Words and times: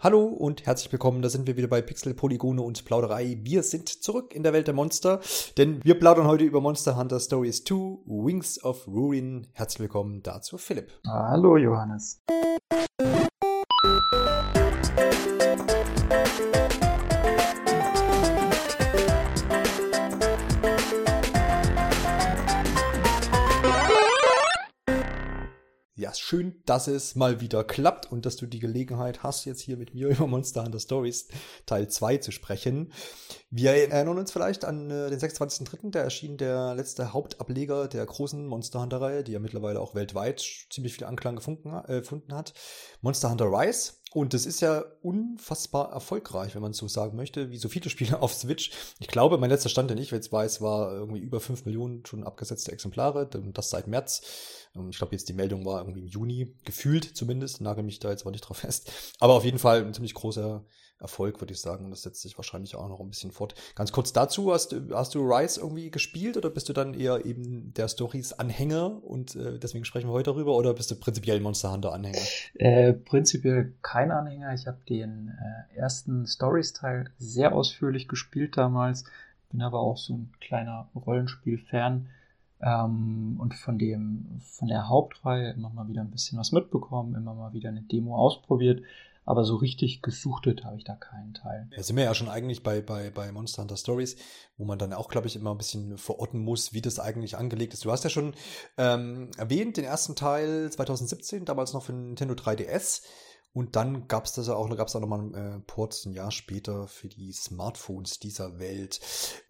Hallo 0.00 0.26
und 0.26 0.64
herzlich 0.64 0.92
willkommen, 0.92 1.22
da 1.22 1.28
sind 1.28 1.48
wir 1.48 1.56
wieder 1.56 1.66
bei 1.66 1.82
Pixel, 1.82 2.14
Polygone 2.14 2.62
und 2.62 2.84
Plauderei. 2.84 3.40
Wir 3.42 3.64
sind 3.64 3.88
zurück 3.88 4.32
in 4.32 4.44
der 4.44 4.52
Welt 4.52 4.68
der 4.68 4.74
Monster, 4.74 5.18
denn 5.56 5.84
wir 5.84 5.98
plaudern 5.98 6.28
heute 6.28 6.44
über 6.44 6.60
Monster 6.60 6.96
Hunter 6.96 7.18
Stories 7.18 7.64
2, 7.64 7.74
Wings 8.06 8.62
of 8.62 8.86
Ruin. 8.86 9.48
Herzlich 9.54 9.80
willkommen 9.80 10.22
dazu, 10.22 10.56
Philipp. 10.56 10.92
Hallo 11.04 11.56
Johannes. 11.56 12.22
Schön, 26.28 26.60
dass 26.66 26.88
es 26.88 27.14
mal 27.14 27.40
wieder 27.40 27.64
klappt 27.64 28.12
und 28.12 28.26
dass 28.26 28.36
du 28.36 28.44
die 28.44 28.58
Gelegenheit 28.58 29.22
hast, 29.22 29.46
jetzt 29.46 29.62
hier 29.62 29.78
mit 29.78 29.94
mir 29.94 30.08
über 30.10 30.26
Monster 30.26 30.62
Hunter 30.62 30.78
Stories 30.78 31.28
Teil 31.64 31.88
2 31.88 32.18
zu 32.18 32.32
sprechen. 32.32 32.92
Wir 33.48 33.70
erinnern 33.70 34.18
uns 34.18 34.30
vielleicht 34.30 34.66
an 34.66 34.90
äh, 34.90 35.08
den 35.08 35.18
26.03., 35.18 35.90
da 35.90 36.00
erschien 36.00 36.36
der 36.36 36.74
letzte 36.74 37.14
Hauptableger 37.14 37.88
der 37.88 38.04
großen 38.04 38.46
Monster 38.46 38.82
Hunter 38.82 39.00
Reihe, 39.00 39.24
die 39.24 39.32
ja 39.32 39.38
mittlerweile 39.38 39.80
auch 39.80 39.94
weltweit 39.94 40.44
ziemlich 40.68 40.92
viel 40.92 41.06
Anklang 41.06 41.38
äh, 41.38 42.00
gefunden 42.00 42.34
hat. 42.34 42.52
Monster 43.00 43.30
Hunter 43.30 43.46
Rise. 43.46 43.92
Und 44.12 44.32
das 44.32 44.46
ist 44.46 44.60
ja 44.60 44.84
unfassbar 45.02 45.92
erfolgreich, 45.92 46.54
wenn 46.54 46.62
man 46.62 46.72
so 46.72 46.88
sagen 46.88 47.16
möchte, 47.16 47.50
wie 47.50 47.58
so 47.58 47.68
viele 47.68 47.90
Spiele 47.90 48.22
auf 48.22 48.32
Switch. 48.34 48.70
Ich 48.98 49.08
glaube, 49.08 49.38
mein 49.38 49.50
letzter 49.50 49.68
Stand, 49.68 49.90
den 49.90 49.98
ich 49.98 50.10
jetzt 50.10 50.32
weiß, 50.32 50.60
war 50.60 50.92
irgendwie 50.92 51.20
über 51.20 51.40
5 51.40 51.64
Millionen 51.66 52.04
schon 52.06 52.24
abgesetzte 52.24 52.72
Exemplare, 52.72 53.28
das 53.28 53.70
seit 53.70 53.86
März. 53.86 54.22
Ähm, 54.74 54.90
ich 54.90 54.98
glaube, 54.98 55.14
jetzt 55.14 55.28
die 55.28 55.34
Meldung 55.34 55.64
war 55.64 55.80
irgendwie 55.80 56.00
im 56.00 56.08
Juni, 56.08 56.56
gefühlt 56.64 57.04
zumindest, 57.16 57.60
nagel 57.60 57.84
mich 57.84 57.98
da 57.98 58.10
jetzt 58.10 58.24
mal 58.24 58.30
nicht 58.30 58.42
drauf 58.42 58.58
fest. 58.58 58.90
Aber 59.18 59.34
auf 59.34 59.44
jeden 59.44 59.58
Fall 59.58 59.84
ein 59.84 59.94
ziemlich 59.94 60.14
großer 60.14 60.64
Erfolg, 61.00 61.40
würde 61.40 61.52
ich 61.52 61.60
sagen. 61.60 61.84
Und 61.84 61.90
das 61.90 62.02
setzt 62.02 62.22
sich 62.22 62.36
wahrscheinlich 62.36 62.74
auch 62.76 62.88
noch 62.88 63.00
ein 63.00 63.08
bisschen 63.08 63.30
fort. 63.30 63.54
Ganz 63.74 63.92
kurz 63.92 64.12
dazu, 64.12 64.52
hast, 64.52 64.74
hast 64.92 65.14
du 65.14 65.20
Rise 65.20 65.60
irgendwie 65.60 65.90
gespielt 65.90 66.36
oder 66.36 66.50
bist 66.50 66.68
du 66.68 66.72
dann 66.72 66.94
eher 66.94 67.24
eben 67.24 67.72
der 67.74 67.88
Stories 67.88 68.32
Anhänger 68.32 69.02
und 69.04 69.36
äh, 69.36 69.58
deswegen 69.58 69.84
sprechen 69.84 70.08
wir 70.08 70.12
heute 70.12 70.30
darüber 70.30 70.56
oder 70.56 70.74
bist 70.74 70.90
du 70.90 70.96
prinzipiell 70.96 71.40
Monster 71.40 71.72
Hunter 71.72 71.92
Anhänger? 71.92 72.18
Äh, 72.54 72.92
prinzipiell 72.92 73.74
kein 73.82 74.10
Anhänger. 74.10 74.52
Ich 74.54 74.66
habe 74.66 74.78
den 74.88 75.28
äh, 75.28 75.76
ersten 75.76 76.26
Stories-Teil 76.26 77.10
sehr 77.18 77.54
ausführlich 77.54 78.08
gespielt 78.08 78.56
damals, 78.56 79.04
bin 79.50 79.62
aber 79.62 79.80
auch 79.80 79.96
so 79.96 80.14
ein 80.14 80.32
kleiner 80.40 80.88
Rollenspiel-Fan. 80.94 82.08
Ähm, 82.60 83.36
und 83.38 83.54
von 83.54 83.78
dem, 83.78 84.40
von 84.40 84.66
der 84.66 84.88
Hauptreihe 84.88 85.52
immer 85.52 85.70
mal 85.70 85.88
wieder 85.88 86.00
ein 86.00 86.10
bisschen 86.10 86.38
was 86.38 86.50
mitbekommen, 86.50 87.14
immer 87.14 87.34
mal 87.34 87.52
wieder 87.52 87.68
eine 87.68 87.82
Demo 87.82 88.16
ausprobiert. 88.16 88.82
Aber 89.28 89.44
so 89.44 89.56
richtig 89.56 90.00
gesuchtet 90.00 90.64
habe 90.64 90.78
ich 90.78 90.84
da 90.84 90.94
keinen 90.94 91.34
Teil. 91.34 91.68
Da 91.76 91.82
sind 91.82 91.96
wir 91.96 92.04
ja 92.04 92.14
schon 92.14 92.30
eigentlich 92.30 92.62
bei, 92.62 92.80
bei, 92.80 93.10
bei 93.10 93.30
Monster 93.30 93.60
Hunter 93.60 93.76
Stories, 93.76 94.16
wo 94.56 94.64
man 94.64 94.78
dann 94.78 94.94
auch, 94.94 95.10
glaube 95.10 95.26
ich, 95.26 95.36
immer 95.36 95.50
ein 95.50 95.58
bisschen 95.58 95.98
verorten 95.98 96.40
muss, 96.40 96.72
wie 96.72 96.80
das 96.80 96.98
eigentlich 96.98 97.36
angelegt 97.36 97.74
ist. 97.74 97.84
Du 97.84 97.92
hast 97.92 98.04
ja 98.04 98.08
schon 98.08 98.32
ähm, 98.78 99.30
erwähnt, 99.36 99.76
den 99.76 99.84
ersten 99.84 100.16
Teil 100.16 100.72
2017, 100.72 101.44
damals 101.44 101.74
noch 101.74 101.82
für 101.82 101.92
Nintendo 101.92 102.32
3DS. 102.32 103.02
Und 103.58 103.74
dann 103.74 104.06
gab 104.06 104.24
es 104.24 104.34
das 104.34 104.46
ja 104.46 104.54
auch, 104.54 104.68
da 104.68 104.76
gab 104.76 104.86
es 104.86 104.94
auch 104.94 105.00
nochmal 105.00 105.18
einen 105.18 105.34
äh, 105.34 105.58
Port 105.66 106.00
ein 106.06 106.12
Jahr 106.12 106.30
später 106.30 106.86
für 106.86 107.08
die 107.08 107.32
Smartphones 107.32 108.20
dieser 108.20 108.60
Welt. 108.60 109.00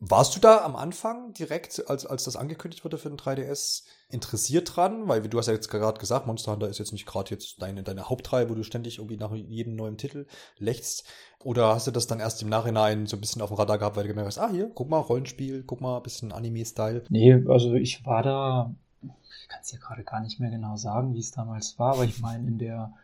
Warst 0.00 0.34
du 0.34 0.40
da 0.40 0.64
am 0.64 0.76
Anfang 0.76 1.34
direkt, 1.34 1.90
als, 1.90 2.06
als 2.06 2.24
das 2.24 2.34
angekündigt 2.34 2.86
wurde 2.86 2.96
für 2.96 3.10
den 3.10 3.18
3DS, 3.18 3.82
interessiert 4.08 4.74
dran? 4.74 5.08
Weil 5.08 5.20
du 5.20 5.36
hast 5.36 5.48
ja 5.48 5.52
jetzt 5.52 5.68
gerade 5.68 6.00
gesagt, 6.00 6.26
Monster 6.26 6.52
Hunter 6.52 6.70
ist 6.70 6.78
jetzt 6.78 6.92
nicht 6.92 7.04
gerade 7.04 7.32
jetzt 7.32 7.60
deine, 7.60 7.82
deine 7.82 8.08
Hauptreihe, 8.08 8.48
wo 8.48 8.54
du 8.54 8.62
ständig 8.62 8.96
irgendwie 8.96 9.18
nach 9.18 9.34
jedem 9.34 9.76
neuen 9.76 9.98
Titel 9.98 10.24
lächst. 10.56 11.04
Oder 11.44 11.74
hast 11.74 11.86
du 11.86 11.90
das 11.90 12.06
dann 12.06 12.18
erst 12.18 12.40
im 12.40 12.48
Nachhinein 12.48 13.04
so 13.04 13.18
ein 13.18 13.20
bisschen 13.20 13.42
auf 13.42 13.50
dem 13.50 13.58
Radar 13.58 13.76
gehabt, 13.76 13.96
weil 13.96 14.04
du 14.04 14.08
gemerkt 14.08 14.28
hast, 14.28 14.38
ah 14.38 14.48
hier, 14.48 14.70
guck 14.74 14.88
mal, 14.88 15.00
Rollenspiel, 15.00 15.64
guck 15.64 15.82
mal, 15.82 16.00
bisschen 16.00 16.32
Anime-Style? 16.32 17.04
Nee, 17.10 17.44
also 17.46 17.74
ich 17.74 18.06
war 18.06 18.22
da, 18.22 18.74
ich 19.02 19.48
kann 19.48 19.60
es 19.60 19.70
ja 19.70 19.78
gerade 19.78 20.02
gar 20.02 20.22
nicht 20.22 20.40
mehr 20.40 20.50
genau 20.50 20.78
sagen, 20.78 21.12
wie 21.12 21.20
es 21.20 21.30
damals 21.30 21.78
war, 21.78 21.92
aber 21.92 22.04
ich 22.04 22.20
meine, 22.20 22.48
in 22.48 22.56
der 22.56 22.94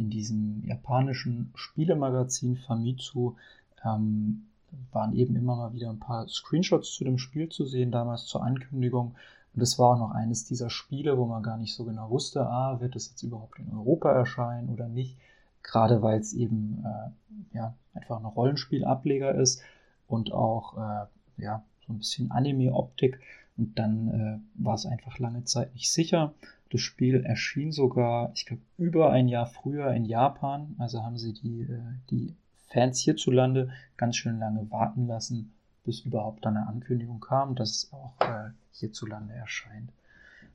in 0.00 0.08
diesem 0.08 0.64
japanischen 0.64 1.52
Spielemagazin 1.54 2.56
Famitsu 2.56 3.36
ähm, 3.84 4.46
waren 4.92 5.14
eben 5.14 5.36
immer 5.36 5.56
mal 5.56 5.72
wieder 5.74 5.90
ein 5.90 5.98
paar 5.98 6.26
Screenshots 6.26 6.94
zu 6.94 7.04
dem 7.04 7.18
Spiel 7.18 7.50
zu 7.50 7.66
sehen, 7.66 7.92
damals 7.92 8.24
zur 8.24 8.42
Ankündigung. 8.42 9.14
Und 9.54 9.62
es 9.62 9.78
war 9.78 9.94
auch 9.94 9.98
noch 9.98 10.10
eines 10.12 10.46
dieser 10.46 10.70
Spiele, 10.70 11.18
wo 11.18 11.26
man 11.26 11.42
gar 11.42 11.58
nicht 11.58 11.74
so 11.74 11.84
genau 11.84 12.08
wusste, 12.08 12.46
ah, 12.46 12.80
wird 12.80 12.96
es 12.96 13.10
jetzt 13.10 13.22
überhaupt 13.22 13.58
in 13.58 13.70
Europa 13.72 14.10
erscheinen 14.10 14.70
oder 14.70 14.88
nicht. 14.88 15.18
Gerade 15.62 16.00
weil 16.00 16.18
es 16.18 16.32
eben 16.32 16.82
äh, 16.84 17.56
ja, 17.56 17.74
einfach 17.92 18.18
ein 18.18 18.24
Rollenspielableger 18.24 19.34
ist 19.34 19.60
und 20.08 20.32
auch 20.32 20.78
äh, 20.78 21.42
ja, 21.42 21.62
so 21.86 21.92
ein 21.92 21.98
bisschen 21.98 22.30
Anime-Optik. 22.30 23.20
Und 23.58 23.78
dann 23.78 24.08
äh, 24.08 24.64
war 24.64 24.76
es 24.76 24.86
einfach 24.86 25.18
lange 25.18 25.44
Zeit 25.44 25.74
nicht 25.74 25.92
sicher. 25.92 26.32
Das 26.70 26.80
Spiel 26.80 27.24
erschien 27.24 27.72
sogar, 27.72 28.30
ich 28.34 28.46
glaube, 28.46 28.62
über 28.78 29.10
ein 29.10 29.28
Jahr 29.28 29.46
früher 29.46 29.92
in 29.92 30.04
Japan. 30.04 30.76
Also 30.78 31.02
haben 31.02 31.18
sie 31.18 31.32
die, 31.32 31.62
äh, 31.62 31.80
die 32.10 32.36
Fans 32.68 33.00
hierzulande 33.00 33.70
ganz 33.96 34.16
schön 34.16 34.38
lange 34.38 34.70
warten 34.70 35.06
lassen, 35.06 35.52
bis 35.84 36.00
überhaupt 36.00 36.44
dann 36.44 36.56
eine 36.56 36.68
Ankündigung 36.68 37.20
kam, 37.20 37.56
dass 37.56 37.70
es 37.70 37.92
auch 37.92 38.14
äh, 38.20 38.50
hierzulande 38.72 39.34
erscheint. 39.34 39.92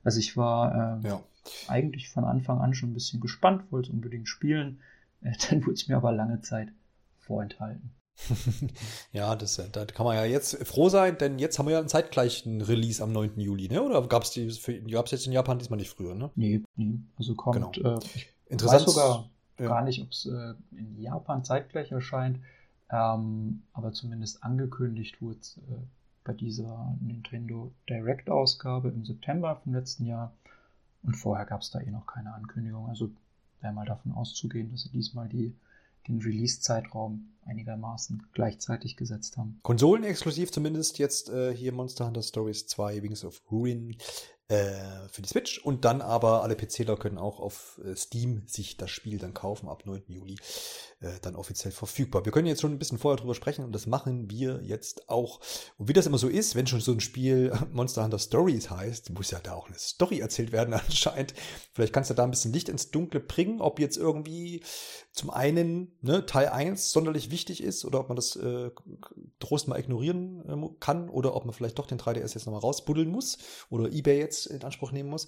Also 0.04 0.18
ich 0.18 0.36
war 0.36 1.00
äh, 1.04 1.08
ja. 1.08 1.20
eigentlich 1.68 2.08
von 2.08 2.24
Anfang 2.24 2.60
an 2.60 2.74
schon 2.74 2.90
ein 2.90 2.94
bisschen 2.94 3.20
gespannt, 3.20 3.70
wollte 3.70 3.90
es 3.90 3.94
unbedingt 3.94 4.28
spielen. 4.28 4.80
Äh, 5.20 5.32
dann 5.50 5.62
wurde 5.62 5.74
es 5.74 5.88
mir 5.88 5.96
aber 5.96 6.12
lange 6.12 6.40
Zeit 6.40 6.72
vorenthalten. 7.18 7.90
ja, 9.12 9.36
das, 9.36 9.60
da 9.72 9.84
kann 9.84 10.06
man 10.06 10.16
ja 10.16 10.24
jetzt 10.24 10.66
froh 10.66 10.88
sein, 10.88 11.18
denn 11.18 11.38
jetzt 11.38 11.58
haben 11.58 11.66
wir 11.66 11.72
ja 11.72 11.78
einen 11.78 11.88
zeitgleichen 11.88 12.60
Release 12.62 13.02
am 13.02 13.12
9. 13.12 13.38
Juli, 13.38 13.68
ne? 13.68 13.82
Oder 13.82 14.06
gab 14.08 14.22
es 14.24 14.34
jetzt 14.34 14.68
in 14.68 15.32
Japan 15.32 15.58
diesmal 15.58 15.78
nicht 15.78 15.90
früher, 15.90 16.14
ne? 16.14 16.30
Nee, 16.34 16.62
nee. 16.76 16.98
Also 17.16 17.34
kommt, 17.34 17.74
genau. 17.74 17.96
äh, 17.96 17.98
ich 18.14 18.32
Interessant. 18.46 18.86
weiß 18.86 18.94
sogar 18.94 19.30
ja. 19.58 19.68
gar 19.68 19.82
nicht, 19.82 20.00
ob 20.02 20.10
es 20.10 20.26
äh, 20.26 20.54
in 20.76 21.00
Japan 21.00 21.44
zeitgleich 21.44 21.92
erscheint, 21.92 22.40
ähm, 22.90 23.62
aber 23.72 23.92
zumindest 23.92 24.42
angekündigt 24.42 25.20
wurde 25.20 25.38
es 25.40 25.58
äh, 25.58 25.76
bei 26.24 26.32
dieser 26.32 26.96
Nintendo 27.00 27.72
Direct-Ausgabe 27.88 28.88
im 28.88 29.04
September 29.04 29.56
vom 29.62 29.74
letzten 29.74 30.06
Jahr. 30.06 30.32
Und 31.02 31.14
vorher 31.14 31.46
gab 31.46 31.60
es 31.60 31.70
da 31.70 31.80
eh 31.80 31.90
noch 31.90 32.06
keine 32.06 32.34
Ankündigung. 32.34 32.88
Also 32.88 33.10
wäre 33.60 33.72
mal 33.72 33.86
davon 33.86 34.12
auszugehen, 34.12 34.70
dass 34.70 34.82
sie 34.82 34.90
diesmal 34.90 35.28
die 35.28 35.54
den 36.08 36.20
Release-Zeitraum 36.20 37.32
einigermaßen 37.44 38.26
gleichzeitig 38.32 38.96
gesetzt 38.96 39.36
haben. 39.36 39.60
Konsolenexklusiv 39.62 40.50
zumindest 40.50 40.98
jetzt 40.98 41.28
äh, 41.30 41.54
hier 41.54 41.72
Monster 41.72 42.06
Hunter 42.06 42.22
Stories 42.22 42.66
2 42.66 43.02
Wings 43.02 43.24
of 43.24 43.40
Ruin 43.50 43.96
äh, 44.48 45.08
für 45.10 45.22
die 45.22 45.28
Switch 45.28 45.58
und 45.58 45.84
dann 45.84 46.00
aber 46.00 46.42
alle 46.42 46.54
PCler 46.54 46.96
können 46.96 47.18
auch 47.18 47.40
auf 47.40 47.80
äh, 47.84 47.96
Steam 47.96 48.44
sich 48.46 48.76
das 48.76 48.90
Spiel 48.90 49.18
dann 49.18 49.34
kaufen 49.34 49.68
ab 49.68 49.84
9. 49.86 50.04
Juli 50.06 50.36
äh, 51.00 51.18
dann 51.20 51.34
offiziell 51.34 51.72
verfügbar. 51.72 52.24
Wir 52.24 52.32
können 52.32 52.46
jetzt 52.46 52.60
schon 52.60 52.72
ein 52.72 52.78
bisschen 52.78 52.98
vorher 52.98 53.16
drüber 53.16 53.34
sprechen 53.34 53.64
und 53.64 53.72
das 53.72 53.86
machen 53.86 54.30
wir 54.30 54.62
jetzt 54.62 55.08
auch. 55.08 55.40
Und 55.78 55.88
wie 55.88 55.92
das 55.92 56.06
immer 56.06 56.18
so 56.18 56.28
ist, 56.28 56.54
wenn 56.54 56.66
schon 56.66 56.80
so 56.80 56.92
ein 56.92 57.00
Spiel 57.00 57.52
Monster 57.72 58.04
Hunter 58.04 58.18
Stories 58.18 58.70
heißt, 58.70 59.10
muss 59.10 59.32
ja 59.32 59.40
da 59.40 59.54
auch 59.54 59.66
eine 59.66 59.78
Story 59.78 60.20
erzählt 60.20 60.52
werden 60.52 60.74
anscheinend. 60.74 61.34
Vielleicht 61.72 61.92
kannst 61.92 62.10
du 62.10 62.14
da 62.14 62.22
ein 62.22 62.30
bisschen 62.30 62.52
Licht 62.52 62.68
ins 62.68 62.90
Dunkle 62.92 63.20
bringen, 63.20 63.60
ob 63.60 63.80
jetzt 63.80 63.96
irgendwie 63.96 64.62
zum 65.10 65.30
einen 65.30 65.96
ne, 66.02 66.24
Teil 66.26 66.48
1 66.48 66.92
sonderlich 66.92 67.30
wichtig 67.30 67.62
ist 67.62 67.84
oder 67.84 68.00
ob 68.00 68.08
man 68.08 68.16
das 68.16 68.36
äh, 68.36 68.70
Trost 69.40 69.66
mal 69.66 69.78
ignorieren 69.78 70.44
äh, 70.48 70.76
kann 70.78 71.08
oder 71.08 71.34
ob 71.34 71.46
man 71.46 71.54
vielleicht 71.54 71.78
doch 71.78 71.86
den 71.86 71.98
3DS 71.98 72.34
jetzt 72.34 72.46
nochmal 72.46 72.60
rausbuddeln 72.60 73.10
muss 73.10 73.38
oder 73.70 73.90
eBay 73.90 74.18
jetzt 74.18 74.35
in 74.44 74.62
Anspruch 74.62 74.92
nehmen 74.92 75.08
muss 75.08 75.26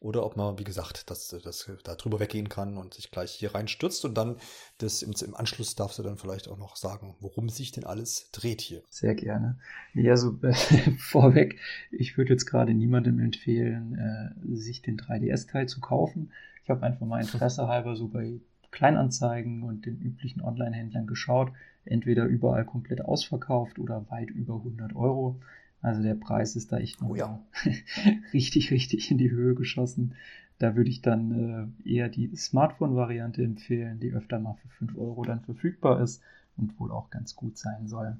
oder 0.00 0.26
ob 0.26 0.36
man, 0.36 0.58
wie 0.58 0.64
gesagt, 0.64 1.08
das, 1.08 1.34
das 1.42 1.70
da 1.84 1.94
drüber 1.94 2.20
weggehen 2.20 2.50
kann 2.50 2.76
und 2.76 2.92
sich 2.92 3.10
gleich 3.10 3.32
hier 3.32 3.54
reinstürzt 3.54 4.04
und 4.04 4.14
dann 4.14 4.36
das 4.76 5.00
im, 5.00 5.14
im 5.24 5.34
Anschluss 5.34 5.74
darfst 5.74 5.98
du 5.98 6.02
dann 6.02 6.18
vielleicht 6.18 6.48
auch 6.48 6.58
noch 6.58 6.76
sagen, 6.76 7.14
worum 7.20 7.48
sich 7.48 7.72
denn 7.72 7.84
alles 7.84 8.30
dreht 8.32 8.60
hier. 8.60 8.82
Sehr 8.90 9.14
gerne. 9.14 9.58
Ja, 9.94 10.18
so 10.18 10.36
äh, 10.42 10.52
vorweg, 10.98 11.58
ich 11.90 12.18
würde 12.18 12.34
jetzt 12.34 12.44
gerade 12.44 12.74
niemandem 12.74 13.18
empfehlen, 13.20 13.96
äh, 13.96 14.56
sich 14.56 14.82
den 14.82 14.98
3DS-Teil 14.98 15.66
zu 15.66 15.80
kaufen. 15.80 16.32
Ich 16.62 16.70
habe 16.70 16.84
einfach 16.84 17.06
mal 17.06 17.20
Interesse 17.20 17.66
halber 17.66 17.96
so 17.96 18.08
bei 18.08 18.40
Kleinanzeigen 18.70 19.62
und 19.62 19.86
den 19.86 20.00
üblichen 20.00 20.42
Online-Händlern 20.42 21.06
geschaut. 21.06 21.52
Entweder 21.84 22.24
überall 22.24 22.64
komplett 22.64 23.04
ausverkauft 23.04 23.78
oder 23.78 24.08
weit 24.10 24.30
über 24.30 24.56
100 24.56 24.94
Euro. 24.94 25.40
Also 25.82 26.02
der 26.02 26.14
Preis 26.14 26.56
ist 26.56 26.72
da 26.72 26.78
echt 26.78 27.00
oh 27.02 27.14
ja. 27.14 27.40
richtig, 28.32 28.70
richtig 28.70 29.10
in 29.10 29.18
die 29.18 29.30
Höhe 29.30 29.54
geschossen. 29.54 30.14
Da 30.58 30.76
würde 30.76 30.90
ich 30.90 31.00
dann 31.00 31.74
äh, 31.84 31.88
eher 31.88 32.08
die 32.10 32.34
Smartphone-Variante 32.36 33.42
empfehlen, 33.42 33.98
die 33.98 34.12
öfter 34.12 34.38
mal 34.38 34.54
für 34.54 34.68
5 34.68 34.96
Euro 34.98 35.24
dann 35.24 35.40
verfügbar 35.40 36.00
ist 36.02 36.22
und 36.58 36.78
wohl 36.78 36.92
auch 36.92 37.08
ganz 37.08 37.34
gut 37.34 37.56
sein 37.56 37.88
soll. 37.88 38.18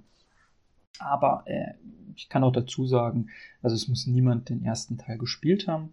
Aber 0.99 1.43
äh, 1.47 1.75
ich 2.17 2.29
kann 2.29 2.45
auch 2.45 2.53
dazu 2.53 2.87
sagen, 2.87 3.29
also 3.63 3.77
es 3.77 3.89
muss 3.89 4.07
niemand 4.07 4.49
den 4.49 4.65
ersten 4.65 4.97
Teil 4.99 5.19
gespielt 5.19 5.69
haben. 5.69 5.93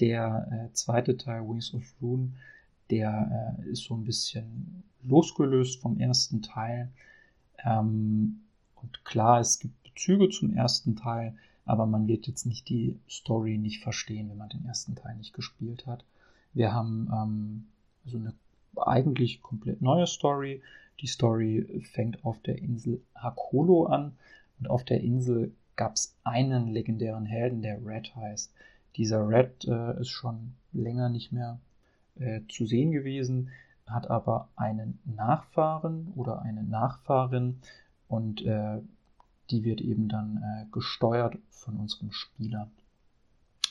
Der 0.00 0.48
äh, 0.70 0.72
zweite 0.74 1.16
Teil, 1.16 1.48
Wings 1.48 1.74
of 1.74 1.82
Rune, 2.00 2.32
der 2.90 3.56
äh, 3.58 3.70
ist 3.70 3.84
so 3.84 3.94
ein 3.94 4.04
bisschen 4.04 4.82
losgelöst 5.02 5.80
vom 5.80 5.98
ersten 5.98 6.42
Teil. 6.42 6.90
Ähm, 7.64 8.40
und 8.76 9.04
klar, 9.04 9.40
es 9.40 9.58
gibt 9.58 9.77
Bezüge 9.98 10.28
zum 10.28 10.54
ersten 10.54 10.94
Teil, 10.94 11.34
aber 11.64 11.84
man 11.84 12.06
wird 12.06 12.28
jetzt 12.28 12.46
nicht 12.46 12.68
die 12.68 12.96
Story 13.10 13.58
nicht 13.58 13.82
verstehen, 13.82 14.30
wenn 14.30 14.36
man 14.36 14.48
den 14.48 14.64
ersten 14.64 14.94
Teil 14.94 15.16
nicht 15.16 15.34
gespielt 15.34 15.88
hat. 15.88 16.04
Wir 16.54 16.72
haben 16.72 17.10
ähm, 17.12 17.66
also 18.04 18.18
eine 18.18 18.32
eigentlich 18.76 19.42
komplett 19.42 19.82
neue 19.82 20.06
Story. 20.06 20.62
Die 21.00 21.08
Story 21.08 21.82
fängt 21.90 22.24
auf 22.24 22.40
der 22.42 22.58
Insel 22.58 23.02
Hakolo 23.16 23.86
an 23.86 24.12
und 24.60 24.70
auf 24.70 24.84
der 24.84 25.00
Insel 25.00 25.52
gab 25.74 25.96
es 25.96 26.14
einen 26.22 26.68
legendären 26.68 27.26
Helden, 27.26 27.60
der 27.60 27.84
Red 27.84 28.14
heißt. 28.14 28.52
Dieser 28.94 29.28
Red 29.28 29.64
äh, 29.64 30.00
ist 30.00 30.10
schon 30.10 30.54
länger 30.72 31.08
nicht 31.08 31.32
mehr 31.32 31.58
äh, 32.20 32.42
zu 32.48 32.66
sehen 32.66 32.92
gewesen, 32.92 33.50
hat 33.84 34.08
aber 34.08 34.48
einen 34.54 35.00
Nachfahren 35.04 36.12
oder 36.14 36.42
eine 36.42 36.62
Nachfahrin 36.62 37.58
und 38.06 38.42
äh, 38.42 38.78
die 39.50 39.64
wird 39.64 39.80
eben 39.80 40.08
dann 40.08 40.42
äh, 40.42 40.66
gesteuert 40.72 41.38
von 41.50 41.76
unserem 41.76 42.12
Spieler. 42.12 42.70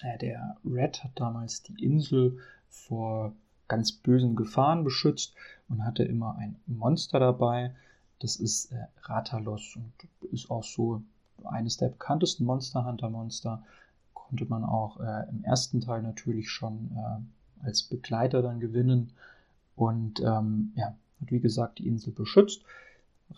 Äh, 0.01 0.18
der 0.18 0.57
Red 0.65 1.03
hat 1.03 1.12
damals 1.15 1.63
die 1.63 1.83
Insel 1.83 2.39
vor 2.69 3.33
ganz 3.68 3.91
bösen 3.91 4.35
Gefahren 4.35 4.83
beschützt 4.83 5.33
und 5.69 5.83
hatte 5.83 6.03
immer 6.03 6.38
ein 6.38 6.56
Monster 6.65 7.19
dabei. 7.19 7.75
Das 8.19 8.38
ist 8.38 8.71
äh, 8.71 8.88
Ratalos 9.03 9.75
und 9.75 9.91
ist 10.31 10.50
auch 10.50 10.63
so 10.63 11.01
eines 11.44 11.77
der 11.77 11.89
bekanntesten 11.89 12.45
Monster 12.45 12.85
Hunter 12.85 13.09
Monster. 13.09 13.63
Konnte 14.13 14.45
man 14.45 14.63
auch 14.63 15.00
äh, 15.00 15.29
im 15.29 15.44
ersten 15.44 15.81
Teil 15.81 16.01
natürlich 16.01 16.50
schon 16.50 16.91
äh, 16.95 17.65
als 17.65 17.83
Begleiter 17.83 18.41
dann 18.41 18.59
gewinnen. 18.59 19.12
Und 19.75 20.19
ähm, 20.21 20.71
ja, 20.75 20.95
hat 21.21 21.31
wie 21.31 21.39
gesagt 21.39 21.79
die 21.79 21.88
Insel 21.88 22.12
beschützt. 22.12 22.63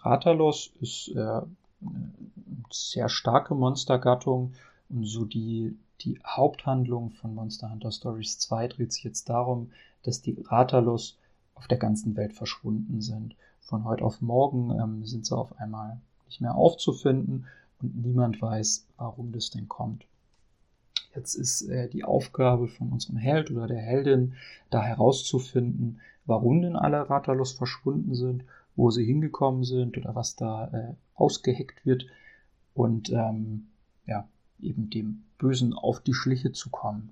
Ratalos 0.03 0.71
ist 0.79 1.09
äh, 1.09 1.41
sehr 2.71 3.09
starke 3.09 3.55
Monstergattung 3.55 4.53
und 4.89 5.05
so 5.05 5.25
die, 5.25 5.77
die 6.01 6.19
Haupthandlung 6.25 7.11
von 7.11 7.33
Monster 7.35 7.71
Hunter 7.71 7.91
Stories 7.91 8.39
2 8.39 8.67
dreht 8.69 8.93
sich 8.93 9.03
jetzt 9.03 9.29
darum, 9.29 9.71
dass 10.03 10.21
die 10.21 10.41
Ratalos 10.41 11.17
auf 11.55 11.67
der 11.67 11.77
ganzen 11.77 12.15
Welt 12.15 12.33
verschwunden 12.33 13.01
sind. 13.01 13.35
Von 13.59 13.83
heute 13.83 14.03
auf 14.03 14.21
morgen 14.21 14.71
ähm, 14.79 15.05
sind 15.05 15.25
sie 15.25 15.37
auf 15.37 15.59
einmal 15.59 15.99
nicht 16.25 16.41
mehr 16.41 16.55
aufzufinden 16.55 17.45
und 17.81 17.95
niemand 18.03 18.41
weiß, 18.41 18.87
warum 18.97 19.31
das 19.31 19.49
denn 19.49 19.67
kommt. 19.67 20.05
Jetzt 21.15 21.35
ist 21.35 21.63
äh, 21.63 21.89
die 21.89 22.03
Aufgabe 22.03 22.67
von 22.67 22.89
unserem 22.89 23.17
Held 23.17 23.51
oder 23.51 23.67
der 23.67 23.81
Heldin, 23.81 24.33
da 24.69 24.81
herauszufinden, 24.81 25.99
warum 26.25 26.61
denn 26.61 26.75
alle 26.75 27.09
Ratalos 27.09 27.51
verschwunden 27.51 28.15
sind, 28.15 28.43
wo 28.75 28.91
sie 28.91 29.05
hingekommen 29.05 29.63
sind 29.63 29.97
oder 29.97 30.15
was 30.15 30.35
da 30.35 30.67
äh, 30.67 30.93
ausgeheckt 31.19 31.85
wird 31.85 32.05
und 32.73 33.09
ähm, 33.09 33.67
ja, 34.05 34.27
eben 34.61 34.89
dem 34.89 35.23
Bösen 35.37 35.73
auf 35.73 35.99
die 36.01 36.13
Schliche 36.13 36.51
zu 36.51 36.69
kommen. 36.69 37.09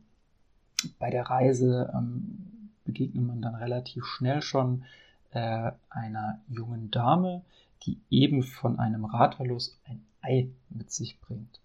Bei 0.99 1.09
der 1.09 1.23
Reise 1.23 1.91
ähm, 1.93 2.69
begegnet 2.85 3.25
man 3.25 3.41
dann 3.41 3.55
relativ 3.55 4.05
schnell 4.05 4.41
schon 4.41 4.83
äh, 5.31 5.71
einer 5.89 6.39
jungen 6.47 6.91
Dame, 6.91 7.43
die 7.83 7.99
eben 8.09 8.43
von 8.43 8.79
einem 8.79 9.05
Rathalos 9.05 9.79
ein 9.85 10.01
Ei 10.21 10.49
mit 10.69 10.91
sich 10.91 11.19
bringt. 11.19 11.59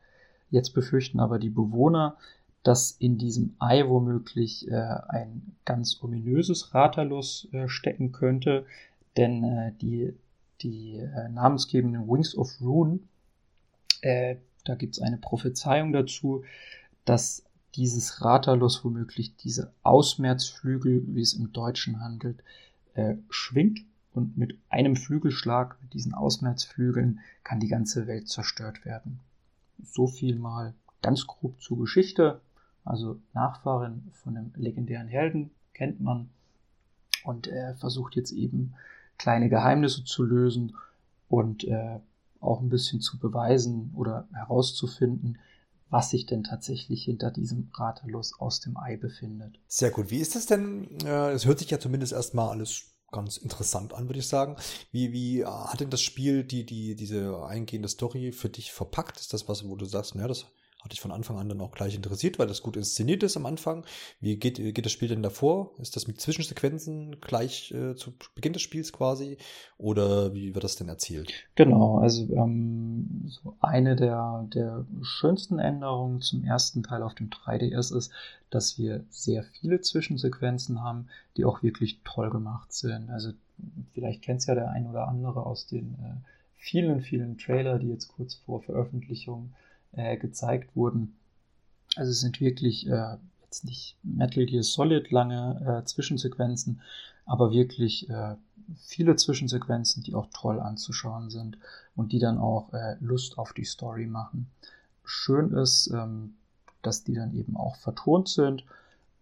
Jetzt 0.51 0.71
befürchten 0.71 1.21
aber 1.21 1.39
die 1.39 1.51
Bewohner, 1.51 2.17
dass 2.63 2.93
in 2.93 3.19
diesem 3.19 3.55
Ei 3.59 3.89
womöglich 3.89 4.71
äh, 4.71 4.75
ein 5.09 5.57
ganz 5.65 6.03
ominöses 6.03 6.75
Rathalos 6.75 7.49
äh, 7.53 7.69
stecken 7.69 8.13
könnte, 8.13 8.67
denn 9.17 9.43
äh, 9.43 9.73
die, 9.81 10.15
die 10.61 10.99
äh, 10.99 11.29
namensgebenden 11.29 12.09
Wings 12.09 12.37
of 12.37 12.61
Rune, 12.61 13.01
äh, 14.03 14.37
da 14.65 14.75
gibt 14.75 14.97
es 14.97 15.03
eine 15.03 15.19
Prophezeiung 15.19 15.93
dazu, 15.93 16.45
dass 17.05 17.45
dieses 17.75 18.23
Ratalus 18.23 18.85
womöglich 18.85 19.37
diese 19.37 19.73
Ausmerzflügel, 19.83 21.03
wie 21.09 21.23
es 21.23 21.35
im 21.35 21.53
Deutschen 21.53 22.01
handelt, 22.01 22.43
äh, 22.95 23.15
schwingt 23.31 23.81
und 24.13 24.37
mit 24.37 24.59
einem 24.69 24.97
Flügelschlag, 24.97 25.77
mit 25.83 25.95
diesen 25.95 26.15
Ausmerzflügeln, 26.15 27.21
kann 27.45 27.61
die 27.61 27.69
ganze 27.69 28.07
Welt 28.07 28.29
zerstört 28.29 28.85
werden. 28.85 29.21
So 29.83 30.07
viel 30.07 30.37
mal 30.37 30.75
ganz 31.01 31.27
grob 31.27 31.61
zur 31.63 31.79
Geschichte. 31.79 32.41
Also 32.85 33.19
Nachfahrin 33.33 34.11
von 34.13 34.37
einem 34.37 34.53
legendären 34.57 35.09
Helden 35.09 35.51
kennt 35.73 36.01
man 36.01 36.29
und 37.25 37.47
er 37.47 37.75
versucht 37.77 38.17
jetzt 38.17 38.33
eben 38.33 38.75
kleine 39.23 39.49
Geheimnisse 39.49 40.03
zu 40.05 40.25
lösen 40.25 40.75
und 41.29 41.63
äh, 41.65 42.01
auch 42.41 42.61
ein 42.61 42.69
bisschen 42.69 43.01
zu 43.01 43.21
beweisen 43.21 43.93
oder 43.97 44.29
herauszufinden, 44.33 45.39
was 45.91 46.11
sich 46.11 46.27
denn 46.27 46.43
tatsächlich 46.43 47.05
hinter 47.05 47.31
diesem 47.31 47.71
Ratelos 47.73 48.35
aus 48.41 48.61
dem 48.61 48.77
Ei 48.77 48.97
befindet. 48.97 49.61
Sehr 49.69 49.93
gut. 49.93 50.11
Wie 50.11 50.19
ist 50.19 50.35
das 50.35 50.47
denn? 50.47 50.89
Es 51.05 51.47
hört 51.47 51.61
sich 51.61 51.71
ja 51.71 51.79
zumindest 51.79 52.13
erstmal 52.13 52.49
alles 52.49 52.97
ganz 53.13 53.37
interessant 53.37 53.95
an, 53.95 54.09
würde 54.09 54.19
ich 54.19 54.27
sagen. 54.27 54.57
Wie, 54.91 55.13
wie 55.13 55.45
hat 55.45 55.81
denn 55.81 55.91
das 55.91 56.01
Spiel 56.01 56.43
die, 56.43 56.67
die, 56.67 56.97
diese 56.97 57.45
eingehende 57.45 57.89
Story 57.89 58.33
für 58.33 58.49
dich 58.49 58.73
verpackt? 58.73 59.21
Ist 59.21 59.33
das 59.33 59.49
was, 59.49 59.69
wo 59.69 59.77
du 59.77 59.85
sagst, 59.85 60.17
naja, 60.17 60.29
das 60.29 60.47
hat 60.83 60.93
dich 60.93 61.01
von 61.01 61.13
Anfang 61.13 61.39
an 61.39 61.49
dann 61.49 61.61
auch 61.61 61.73
gleich 61.73 61.95
interessiert, 61.95 62.39
weil 62.39 62.49
das 62.49 62.63
gut 62.63 62.77
inszeniert 62.77 63.23
ist 63.23 63.37
am 63.37 63.47
Anfang. 63.47 63.85
Wie 64.21 64.37
geht, 64.37 64.57
geht 64.57 64.85
das 64.85 64.93
Spiel 64.93 65.09
denn 65.09 65.23
davor? 65.23 65.71
Ist 65.79 65.95
das 65.95 66.07
mit 66.07 66.21
Zwischensequenzen 66.21 67.21
gleich 67.21 67.73
äh, 67.73 67.95
zu 67.95 68.13
Beginn 68.35 68.53
des 68.53 68.63
Spiels 68.63 68.93
quasi? 68.93 69.37
Oder 69.79 70.35
wie 70.35 70.55
wird 70.55 70.65
das 70.65 70.77
denn 70.77 70.89
erzählt? 70.89 71.33
Genau, 71.55 71.99
also 71.99 72.23
ähm, 72.35 73.23
so 73.27 73.57
eine 73.61 73.95
der, 73.95 74.49
der 74.53 74.85
schönsten 75.03 75.59
Änderungen 75.59 76.21
zum 76.21 76.45
ersten 76.45 76.83
Teil 76.83 77.03
auf 77.03 77.15
dem 77.15 77.31
3DS 77.31 77.97
ist, 77.97 78.11
dass 78.51 78.79
wir 78.79 79.05
sehr 79.11 79.45
viele 79.45 79.81
Zwischensequenzen 79.81 80.83
haben, 80.83 81.09
die 81.37 81.45
auch 81.45 81.63
wirklich 81.63 82.01
toll 82.05 82.31
gemacht 82.31 82.73
sind. 82.73 83.09
Also 83.11 83.33
vielleicht 83.95 84.23
kennt 84.23 84.41
es 84.41 84.47
ja 84.47 84.55
der 84.55 84.71
ein 84.71 84.89
oder 84.89 85.07
andere 85.07 85.47
aus 85.47 85.67
den 85.67 85.95
äh, 85.95 86.29
vielen, 86.57 87.03
vielen 87.03 87.39
Trailer, 87.39 87.79
die 87.79 87.89
jetzt 87.89 88.09
kurz 88.09 88.35
vor 88.35 88.63
Veröffentlichung 88.63 89.53
äh, 89.93 90.17
gezeigt 90.17 90.75
wurden. 90.77 91.17
Also 91.97 92.11
es 92.11 92.21
sind 92.21 92.41
wirklich 92.41 92.89
äh, 92.89 93.17
jetzt 93.45 93.65
nicht 93.65 93.97
Metal 94.03 94.47
Gear 94.47 94.63
Solid 94.63 95.11
lange 95.11 95.81
äh, 95.83 95.85
Zwischensequenzen, 95.85 96.81
aber 97.27 97.53
wirklich 97.53 98.09
äh, 98.09 98.37
viele 98.79 99.17
Zwischensequenzen, 99.17 100.03
die 100.03 100.15
auch 100.15 100.29
toll 100.33 100.61
anzuschauen 100.61 101.31
sind 101.31 101.59
und 101.95 102.13
die 102.13 102.19
dann 102.19 102.39
auch 102.39 102.73
äh, 102.73 102.97
Lust 103.01 103.39
auf 103.39 103.53
die 103.53 103.65
Story 103.65 104.07
machen. 104.07 104.51
Schön 105.05 105.53
ist, 105.53 105.89
ähm, 105.89 106.35
dass 106.81 107.05
die 107.05 107.15
dann 107.15 107.35
eben 107.35 107.57
auch 107.57 107.77
vertont 107.77 108.29
sind 108.29 108.65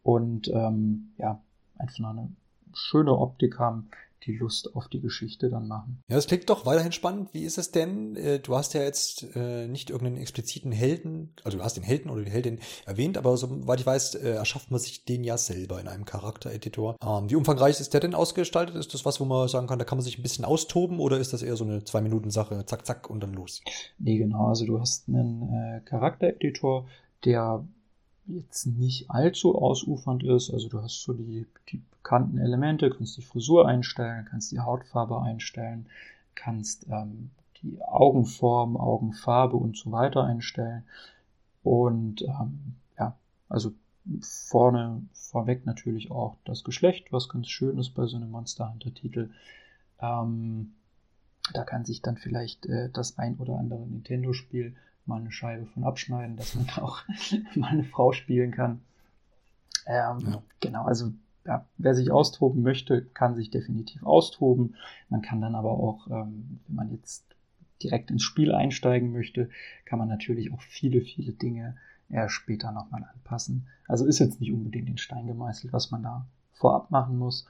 und 0.02 0.48
ähm, 0.48 1.12
ja, 1.18 1.40
einfach 1.78 1.98
eine 1.98 2.30
schöne 2.72 3.16
Optik 3.16 3.58
haben, 3.58 3.88
die 4.26 4.36
Lust 4.36 4.74
auf 4.74 4.88
die 4.88 5.00
Geschichte 5.00 5.48
dann 5.48 5.68
machen. 5.68 6.02
Ja, 6.08 6.16
das 6.16 6.26
klingt 6.26 6.48
doch 6.50 6.66
weiterhin 6.66 6.92
spannend. 6.92 7.32
Wie 7.32 7.44
ist 7.44 7.58
es 7.58 7.70
denn? 7.70 8.16
Äh, 8.16 8.40
du 8.40 8.56
hast 8.56 8.74
ja 8.74 8.82
jetzt 8.82 9.24
äh, 9.34 9.66
nicht 9.66 9.90
irgendeinen 9.90 10.20
expliziten 10.20 10.72
Helden, 10.72 11.34
also 11.44 11.58
du 11.58 11.64
hast 11.64 11.76
den 11.76 11.82
Helden 11.82 12.10
oder 12.10 12.22
die 12.22 12.30
Heldin 12.30 12.60
erwähnt, 12.86 13.16
aber 13.16 13.36
soweit 13.36 13.80
ich 13.80 13.86
weiß, 13.86 14.16
äh, 14.16 14.30
erschafft 14.30 14.70
man 14.70 14.80
sich 14.80 15.04
den 15.04 15.24
ja 15.24 15.38
selber 15.38 15.80
in 15.80 15.88
einem 15.88 16.04
Charaktereditor. 16.04 16.96
Ähm, 17.02 17.30
wie 17.30 17.36
umfangreich 17.36 17.80
ist 17.80 17.94
der 17.94 18.00
denn 18.00 18.14
ausgestaltet? 18.14 18.76
Ist 18.76 18.94
das 18.94 19.04
was, 19.04 19.20
wo 19.20 19.24
man 19.24 19.48
sagen 19.48 19.66
kann, 19.66 19.78
da 19.78 19.84
kann 19.84 19.98
man 19.98 20.04
sich 20.04 20.18
ein 20.18 20.22
bisschen 20.22 20.44
austoben 20.44 21.00
oder 21.00 21.18
ist 21.18 21.32
das 21.32 21.42
eher 21.42 21.56
so 21.56 21.64
eine 21.64 21.84
Zwei-Minuten-Sache, 21.84 22.64
zack, 22.66 22.86
zack 22.86 23.10
und 23.10 23.20
dann 23.20 23.32
los? 23.32 23.62
Nee, 23.98 24.18
genau. 24.18 24.48
Also 24.48 24.66
du 24.66 24.80
hast 24.80 25.08
einen 25.08 25.84
Charaktereditor, 25.84 26.86
der 27.24 27.64
jetzt 28.36 28.66
nicht 28.66 29.10
allzu 29.10 29.56
ausufernd 29.56 30.22
ist. 30.22 30.50
Also 30.50 30.68
du 30.68 30.82
hast 30.82 31.02
so 31.02 31.12
die, 31.12 31.46
die 31.70 31.82
bekannten 31.90 32.38
Elemente, 32.38 32.90
kannst 32.90 33.16
die 33.16 33.22
Frisur 33.22 33.68
einstellen, 33.68 34.26
kannst 34.30 34.52
die 34.52 34.60
Hautfarbe 34.60 35.20
einstellen, 35.22 35.86
kannst 36.34 36.86
ähm, 36.88 37.30
die 37.62 37.80
Augenform, 37.82 38.76
Augenfarbe 38.76 39.56
und 39.56 39.76
so 39.76 39.92
weiter 39.92 40.24
einstellen. 40.24 40.84
Und 41.62 42.22
ähm, 42.22 42.74
ja, 42.98 43.16
also 43.48 43.72
vorne 44.22 45.02
vorweg 45.12 45.66
natürlich 45.66 46.10
auch 46.10 46.36
das 46.44 46.64
Geschlecht, 46.64 47.12
was 47.12 47.28
ganz 47.28 47.48
schön 47.48 47.78
ist 47.78 47.90
bei 47.90 48.06
so 48.06 48.16
einem 48.16 48.30
Monster 48.30 48.72
Hunter 48.72 48.94
Titel. 48.94 49.30
Ähm, 50.00 50.72
da 51.52 51.64
kann 51.64 51.84
sich 51.84 52.02
dann 52.02 52.16
vielleicht 52.16 52.66
äh, 52.66 52.88
das 52.90 53.18
ein 53.18 53.36
oder 53.36 53.58
andere 53.58 53.86
Nintendo-Spiel 53.86 54.74
mal 55.06 55.20
eine 55.20 55.32
Scheibe 55.32 55.66
von 55.66 55.84
abschneiden, 55.84 56.36
dass 56.36 56.54
man 56.54 56.66
da 56.66 56.82
auch 56.82 57.02
mal 57.54 57.68
eine 57.68 57.84
Frau 57.84 58.12
spielen 58.12 58.50
kann. 58.50 58.80
Ähm, 59.86 60.18
ja. 60.20 60.42
Genau, 60.60 60.84
also 60.84 61.12
ja, 61.46 61.66
wer 61.78 61.94
sich 61.94 62.10
austoben 62.10 62.62
möchte, 62.62 63.02
kann 63.14 63.34
sich 63.34 63.50
definitiv 63.50 64.02
austoben. 64.04 64.76
Man 65.08 65.22
kann 65.22 65.40
dann 65.40 65.54
aber 65.54 65.70
auch, 65.70 66.06
ähm, 66.08 66.60
wenn 66.66 66.76
man 66.76 66.90
jetzt 66.90 67.24
direkt 67.82 68.10
ins 68.10 68.22
Spiel 68.22 68.54
einsteigen 68.54 69.12
möchte, 69.12 69.48
kann 69.86 69.98
man 69.98 70.08
natürlich 70.08 70.52
auch 70.52 70.60
viele, 70.60 71.00
viele 71.00 71.32
Dinge 71.32 71.76
eher 72.10 72.28
später 72.28 72.72
nochmal 72.72 73.04
anpassen. 73.04 73.66
Also 73.88 74.04
ist 74.04 74.18
jetzt 74.18 74.40
nicht 74.40 74.52
unbedingt 74.52 74.88
den 74.88 74.98
Stein 74.98 75.26
gemeißelt, 75.26 75.72
was 75.72 75.90
man 75.90 76.02
da 76.02 76.26
vorab 76.52 76.90
machen 76.90 77.18
muss. 77.18 77.46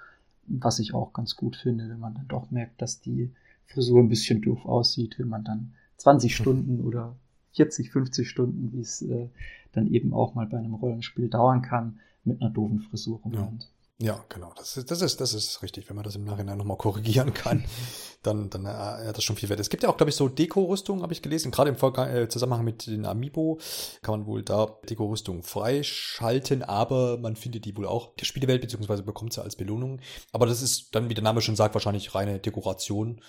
was 0.46 0.78
ich 0.78 0.94
auch 0.94 1.12
ganz 1.12 1.36
gut 1.36 1.56
finde, 1.56 1.88
wenn 1.88 2.00
man 2.00 2.14
dann 2.14 2.26
doch 2.26 2.50
merkt, 2.50 2.82
dass 2.82 3.00
die 3.00 3.30
Frisur 3.66 4.00
ein 4.00 4.08
bisschen 4.08 4.42
doof 4.42 4.64
aussieht, 4.64 5.18
wenn 5.18 5.28
man 5.28 5.44
dann 5.44 5.74
20 5.98 6.34
Stunden 6.34 6.80
oder 6.80 7.14
40, 7.52 7.90
50 7.90 8.28
Stunden, 8.28 8.72
wie 8.72 8.80
es 8.80 9.02
äh, 9.02 9.28
dann 9.72 9.86
eben 9.88 10.12
auch 10.12 10.34
mal 10.34 10.46
bei 10.46 10.58
einem 10.58 10.74
Rollenspiel 10.74 11.28
dauern 11.28 11.62
kann, 11.62 12.00
mit 12.24 12.40
einer 12.40 12.50
doofen 12.50 12.80
Frisur 12.80 13.20
rumrennt. 13.20 13.64
Ja. 13.64 13.68
Ja, 14.02 14.24
genau. 14.30 14.50
Das 14.56 14.78
ist, 14.78 14.90
das 14.90 15.02
ist, 15.02 15.20
das 15.20 15.34
ist 15.34 15.62
richtig. 15.62 15.90
Wenn 15.90 15.96
man 15.96 16.06
das 16.06 16.16
im 16.16 16.24
Nachhinein 16.24 16.56
nochmal 16.56 16.78
korrigieren 16.78 17.34
kann, 17.34 17.66
dann, 18.22 18.48
dann 18.48 18.64
äh, 18.64 18.68
hat 18.68 19.16
das 19.18 19.24
schon 19.24 19.36
viel 19.36 19.50
Wert. 19.50 19.60
Es 19.60 19.68
gibt 19.68 19.82
ja 19.82 19.90
auch, 19.90 19.98
glaube 19.98 20.08
ich, 20.08 20.16
so 20.16 20.26
Deko-Rüstungen, 20.26 21.02
habe 21.02 21.12
ich 21.12 21.20
gelesen. 21.20 21.50
Gerade 21.50 21.68
im 21.68 21.76
Vorgang, 21.76 22.08
äh, 22.08 22.26
Zusammenhang 22.26 22.64
mit 22.64 22.86
den 22.86 23.04
Amiibo 23.04 23.60
kann 24.00 24.18
man 24.18 24.26
wohl 24.26 24.42
da 24.42 24.78
Deko-Rüstungen 24.88 25.42
freischalten, 25.42 26.62
aber 26.62 27.18
man 27.18 27.36
findet 27.36 27.66
die 27.66 27.76
wohl 27.76 27.86
auch 27.86 28.14
der 28.14 28.24
Spielewelt, 28.24 28.62
beziehungsweise 28.62 29.02
bekommt 29.02 29.34
sie 29.34 29.42
als 29.42 29.56
Belohnung. 29.56 30.00
Aber 30.32 30.46
das 30.46 30.62
ist 30.62 30.94
dann, 30.94 31.10
wie 31.10 31.14
der 31.14 31.24
Name 31.24 31.42
schon 31.42 31.56
sagt, 31.56 31.74
wahrscheinlich 31.74 32.14
reine 32.14 32.38
Dekoration 32.38 33.20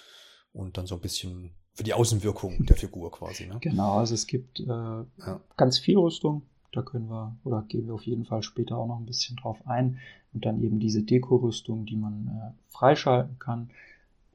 und 0.53 0.77
dann 0.77 0.87
so 0.87 0.95
ein 0.95 1.01
bisschen 1.01 1.53
für 1.73 1.83
die 1.83 1.93
Außenwirkung 1.93 2.65
der 2.65 2.75
Figur 2.75 3.11
quasi. 3.11 3.47
Ne? 3.47 3.57
Genau, 3.61 3.97
also 3.97 4.13
es 4.13 4.27
gibt 4.27 4.59
äh, 4.59 4.65
ja. 4.65 5.41
ganz 5.57 5.77
viel 5.79 5.97
Rüstung. 5.97 6.43
Da 6.71 6.81
können 6.81 7.09
wir 7.09 7.35
oder 7.43 7.63
gehen 7.63 7.87
wir 7.87 7.93
auf 7.93 8.05
jeden 8.05 8.25
Fall 8.25 8.43
später 8.43 8.77
auch 8.77 8.87
noch 8.87 8.99
ein 8.99 9.05
bisschen 9.05 9.35
drauf 9.37 9.57
ein. 9.65 9.99
Und 10.33 10.45
dann 10.45 10.61
eben 10.61 10.79
diese 10.79 11.03
Dekorüstung, 11.03 11.85
die 11.85 11.97
man 11.97 12.27
äh, 12.27 12.71
freischalten 12.71 13.37
kann, 13.39 13.69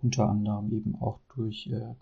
unter 0.03 0.29
anderem 0.29 0.71
eben 0.73 0.95
auch 1.01 1.19
durch, 1.35 1.69
äh, 1.69 1.95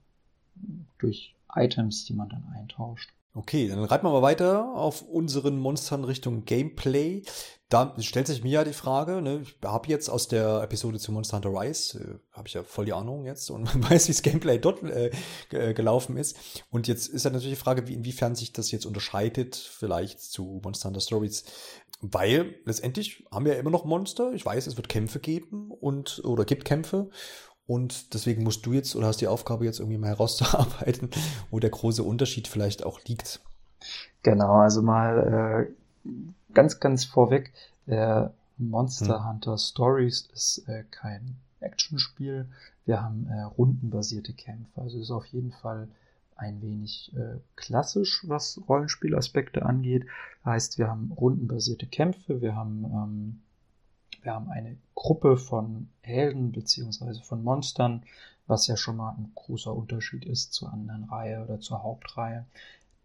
durch 0.98 1.34
Items, 1.54 2.04
die 2.04 2.14
man 2.14 2.28
dann 2.28 2.44
eintauscht. 2.54 3.10
Okay, 3.36 3.66
dann 3.66 3.82
reiten 3.82 4.06
wir 4.06 4.12
mal 4.12 4.22
weiter 4.22 4.76
auf 4.76 5.02
unseren 5.02 5.58
Monstern 5.58 6.04
Richtung 6.04 6.44
Gameplay. 6.44 7.22
Da 7.68 7.92
stellt 7.98 8.28
sich 8.28 8.44
mir 8.44 8.50
ja 8.50 8.64
die 8.64 8.72
Frage, 8.72 9.20
ne, 9.20 9.40
ich 9.42 9.56
habe 9.64 9.88
jetzt 9.88 10.08
aus 10.08 10.28
der 10.28 10.62
Episode 10.62 11.00
zu 11.00 11.10
Monster 11.10 11.38
Hunter 11.38 11.50
Rise, 11.50 11.98
äh, 11.98 12.36
habe 12.36 12.46
ich 12.46 12.54
ja 12.54 12.62
voll 12.62 12.84
die 12.84 12.92
Ahnung 12.92 13.24
jetzt 13.24 13.50
und 13.50 13.66
weiß, 13.90 14.06
wie 14.06 14.12
das 14.12 14.22
Gameplay 14.22 14.58
dort 14.58 14.84
äh, 14.84 15.10
gelaufen 15.50 16.16
ist. 16.16 16.36
Und 16.70 16.86
jetzt 16.86 17.08
ist 17.08 17.24
ja 17.24 17.30
natürlich 17.30 17.58
die 17.58 17.62
Frage, 17.62 17.88
wie, 17.88 17.94
inwiefern 17.94 18.36
sich 18.36 18.52
das 18.52 18.70
jetzt 18.70 18.86
unterscheidet, 18.86 19.56
vielleicht 19.56 20.20
zu 20.20 20.60
Monster 20.62 20.90
Hunter 20.90 21.00
Stories. 21.00 21.42
Weil 22.00 22.54
letztendlich 22.64 23.24
haben 23.32 23.46
wir 23.46 23.54
ja 23.54 23.58
immer 23.58 23.70
noch 23.70 23.84
Monster. 23.84 24.32
Ich 24.34 24.46
weiß, 24.46 24.68
es 24.68 24.76
wird 24.76 24.88
Kämpfe 24.88 25.18
geben 25.18 25.72
und 25.72 26.22
oder 26.24 26.44
gibt 26.44 26.64
Kämpfe. 26.64 27.10
Und 27.66 28.12
deswegen 28.12 28.42
musst 28.42 28.66
du 28.66 28.72
jetzt 28.72 28.94
oder 28.94 29.06
hast 29.06 29.20
die 29.20 29.26
Aufgabe 29.26 29.64
jetzt 29.64 29.80
irgendwie 29.80 29.98
mal 29.98 30.08
herauszuarbeiten, 30.08 31.10
wo 31.50 31.58
der 31.60 31.70
große 31.70 32.02
Unterschied 32.02 32.46
vielleicht 32.48 32.84
auch 32.84 33.00
liegt. 33.04 33.40
Genau, 34.22 34.54
also 34.56 34.82
mal 34.82 35.68
äh, 36.06 36.10
ganz, 36.52 36.80
ganz 36.80 37.04
vorweg, 37.04 37.52
äh, 37.86 38.26
Monster 38.56 39.20
hm. 39.20 39.28
Hunter 39.28 39.58
Stories 39.58 40.28
ist 40.32 40.68
äh, 40.68 40.84
kein 40.90 41.36
Actionspiel. 41.60 42.46
Wir 42.84 43.02
haben 43.02 43.26
äh, 43.28 43.42
rundenbasierte 43.42 44.32
Kämpfe. 44.32 44.80
Also 44.80 45.00
ist 45.00 45.10
auf 45.10 45.26
jeden 45.26 45.52
Fall 45.52 45.88
ein 46.36 46.60
wenig 46.62 47.12
äh, 47.16 47.38
klassisch, 47.56 48.24
was 48.26 48.60
Rollenspielaspekte 48.68 49.64
angeht. 49.64 50.06
Heißt, 50.44 50.78
wir 50.78 50.88
haben 50.88 51.12
rundenbasierte 51.12 51.86
Kämpfe, 51.86 52.40
wir 52.40 52.54
haben 52.54 52.84
ähm, 52.84 53.40
wir 54.24 54.34
haben 54.34 54.50
eine 54.50 54.76
Gruppe 54.94 55.36
von 55.36 55.88
Helden 56.00 56.52
beziehungsweise 56.52 57.22
von 57.22 57.44
Monstern, 57.44 58.02
was 58.46 58.66
ja 58.66 58.76
schon 58.76 58.96
mal 58.96 59.14
ein 59.16 59.32
großer 59.34 59.74
Unterschied 59.74 60.24
ist 60.24 60.52
zur 60.52 60.72
anderen 60.72 61.04
Reihe 61.04 61.42
oder 61.42 61.60
zur 61.60 61.82
Hauptreihe. 61.82 62.44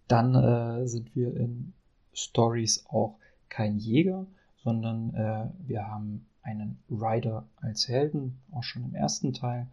Dann 0.08 0.36
äh, 0.36 0.88
sind 0.88 1.16
wir 1.16 1.36
in 1.36 1.74
Stories 2.14 2.86
auch 2.90 3.18
kein 3.50 3.78
Jäger, 3.78 4.26
sondern 4.64 5.14
äh, 5.14 5.50
wir 5.68 5.88
haben 5.88 6.26
einen 6.42 6.80
Rider 6.90 7.46
als 7.58 7.88
Helden, 7.88 8.40
auch 8.52 8.64
schon 8.64 8.84
im 8.84 8.96
ersten 8.96 9.34
Teil. 9.34 9.68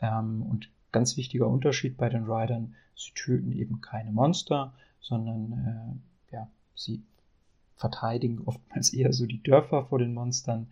Ähm, 0.00 0.42
und 0.42 0.70
ganz 0.92 1.16
wichtiger 1.16 1.48
Unterschied 1.48 1.96
bei 1.96 2.08
den 2.08 2.24
Riders, 2.24 2.62
sie 2.94 3.12
töten 3.14 3.52
eben 3.52 3.80
keine 3.80 4.12
Monster, 4.12 4.72
sondern 5.00 6.00
äh, 6.30 6.34
ja, 6.34 6.48
sie 6.74 7.02
verteidigen 7.76 8.42
oftmals 8.44 8.92
eher 8.92 9.12
so 9.12 9.26
die 9.26 9.42
Dörfer 9.42 9.86
vor 9.86 9.98
den 9.98 10.14
Monstern. 10.14 10.68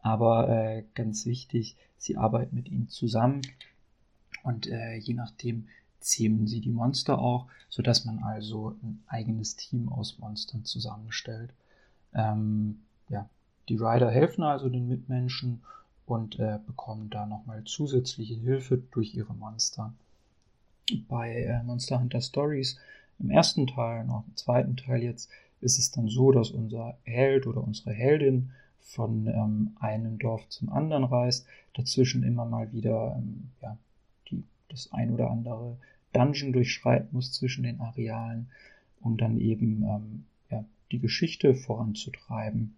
Aber 0.00 0.48
äh, 0.48 0.84
ganz 0.94 1.26
wichtig, 1.26 1.76
sie 1.98 2.16
arbeiten 2.16 2.54
mit 2.56 2.68
ihnen 2.68 2.88
zusammen 2.88 3.42
und 4.42 4.66
äh, 4.66 4.96
je 4.96 5.14
nachdem 5.14 5.68
zähmen 6.00 6.46
sie 6.46 6.60
die 6.60 6.70
Monster 6.70 7.18
auch, 7.18 7.46
sodass 7.70 8.04
man 8.04 8.22
also 8.22 8.76
ein 8.82 9.02
eigenes 9.06 9.56
Team 9.56 9.88
aus 9.88 10.18
Monstern 10.18 10.64
zusammenstellt. 10.64 11.50
Ähm, 12.12 12.80
ja, 13.08 13.28
die 13.68 13.76
Rider 13.76 14.10
helfen 14.10 14.44
also 14.44 14.68
den 14.68 14.86
Mitmenschen 14.86 15.62
und 16.06 16.38
äh, 16.38 16.58
bekommen 16.66 17.08
da 17.08 17.26
nochmal 17.26 17.64
zusätzliche 17.64 18.34
Hilfe 18.34 18.82
durch 18.92 19.14
ihre 19.14 19.34
Monster. 19.34 19.94
Bei 21.08 21.34
äh, 21.44 21.62
Monster 21.62 21.98
Hunter 21.98 22.20
Stories 22.20 22.78
im 23.18 23.30
ersten 23.30 23.66
Teil, 23.66 24.04
noch 24.04 24.24
im 24.26 24.36
zweiten 24.36 24.76
Teil 24.76 25.02
jetzt, 25.02 25.30
ist 25.64 25.78
es 25.78 25.90
dann 25.90 26.08
so, 26.08 26.30
dass 26.30 26.50
unser 26.50 26.96
Held 27.04 27.46
oder 27.46 27.62
unsere 27.62 27.92
Heldin 27.92 28.50
von 28.80 29.26
ähm, 29.26 29.76
einem 29.80 30.18
Dorf 30.18 30.48
zum 30.48 30.68
anderen 30.68 31.04
reist, 31.04 31.46
dazwischen 31.72 32.22
immer 32.22 32.44
mal 32.44 32.72
wieder 32.72 33.16
ähm, 33.18 33.50
ja, 33.62 33.76
die, 34.30 34.44
das 34.68 34.92
ein 34.92 35.10
oder 35.10 35.30
andere 35.30 35.76
Dungeon 36.12 36.52
durchschreiten 36.52 37.08
muss 37.12 37.32
zwischen 37.32 37.64
den 37.64 37.80
Arealen, 37.80 38.48
um 39.00 39.16
dann 39.16 39.40
eben 39.40 39.82
ähm, 39.82 40.24
ja, 40.50 40.64
die 40.92 40.98
Geschichte 40.98 41.54
voranzutreiben. 41.54 42.76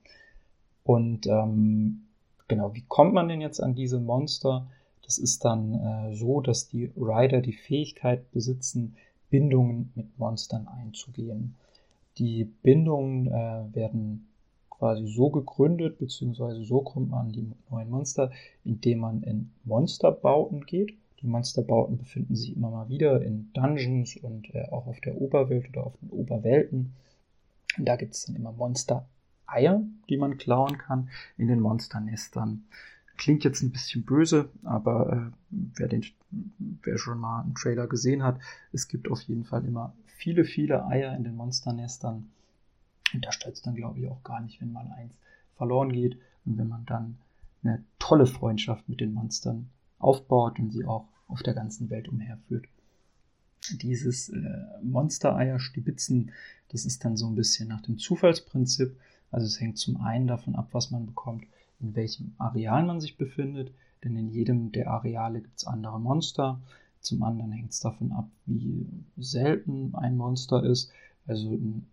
Und 0.84 1.26
ähm, 1.26 2.02
genau, 2.46 2.72
wie 2.74 2.84
kommt 2.86 3.12
man 3.12 3.28
denn 3.28 3.40
jetzt 3.40 3.60
an 3.60 3.74
diese 3.74 3.98
Monster? 3.98 4.68
Das 5.02 5.18
ist 5.18 5.44
dann 5.44 5.74
äh, 5.74 6.14
so, 6.14 6.40
dass 6.40 6.68
die 6.68 6.92
Rider 6.96 7.40
die 7.40 7.52
Fähigkeit 7.52 8.30
besitzen, 8.30 8.96
Bindungen 9.28 9.92
mit 9.96 10.18
Monstern 10.18 10.68
einzugehen. 10.68 11.56
Die 12.18 12.44
Bindungen 12.44 13.26
äh, 13.26 13.74
werden 13.74 14.28
quasi 14.70 15.06
so 15.06 15.30
gegründet, 15.30 15.98
beziehungsweise 15.98 16.64
so 16.64 16.80
kommt 16.80 17.10
man 17.10 17.26
an 17.26 17.32
die 17.32 17.50
neuen 17.70 17.90
Monster, 17.90 18.30
indem 18.64 19.00
man 19.00 19.22
in 19.22 19.50
Monsterbauten 19.64 20.64
geht. 20.66 20.94
Die 21.20 21.26
Monsterbauten 21.26 21.96
befinden 21.96 22.36
sich 22.36 22.54
immer 22.54 22.70
mal 22.70 22.88
wieder 22.88 23.22
in 23.22 23.50
Dungeons 23.54 24.16
und 24.16 24.54
äh, 24.54 24.64
auch 24.70 24.86
auf 24.86 25.00
der 25.00 25.20
Oberwelt 25.20 25.68
oder 25.70 25.86
auf 25.86 25.96
den 25.98 26.10
Oberwelten. 26.10 26.94
Und 27.78 27.84
da 27.86 27.96
gibt 27.96 28.14
es 28.14 28.26
dann 28.26 28.36
immer 28.36 28.52
Monster-Eier, 28.52 29.82
die 30.08 30.16
man 30.16 30.36
klauen 30.36 30.78
kann 30.78 31.08
in 31.38 31.48
den 31.48 31.60
Monsternestern. 31.60 32.64
Klingt 33.16 33.44
jetzt 33.44 33.62
ein 33.62 33.72
bisschen 33.72 34.04
böse, 34.04 34.50
aber 34.62 35.32
äh, 35.32 35.36
wer, 35.50 35.88
den, 35.88 36.04
wer 36.82 36.98
schon 36.98 37.18
mal 37.18 37.42
einen 37.42 37.54
Trailer 37.54 37.86
gesehen 37.86 38.22
hat, 38.22 38.38
es 38.72 38.88
gibt 38.88 39.10
auf 39.10 39.22
jeden 39.22 39.44
Fall 39.44 39.64
immer 39.64 39.94
viele, 40.16 40.44
viele 40.44 40.86
Eier 40.86 41.14
in 41.16 41.24
den 41.24 41.36
Monsternestern. 41.36 42.30
Und 43.14 43.24
da 43.24 43.32
stört 43.32 43.54
es 43.54 43.62
dann, 43.62 43.74
glaube 43.74 44.00
ich, 44.00 44.08
auch 44.08 44.22
gar 44.24 44.40
nicht, 44.40 44.60
wenn 44.60 44.72
mal 44.72 44.90
eins 44.96 45.12
verloren 45.56 45.92
geht 45.92 46.18
und 46.44 46.58
wenn 46.58 46.68
man 46.68 46.84
dann 46.86 47.18
eine 47.62 47.82
tolle 47.98 48.26
Freundschaft 48.26 48.88
mit 48.88 49.00
den 49.00 49.12
Monstern 49.12 49.68
aufbaut 49.98 50.58
und 50.58 50.72
sie 50.72 50.84
auch 50.84 51.08
auf 51.28 51.42
der 51.42 51.54
ganzen 51.54 51.90
Welt 51.90 52.08
umherführt. 52.08 52.66
Dieses 53.80 54.28
äh, 54.28 54.42
Monstereier 54.82 55.58
stibitzen, 55.58 56.30
das 56.68 56.84
ist 56.84 57.04
dann 57.04 57.16
so 57.16 57.26
ein 57.26 57.34
bisschen 57.34 57.68
nach 57.68 57.80
dem 57.80 57.98
Zufallsprinzip. 57.98 58.96
Also 59.30 59.46
es 59.46 59.60
hängt 59.60 59.78
zum 59.78 60.00
einen 60.00 60.28
davon 60.28 60.54
ab, 60.54 60.68
was 60.72 60.90
man 60.90 61.06
bekommt, 61.06 61.44
in 61.80 61.94
welchem 61.96 62.34
Areal 62.38 62.84
man 62.84 63.00
sich 63.00 63.16
befindet, 63.16 63.72
denn 64.04 64.16
in 64.16 64.30
jedem 64.30 64.72
der 64.72 64.90
Areale 64.90 65.40
gibt 65.40 65.58
es 65.58 65.66
andere 65.66 65.98
Monster. 65.98 66.60
Zum 67.06 67.22
anderen 67.22 67.52
hängt 67.52 67.70
es 67.70 67.78
davon 67.78 68.10
ab, 68.10 68.28
wie 68.46 68.84
selten 69.16 69.94
ein 69.94 70.16
Monster 70.16 70.64
ist. 70.64 70.90
Also 71.26 71.50
ein 71.50 71.86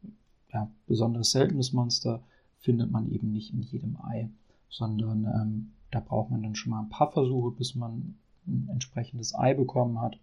ja, 0.51 0.69
besonders 0.87 1.31
seltenes 1.31 1.71
Monster 1.71 2.23
findet 2.59 2.89
man 2.89 3.11
eben 3.11 3.31
nicht 3.31 3.53
in 3.53 3.61
jedem 3.61 3.97
Ei, 4.01 4.29
sondern 4.69 5.25
ähm, 5.25 5.71
da 5.91 5.99
braucht 5.99 6.31
man 6.31 6.41
dann 6.41 6.55
schon 6.55 6.71
mal 6.71 6.81
ein 6.81 6.89
paar 6.89 7.11
Versuche, 7.11 7.51
bis 7.51 7.75
man 7.75 8.15
ein 8.47 8.69
entsprechendes 8.71 9.35
Ei 9.35 9.53
bekommen 9.53 10.01
hat. 10.01 10.17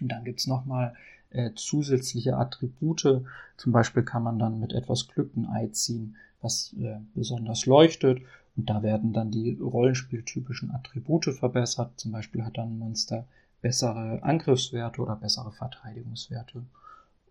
Und 0.00 0.08
dann 0.08 0.24
gibt 0.24 0.40
es 0.40 0.46
nochmal 0.46 0.94
äh, 1.28 1.50
zusätzliche 1.54 2.38
Attribute. 2.38 3.22
Zum 3.58 3.72
Beispiel 3.72 4.04
kann 4.04 4.22
man 4.22 4.38
dann 4.38 4.58
mit 4.58 4.72
etwas 4.72 5.06
Glück 5.08 5.36
ein 5.36 5.46
Ei 5.46 5.66
ziehen, 5.66 6.16
was 6.40 6.74
äh, 6.80 6.98
besonders 7.14 7.66
leuchtet. 7.66 8.22
Und 8.56 8.70
da 8.70 8.82
werden 8.82 9.12
dann 9.12 9.30
die 9.30 9.58
rollenspieltypischen 9.60 10.70
Attribute 10.70 11.26
verbessert. 11.34 11.92
Zum 12.00 12.12
Beispiel 12.12 12.42
hat 12.42 12.56
dann 12.56 12.70
ein 12.70 12.78
Monster 12.78 13.26
bessere 13.62 14.22
Angriffswerte 14.22 15.00
oder 15.00 15.16
bessere 15.16 15.52
Verteidigungswerte. 15.52 16.64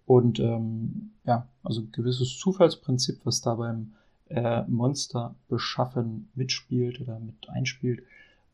Und 0.05 0.39
ähm, 0.39 1.11
ja, 1.25 1.47
also 1.63 1.81
ein 1.81 1.91
gewisses 1.91 2.37
Zufallsprinzip, 2.39 3.19
was 3.23 3.41
da 3.41 3.55
beim 3.55 3.93
äh, 4.29 4.63
Monster 4.63 5.35
beschaffen 5.47 6.29
mitspielt 6.33 6.99
oder 7.01 7.19
mit 7.19 7.49
einspielt. 7.49 8.01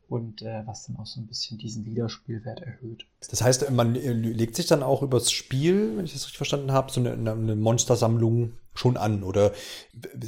Und 0.09 0.41
äh, 0.41 0.61
was 0.65 0.85
dann 0.85 0.97
auch 0.97 1.05
so 1.05 1.19
ein 1.19 1.27
bisschen 1.27 1.57
diesen 1.57 1.85
Wiederspielwert 1.85 2.61
erhöht. 2.61 3.05
Das 3.29 3.41
heißt, 3.41 3.69
man 3.71 3.95
äh, 3.95 4.13
legt 4.13 4.55
sich 4.55 4.65
dann 4.65 4.83
auch 4.83 5.01
übers 5.03 5.31
Spiel, 5.31 5.97
wenn 5.97 6.05
ich 6.05 6.13
das 6.13 6.23
richtig 6.23 6.37
verstanden 6.37 6.71
habe, 6.71 6.91
so 6.91 7.01
eine, 7.01 7.11
eine 7.31 7.55
Monstersammlung 7.55 8.53
schon 8.73 8.95
an? 8.95 9.23
Oder 9.23 9.51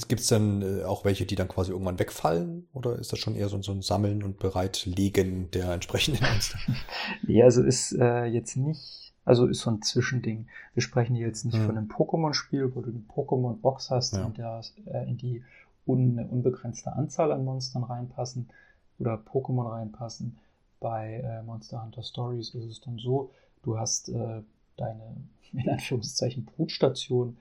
gibt 0.07 0.21
es 0.21 0.27
dann 0.27 0.61
äh, 0.61 0.83
auch 0.83 1.05
welche, 1.05 1.25
die 1.25 1.35
dann 1.35 1.47
quasi 1.47 1.71
irgendwann 1.71 1.99
wegfallen? 1.99 2.67
Oder 2.73 2.97
ist 2.97 3.13
das 3.13 3.19
schon 3.19 3.35
eher 3.35 3.47
so, 3.47 3.61
so 3.61 3.71
ein 3.71 3.81
Sammeln 3.81 4.23
und 4.23 4.39
Bereitlegen 4.39 5.49
der 5.51 5.71
entsprechenden 5.71 6.23
Monster? 6.23 6.59
ja, 7.27 7.45
also 7.45 7.63
ist 7.63 7.93
äh, 7.93 8.25
jetzt 8.25 8.57
nicht, 8.57 9.13
also 9.23 9.47
ist 9.47 9.61
so 9.61 9.69
ein 9.69 9.81
Zwischending. 9.81 10.47
Wir 10.73 10.81
sprechen 10.81 11.15
hier 11.15 11.27
jetzt 11.27 11.45
nicht 11.45 11.57
hm. 11.57 11.65
von 11.65 11.77
einem 11.77 11.87
Pokémon-Spiel, 11.87 12.75
wo 12.75 12.81
du 12.81 12.89
eine 12.89 12.99
Pokémon-Box 12.99 13.91
hast, 13.91 14.15
ja. 14.15 14.25
in 14.25 14.33
der 14.33 14.61
äh, 14.87 15.09
in 15.09 15.17
die 15.17 15.43
un, 15.85 16.19
unbegrenzte 16.19 16.91
Anzahl 16.91 17.31
an 17.31 17.45
Monstern 17.45 17.83
reinpassen 17.83 18.49
oder 18.99 19.15
Pokémon 19.15 19.71
reinpassen. 19.71 20.37
Bei 20.79 21.15
äh, 21.15 21.43
Monster 21.43 21.83
Hunter 21.83 22.03
Stories 22.03 22.53
ist 22.53 22.65
es 22.65 22.81
dann 22.81 22.99
so, 22.99 23.31
du 23.63 23.77
hast 23.77 24.09
äh, 24.09 24.41
deine, 24.77 25.17
in 25.51 25.69
Anführungszeichen, 25.69 26.45
Brutstation 26.45 27.37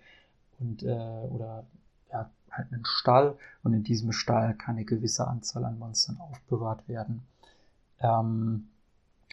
und 0.58 0.82
äh, 0.82 0.86
oder 0.86 1.64
ja, 2.10 2.30
halt 2.50 2.72
einen 2.72 2.84
Stall 2.84 3.36
und 3.62 3.74
in 3.74 3.84
diesem 3.84 4.12
Stall 4.12 4.54
kann 4.54 4.76
eine 4.76 4.84
gewisse 4.84 5.26
Anzahl 5.26 5.64
an 5.64 5.78
Monstern 5.78 6.18
aufbewahrt 6.18 6.88
werden. 6.88 7.22
Ähm, 8.00 8.68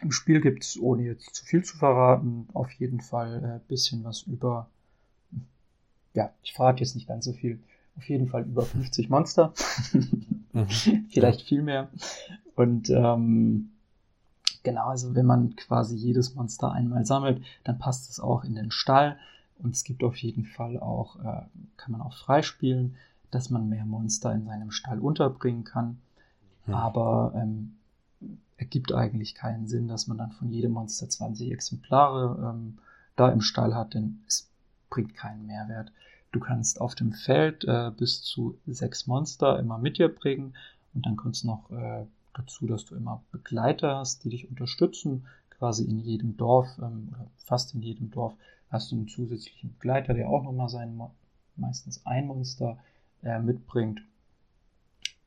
Im 0.01 0.11
Spiel 0.11 0.41
gibt 0.41 0.63
es, 0.63 0.79
ohne 0.79 1.03
jetzt 1.03 1.33
zu 1.33 1.45
viel 1.45 1.63
zu 1.63 1.77
verraten, 1.77 2.47
auf 2.53 2.71
jeden 2.73 3.01
Fall 3.01 3.43
ein 3.43 3.43
äh, 3.43 3.59
bisschen 3.67 4.03
was 4.03 4.23
über, 4.23 4.67
ja, 6.13 6.31
ich 6.43 6.53
verrate 6.53 6.83
jetzt 6.83 6.95
nicht 6.95 7.07
ganz 7.07 7.25
so 7.25 7.33
viel, 7.33 7.59
auf 7.97 8.07
jeden 8.09 8.27
Fall 8.27 8.43
über 8.43 8.63
50 8.63 9.09
Monster. 9.09 9.53
mhm. 10.55 11.05
Vielleicht 11.09 11.41
viel 11.41 11.61
mehr. 11.61 11.89
Und 12.55 12.89
ähm, 12.89 13.71
genau, 14.63 14.87
also 14.87 15.15
wenn 15.15 15.25
man 15.25 15.55
quasi 15.55 15.95
jedes 15.95 16.35
Monster 16.35 16.71
einmal 16.71 17.05
sammelt, 17.05 17.41
dann 17.63 17.77
passt 17.77 18.09
es 18.09 18.19
auch 18.19 18.43
in 18.43 18.55
den 18.55 18.71
Stall. 18.71 19.17
Und 19.59 19.75
es 19.75 19.83
gibt 19.83 20.03
auf 20.03 20.17
jeden 20.17 20.45
Fall 20.45 20.79
auch, 20.79 21.17
äh, 21.17 21.43
kann 21.77 21.91
man 21.91 22.01
auch 22.01 22.17
freispielen, 22.17 22.95
dass 23.31 23.49
man 23.49 23.69
mehr 23.69 23.85
Monster 23.85 24.33
in 24.33 24.45
seinem 24.45 24.71
Stall 24.71 24.99
unterbringen 24.99 25.63
kann. 25.63 25.99
Mhm. 26.65 26.73
Aber 26.73 27.33
ähm, 27.35 27.75
ergibt 28.57 28.93
eigentlich 28.93 29.35
keinen 29.35 29.67
Sinn, 29.67 29.87
dass 29.87 30.07
man 30.07 30.17
dann 30.17 30.31
von 30.31 30.49
jedem 30.49 30.71
Monster 30.71 31.09
20 31.09 31.51
Exemplare 31.51 32.53
ähm, 32.53 32.79
da 33.15 33.29
im 33.29 33.41
Stall 33.41 33.75
hat, 33.75 33.93
denn 33.93 34.21
es 34.27 34.49
bringt 34.89 35.13
keinen 35.13 35.45
Mehrwert. 35.45 35.91
Du 36.35 36.41
kannst 36.41 36.81
auf 36.81 36.95
dem 36.95 37.13
Feld 37.13 37.63
äh, 37.63 37.91
bis 37.95 38.21
zu 38.21 38.57
sechs 38.67 39.07
Monster 39.07 39.57
immer 39.57 39.77
mit 39.77 39.99
dir 39.99 40.13
bringen 40.13 40.53
und 40.93 41.05
dann 41.05 41.15
kommt 41.15 41.37
es 41.37 41.45
noch 41.45 41.71
äh, 41.71 42.05
dazu, 42.33 42.67
dass 42.67 42.83
du 42.83 42.93
immer 42.95 43.23
Begleiter 43.31 43.99
hast, 43.99 44.25
die 44.25 44.29
dich 44.31 44.49
unterstützen. 44.49 45.27
Quasi 45.49 45.85
in 45.85 45.97
jedem 45.97 46.35
Dorf 46.35 46.67
ähm, 46.79 47.07
oder 47.13 47.25
fast 47.37 47.73
in 47.73 47.81
jedem 47.81 48.11
Dorf 48.11 48.33
hast 48.69 48.91
du 48.91 48.97
einen 48.97 49.07
zusätzlichen 49.07 49.75
Begleiter, 49.75 50.13
der 50.13 50.27
auch 50.27 50.43
nochmal 50.43 50.67
sein 50.67 50.99
meistens 51.55 52.05
ein 52.05 52.27
Monster 52.27 52.79
äh, 53.23 53.39
mitbringt. 53.39 54.01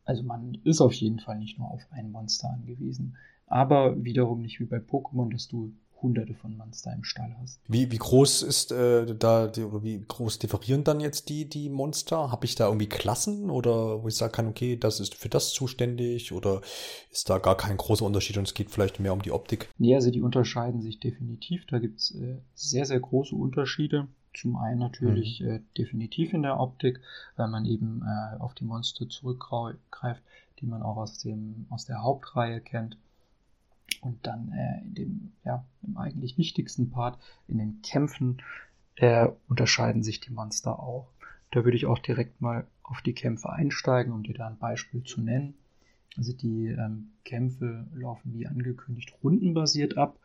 Also 0.05 0.23
man 0.23 0.59
ist 0.65 0.83
auf 0.83 0.93
jeden 0.93 1.21
Fall 1.21 1.39
nicht 1.39 1.59
nur 1.59 1.71
auf 1.71 1.87
ein 1.91 2.13
Monster 2.13 2.51
angewiesen. 2.51 3.17
Aber 3.47 4.05
wiederum 4.05 4.43
nicht 4.43 4.61
wie 4.61 4.67
bei 4.67 4.77
Pokémon, 4.77 5.33
dass 5.33 5.49
du 5.49 5.73
hunderte 6.03 6.35
von 6.35 6.57
Monster 6.57 6.93
im 6.93 7.05
Stall 7.05 7.35
hast. 7.41 7.61
Wie, 7.69 7.91
wie 7.91 7.99
groß 7.99 8.43
ist 8.43 8.73
äh, 8.73 9.15
da, 9.17 9.47
die, 9.47 9.65
oder 9.65 9.83
wie 9.83 10.05
groß 10.07 10.39
differieren 10.39 10.85
dann 10.85 11.01
jetzt 11.01 11.29
die, 11.29 11.49
die 11.49 11.69
Monster? 11.69 12.31
Habe 12.31 12.45
ich 12.45 12.55
da 12.55 12.67
irgendwie 12.67 12.89
Klassen 12.89 13.51
oder 13.51 14.03
wo 14.03 14.09
ich 14.09 14.17
sagen 14.17 14.33
kann, 14.33 14.47
okay, 14.47 14.77
das 14.77 15.01
ist 15.01 15.15
für 15.15 15.29
das 15.29 15.53
zuständig 15.53 16.33
oder 16.33 16.61
ist 17.11 17.29
da 17.31 17.39
gar 17.39 17.57
kein 17.57 17.77
großer 17.77 18.05
Unterschied 18.05 18.39
und 18.39 18.47
es 18.47 18.55
geht 18.55 18.71
vielleicht 18.71 19.01
mehr 19.01 19.13
um 19.13 19.23
die 19.23 19.33
Optik? 19.33 19.69
Nee, 19.79 19.95
also 19.95 20.11
die 20.11 20.23
unterscheiden 20.23 20.83
sich 20.83 21.01
definitiv. 21.01 21.67
Da 21.67 21.79
gibt 21.79 22.01
es 22.01 22.15
äh, 22.15 22.39
sehr, 22.55 22.85
sehr 22.85 23.01
große 23.01 23.35
Unterschiede. 23.35 24.09
Zum 24.35 24.57
einen 24.57 24.79
natürlich 24.79 25.41
mhm. 25.41 25.49
äh, 25.49 25.61
definitiv 25.77 26.33
in 26.33 26.43
der 26.43 26.61
Optik, 26.61 27.01
weil 27.37 27.49
man 27.49 27.65
eben 27.65 28.03
äh, 28.03 28.37
auf 28.39 28.55
die 28.55 28.65
Monster 28.65 29.09
zurückgreift, 29.09 30.23
die 30.61 30.67
man 30.67 30.83
auch 30.83 30.97
aus, 30.97 31.19
dem, 31.19 31.67
aus 31.71 31.87
der 31.87 32.03
Hauptreihe 32.03 32.61
kennt. 32.61 32.97
Und 34.01 34.27
dann 34.27 34.53
äh, 34.53 34.81
in 34.83 34.95
dem, 34.95 35.33
ja, 35.45 35.65
im 35.83 35.97
eigentlich 35.97 36.39
wichtigsten 36.39 36.91
Part, 36.91 37.19
in 37.49 37.59
den 37.59 37.83
Kämpfen, 37.83 38.43
äh, 38.97 39.29
unterscheiden 39.49 40.03
sich 40.03 40.21
die 40.21 40.33
Monster 40.33 40.79
auch. 40.81 41.09
Da 41.51 41.65
würde 41.65 41.77
ich 41.77 41.87
auch 41.87 41.99
direkt 41.99 42.41
mal 42.41 42.67
auf 42.83 43.01
die 43.03 43.15
Kämpfe 43.15 43.51
einsteigen, 43.51 44.13
um 44.13 44.23
dir 44.23 44.35
da 44.35 44.47
ein 44.47 44.59
Beispiel 44.59 45.03
zu 45.03 45.21
nennen. 45.21 45.55
Also 46.17 46.33
die 46.33 46.67
ähm, 46.69 47.11
Kämpfe 47.25 47.87
laufen 47.95 48.35
wie 48.35 48.47
angekündigt 48.47 49.15
rundenbasiert 49.23 49.97
ab 49.97 50.19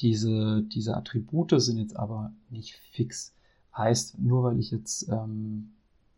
Diese, 0.00 0.62
diese 0.62 0.96
Attribute 0.96 1.54
sind 1.60 1.78
jetzt 1.78 1.96
aber 1.96 2.32
nicht 2.50 2.74
fix. 2.90 3.34
Heißt, 3.76 4.18
nur 4.18 4.42
weil 4.42 4.58
ich 4.58 4.70
jetzt 4.70 5.08
ähm, 5.08 5.70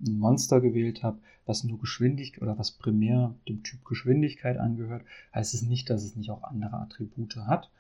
ein 0.07 0.19
Monster 0.19 0.61
gewählt 0.61 1.03
habe, 1.03 1.19
was 1.47 1.65
nur 1.65 1.79
Geschwindigkeit 1.79 2.43
oder 2.43 2.59
was 2.59 2.73
primär 2.73 3.35
dem 3.49 3.63
Typ 3.63 3.85
Geschwindigkeit 3.85 4.59
angehört, 4.59 5.05
heißt 5.35 5.55
es 5.55 5.63
nicht, 5.63 5.91
dass 5.91 6.05
es 6.05 6.17
nicht 6.17 6.31
auch 6.31 6.43
andere 6.43 6.77
Attribute 6.77 7.37
hat. 7.37 7.71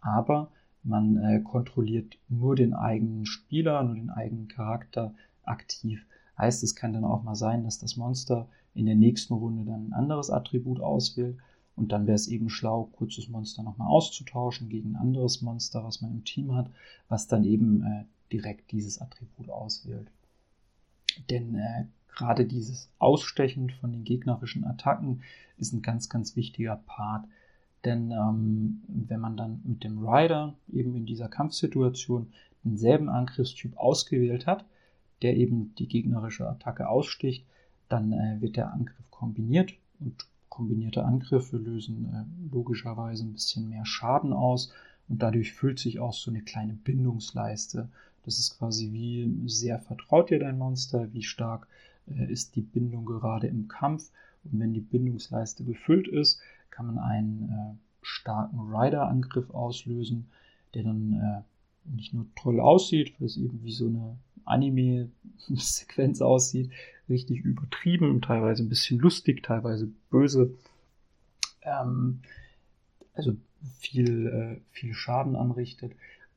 Aber 0.00 0.50
man 0.84 1.16
äh, 1.16 1.40
kontrolliert 1.40 2.18
nur 2.28 2.56
den 2.56 2.74
eigenen 2.74 3.26
Spieler, 3.26 3.82
nur 3.82 3.94
den 3.94 4.10
eigenen 4.10 4.48
Charakter 4.48 5.14
aktiv. 5.42 6.06
Heißt, 6.36 6.62
es 6.62 6.76
kann 6.76 6.92
dann 6.92 7.04
auch 7.04 7.22
mal 7.22 7.34
sein, 7.34 7.64
dass 7.64 7.78
das 7.78 7.96
Monster 7.96 8.48
in 8.74 8.86
der 8.86 8.94
nächsten 8.94 9.34
Runde 9.34 9.64
dann 9.64 9.88
ein 9.88 9.92
anderes 9.92 10.30
Attribut 10.30 10.80
auswählt. 10.80 11.36
Und 11.74 11.92
dann 11.92 12.06
wäre 12.06 12.14
es 12.16 12.28
eben 12.28 12.50
schlau, 12.50 12.84
kurzes 12.84 13.28
Monster 13.28 13.62
nochmal 13.62 13.88
auszutauschen 13.88 14.68
gegen 14.68 14.92
ein 14.92 14.96
anderes 14.96 15.42
Monster, 15.42 15.84
was 15.84 16.00
man 16.00 16.10
im 16.12 16.24
Team 16.24 16.54
hat, 16.54 16.70
was 17.08 17.26
dann 17.26 17.44
eben 17.44 17.82
äh, 17.82 18.04
direkt 18.32 18.72
dieses 18.72 19.00
Attribut 19.00 19.48
auswählt. 19.48 20.10
Denn 21.30 21.54
äh, 21.54 21.84
gerade 22.08 22.44
dieses 22.44 22.88
Ausstechen 22.98 23.70
von 23.70 23.92
den 23.92 24.04
gegnerischen 24.04 24.64
Attacken 24.64 25.22
ist 25.58 25.72
ein 25.72 25.82
ganz, 25.82 26.08
ganz 26.08 26.36
wichtiger 26.36 26.76
Part. 26.86 27.26
Denn 27.84 28.10
ähm, 28.10 28.82
wenn 28.88 29.20
man 29.20 29.36
dann 29.36 29.60
mit 29.64 29.84
dem 29.84 29.98
Rider 29.98 30.54
eben 30.72 30.96
in 30.96 31.06
dieser 31.06 31.28
Kampfsituation 31.28 32.32
denselben 32.64 33.08
Angriffstyp 33.08 33.76
ausgewählt 33.76 34.46
hat, 34.46 34.64
der 35.22 35.36
eben 35.36 35.74
die 35.76 35.88
gegnerische 35.88 36.48
Attacke 36.48 36.88
aussticht, 36.88 37.44
dann 37.88 38.12
äh, 38.12 38.40
wird 38.40 38.56
der 38.56 38.72
Angriff 38.72 39.10
kombiniert 39.10 39.72
und 40.00 40.26
kombinierte 40.48 41.04
Angriffe 41.04 41.56
lösen 41.56 42.06
äh, 42.12 42.52
logischerweise 42.52 43.24
ein 43.24 43.32
bisschen 43.32 43.68
mehr 43.68 43.86
Schaden 43.86 44.32
aus 44.32 44.72
und 45.08 45.22
dadurch 45.22 45.52
füllt 45.52 45.78
sich 45.78 46.00
auch 46.00 46.12
so 46.12 46.30
eine 46.30 46.42
kleine 46.42 46.74
Bindungsleiste. 46.74 47.88
Das 48.28 48.38
ist 48.38 48.58
quasi 48.58 48.92
wie 48.92 49.48
sehr 49.48 49.78
vertraut 49.78 50.28
dir 50.28 50.38
dein 50.38 50.58
Monster, 50.58 51.10
wie 51.14 51.22
stark 51.22 51.66
äh, 52.08 52.30
ist 52.30 52.56
die 52.56 52.60
Bindung 52.60 53.06
gerade 53.06 53.46
im 53.46 53.68
Kampf. 53.68 54.10
Und 54.44 54.60
wenn 54.60 54.74
die 54.74 54.82
Bindungsleiste 54.82 55.64
gefüllt 55.64 56.08
ist, 56.08 56.38
kann 56.68 56.84
man 56.84 56.98
einen 56.98 57.48
äh, 57.48 57.74
starken 58.02 58.70
Rider-Angriff 58.70 59.48
auslösen, 59.48 60.28
der 60.74 60.82
dann 60.82 61.14
äh, 61.14 61.90
nicht 61.90 62.12
nur 62.12 62.26
toll 62.36 62.60
aussieht, 62.60 63.18
weil 63.18 63.28
es 63.28 63.38
eben 63.38 63.64
wie 63.64 63.72
so 63.72 63.86
eine 63.86 64.18
Anime-Sequenz 64.44 66.20
aussieht, 66.20 66.70
richtig 67.08 67.40
übertrieben 67.40 68.10
teilweise 68.20 68.62
ein 68.62 68.68
bisschen 68.68 68.98
lustig, 68.98 69.42
teilweise 69.42 69.88
böse. 70.10 70.54
Ähm, 71.62 72.20
also 73.14 73.38
viel, 73.78 74.26
äh, 74.26 74.60
viel 74.70 74.92
Schaden 74.92 75.34
anrichtet 75.34 75.92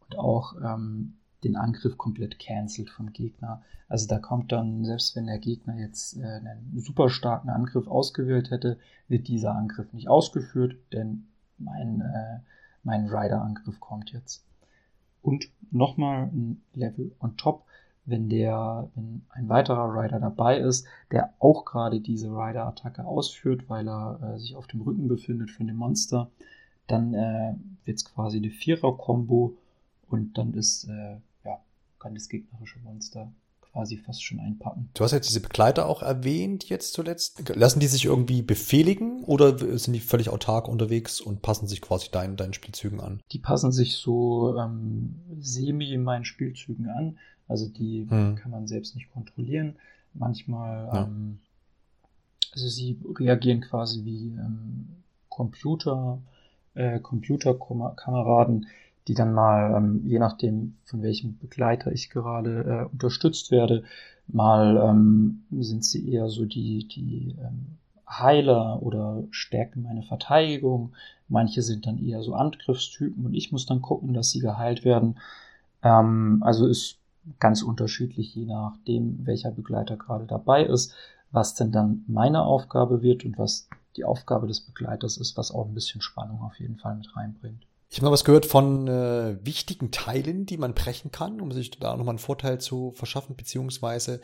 und 0.07 0.17
auch 0.17 0.55
ähm, 0.63 1.15
den 1.43 1.55
Angriff 1.55 1.97
komplett 1.97 2.39
cancelt 2.39 2.89
vom 2.89 3.13
Gegner. 3.13 3.61
Also 3.87 4.07
da 4.07 4.19
kommt 4.19 4.51
dann, 4.51 4.85
selbst 4.85 5.15
wenn 5.15 5.25
der 5.25 5.39
Gegner 5.39 5.77
jetzt 5.77 6.17
äh, 6.17 6.23
einen 6.23 6.79
super 6.79 7.09
starken 7.09 7.49
Angriff 7.49 7.87
ausgewählt 7.87 8.51
hätte, 8.51 8.77
wird 9.07 9.27
dieser 9.27 9.55
Angriff 9.55 9.91
nicht 9.93 10.07
ausgeführt, 10.07 10.75
denn 10.93 11.27
mein, 11.57 12.01
äh, 12.01 12.39
mein 12.83 13.07
Rider-Angriff 13.07 13.79
kommt 13.79 14.11
jetzt. 14.11 14.45
Und 15.21 15.49
nochmal 15.71 16.29
ein 16.33 16.61
Level 16.73 17.11
on 17.19 17.37
top, 17.37 17.65
wenn 18.05 18.29
der, 18.29 18.89
wenn 18.95 19.21
ein 19.29 19.47
weiterer 19.49 19.93
Rider 19.93 20.19
dabei 20.19 20.57
ist, 20.57 20.87
der 21.11 21.33
auch 21.39 21.65
gerade 21.65 21.99
diese 21.99 22.29
Rider-Attacke 22.29 23.05
ausführt, 23.05 23.69
weil 23.69 23.87
er 23.87 24.19
äh, 24.21 24.39
sich 24.39 24.55
auf 24.55 24.67
dem 24.67 24.81
Rücken 24.81 25.07
befindet 25.07 25.51
von 25.51 25.67
dem 25.67 25.77
Monster, 25.77 26.29
dann 26.87 27.13
äh, 27.13 27.55
wird 27.85 27.97
es 27.97 28.05
quasi 28.05 28.37
eine 28.37 28.49
Vierer-Kombo 28.49 29.55
und 30.09 30.37
dann 30.37 30.53
ist, 30.53 30.85
äh, 30.85 31.17
kann 32.01 32.15
das 32.15 32.29
gegnerische 32.29 32.79
Monster 32.79 33.31
quasi 33.71 33.97
fast 33.97 34.23
schon 34.23 34.39
einpacken. 34.39 34.89
Du 34.93 35.03
hast 35.03 35.11
jetzt 35.13 35.29
diese 35.29 35.39
Begleiter 35.39 35.87
auch 35.87 36.01
erwähnt 36.01 36.67
jetzt 36.67 36.93
zuletzt. 36.93 37.47
Lassen 37.55 37.79
die 37.79 37.87
sich 37.87 38.05
irgendwie 38.05 38.41
befehligen 38.41 39.23
oder 39.23 39.57
sind 39.77 39.93
die 39.93 39.99
völlig 40.01 40.29
autark 40.29 40.67
unterwegs 40.67 41.21
und 41.21 41.41
passen 41.41 41.67
sich 41.67 41.81
quasi 41.81 42.09
deinen, 42.11 42.35
deinen 42.35 42.53
Spielzügen 42.53 42.99
an? 42.99 43.21
Die 43.31 43.39
passen 43.39 43.71
sich 43.71 43.95
so 43.95 44.57
ähm, 44.57 45.15
semi 45.39 45.93
in 45.93 46.03
meinen 46.03 46.25
Spielzügen 46.25 46.89
an. 46.89 47.17
Also 47.47 47.69
die 47.69 48.07
hm. 48.09 48.35
kann 48.35 48.51
man 48.51 48.67
selbst 48.67 48.95
nicht 48.95 49.11
kontrollieren. 49.11 49.75
Manchmal, 50.13 50.89
ja. 50.93 51.03
ähm, 51.03 51.39
also 52.51 52.67
sie 52.67 52.97
reagieren 53.17 53.61
quasi 53.61 54.03
wie 54.03 54.27
ähm, 54.37 54.89
Computer, 55.29 56.19
äh, 56.73 56.99
Computerkameraden, 56.99 58.67
die 59.07 59.13
dann 59.13 59.33
mal, 59.33 59.75
ähm, 59.75 60.01
je 60.05 60.19
nachdem, 60.19 60.75
von 60.85 61.01
welchem 61.01 61.37
Begleiter 61.37 61.91
ich 61.91 62.09
gerade 62.09 62.63
äh, 62.63 62.93
unterstützt 62.93 63.51
werde, 63.51 63.83
mal 64.27 64.77
ähm, 64.77 65.43
sind 65.51 65.83
sie 65.83 66.09
eher 66.11 66.29
so 66.29 66.45
die, 66.45 66.87
die 66.87 67.35
ähm, 67.39 67.77
Heiler 68.07 68.81
oder 68.81 69.23
stärken 69.31 69.83
meine 69.83 70.03
Verteidigung. 70.03 70.93
Manche 71.27 71.61
sind 71.61 71.87
dann 71.87 71.97
eher 71.97 72.21
so 72.21 72.33
Angriffstypen 72.33 73.25
und 73.25 73.33
ich 73.33 73.51
muss 73.51 73.65
dann 73.65 73.81
gucken, 73.81 74.13
dass 74.13 74.31
sie 74.31 74.39
geheilt 74.39 74.85
werden. 74.85 75.17
Ähm, 75.81 76.43
also 76.45 76.67
ist 76.67 76.97
ganz 77.39 77.61
unterschiedlich, 77.61 78.35
je 78.35 78.45
nachdem, 78.45 79.25
welcher 79.25 79.51
Begleiter 79.51 79.97
gerade 79.97 80.25
dabei 80.25 80.63
ist, 80.63 80.93
was 81.31 81.55
denn 81.55 81.71
dann 81.71 82.03
meine 82.07 82.43
Aufgabe 82.43 83.01
wird 83.01 83.23
und 83.25 83.37
was 83.37 83.69
die 83.95 84.03
Aufgabe 84.03 84.47
des 84.47 84.61
Begleiters 84.61 85.17
ist, 85.17 85.37
was 85.37 85.51
auch 85.51 85.65
ein 85.65 85.73
bisschen 85.73 86.01
Spannung 86.01 86.41
auf 86.41 86.59
jeden 86.59 86.77
Fall 86.77 86.95
mit 86.95 87.15
reinbringt. 87.15 87.65
Ich 87.93 87.97
habe 87.97 88.05
noch 88.05 88.13
was 88.13 88.23
gehört 88.23 88.45
von 88.45 88.87
äh, 88.87 89.37
wichtigen 89.45 89.91
Teilen, 89.91 90.45
die 90.45 90.55
man 90.55 90.73
brechen 90.73 91.11
kann, 91.11 91.41
um 91.41 91.51
sich 91.51 91.71
da 91.71 91.97
nochmal 91.97 92.13
einen 92.13 92.19
Vorteil 92.19 92.61
zu 92.61 92.93
verschaffen, 92.93 93.35
beziehungsweise 93.35 94.21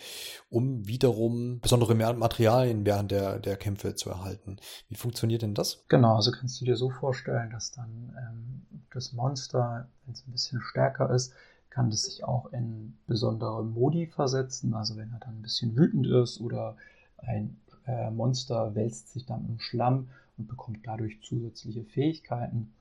um 0.50 0.88
wiederum 0.88 1.60
besondere 1.60 1.94
Materialien 1.94 2.86
während 2.86 3.12
der, 3.12 3.40
der 3.40 3.58
Kämpfe 3.58 3.94
zu 3.96 4.10
erhalten. 4.10 4.56
Wie 4.88 4.96
funktioniert 4.96 5.42
denn 5.42 5.54
das? 5.54 5.84
Genau, 5.90 6.16
also 6.16 6.32
kannst 6.32 6.62
du 6.62 6.66
dir 6.66 6.78
so 6.78 6.90
vorstellen, 6.90 7.50
dass 7.50 7.74
dann 7.74 8.16
ähm, 8.18 8.62
das 8.94 9.12
Monster, 9.12 9.90
wenn 10.06 10.14
es 10.14 10.26
ein 10.26 10.32
bisschen 10.32 10.62
stärker 10.62 11.14
ist, 11.14 11.34
kann 11.70 11.90
das 11.90 12.04
sich 12.04 12.24
auch 12.24 12.54
in 12.54 12.98
besondere 13.06 13.66
Modi 13.66 14.08
versetzen. 14.08 14.76
Also 14.76 14.96
wenn 14.96 15.12
er 15.12 15.20
dann 15.20 15.40
ein 15.40 15.42
bisschen 15.42 15.76
wütend 15.76 16.08
ist 16.08 16.40
oder 16.40 16.78
ein 17.18 17.60
äh, 17.86 18.12
Monster 18.12 18.76
wälzt 18.76 19.12
sich 19.12 19.26
dann 19.26 19.46
im 19.46 19.60
Schlamm 19.60 20.08
und 20.38 20.48
bekommt 20.48 20.80
dadurch 20.86 21.22
zusätzliche 21.22 21.84
Fähigkeiten. 21.84 22.72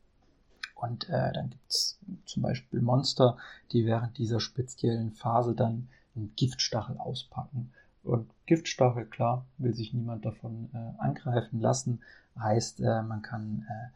Und 0.76 1.08
äh, 1.08 1.32
dann 1.32 1.50
gibt 1.50 1.70
es 1.70 1.98
zum 2.26 2.42
Beispiel 2.42 2.82
Monster, 2.82 3.38
die 3.72 3.86
während 3.86 4.18
dieser 4.18 4.40
speziellen 4.40 5.10
Phase 5.10 5.54
dann 5.54 5.88
einen 6.14 6.32
Giftstachel 6.36 6.98
auspacken. 6.98 7.72
Und 8.04 8.30
Giftstachel, 8.44 9.06
klar, 9.06 9.46
will 9.58 9.74
sich 9.74 9.94
niemand 9.94 10.24
davon 10.24 10.68
äh, 10.74 11.02
angreifen 11.02 11.60
lassen. 11.60 12.02
Heißt, 12.38 12.80
äh, 12.80 13.02
man 13.02 13.22
kann 13.22 13.66
äh, 13.68 13.88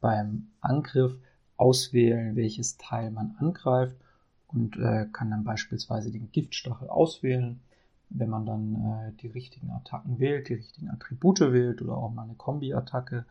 beim 0.00 0.48
Angriff 0.60 1.16
auswählen, 1.56 2.34
welches 2.34 2.76
Teil 2.76 3.12
man 3.12 3.36
angreift 3.38 3.96
und 4.48 4.76
äh, 4.76 5.06
kann 5.12 5.30
dann 5.30 5.44
beispielsweise 5.44 6.10
den 6.10 6.32
Giftstachel 6.32 6.88
auswählen. 6.88 7.60
Wenn 8.10 8.28
man 8.28 8.44
dann 8.44 8.74
äh, 8.74 9.12
die 9.22 9.28
richtigen 9.28 9.70
Attacken 9.70 10.18
wählt, 10.18 10.48
die 10.48 10.54
richtigen 10.54 10.90
Attribute 10.90 11.40
wählt 11.40 11.80
oder 11.80 11.96
auch 11.96 12.12
mal 12.12 12.24
eine 12.24 12.34
Kombi-Attacke 12.34 13.24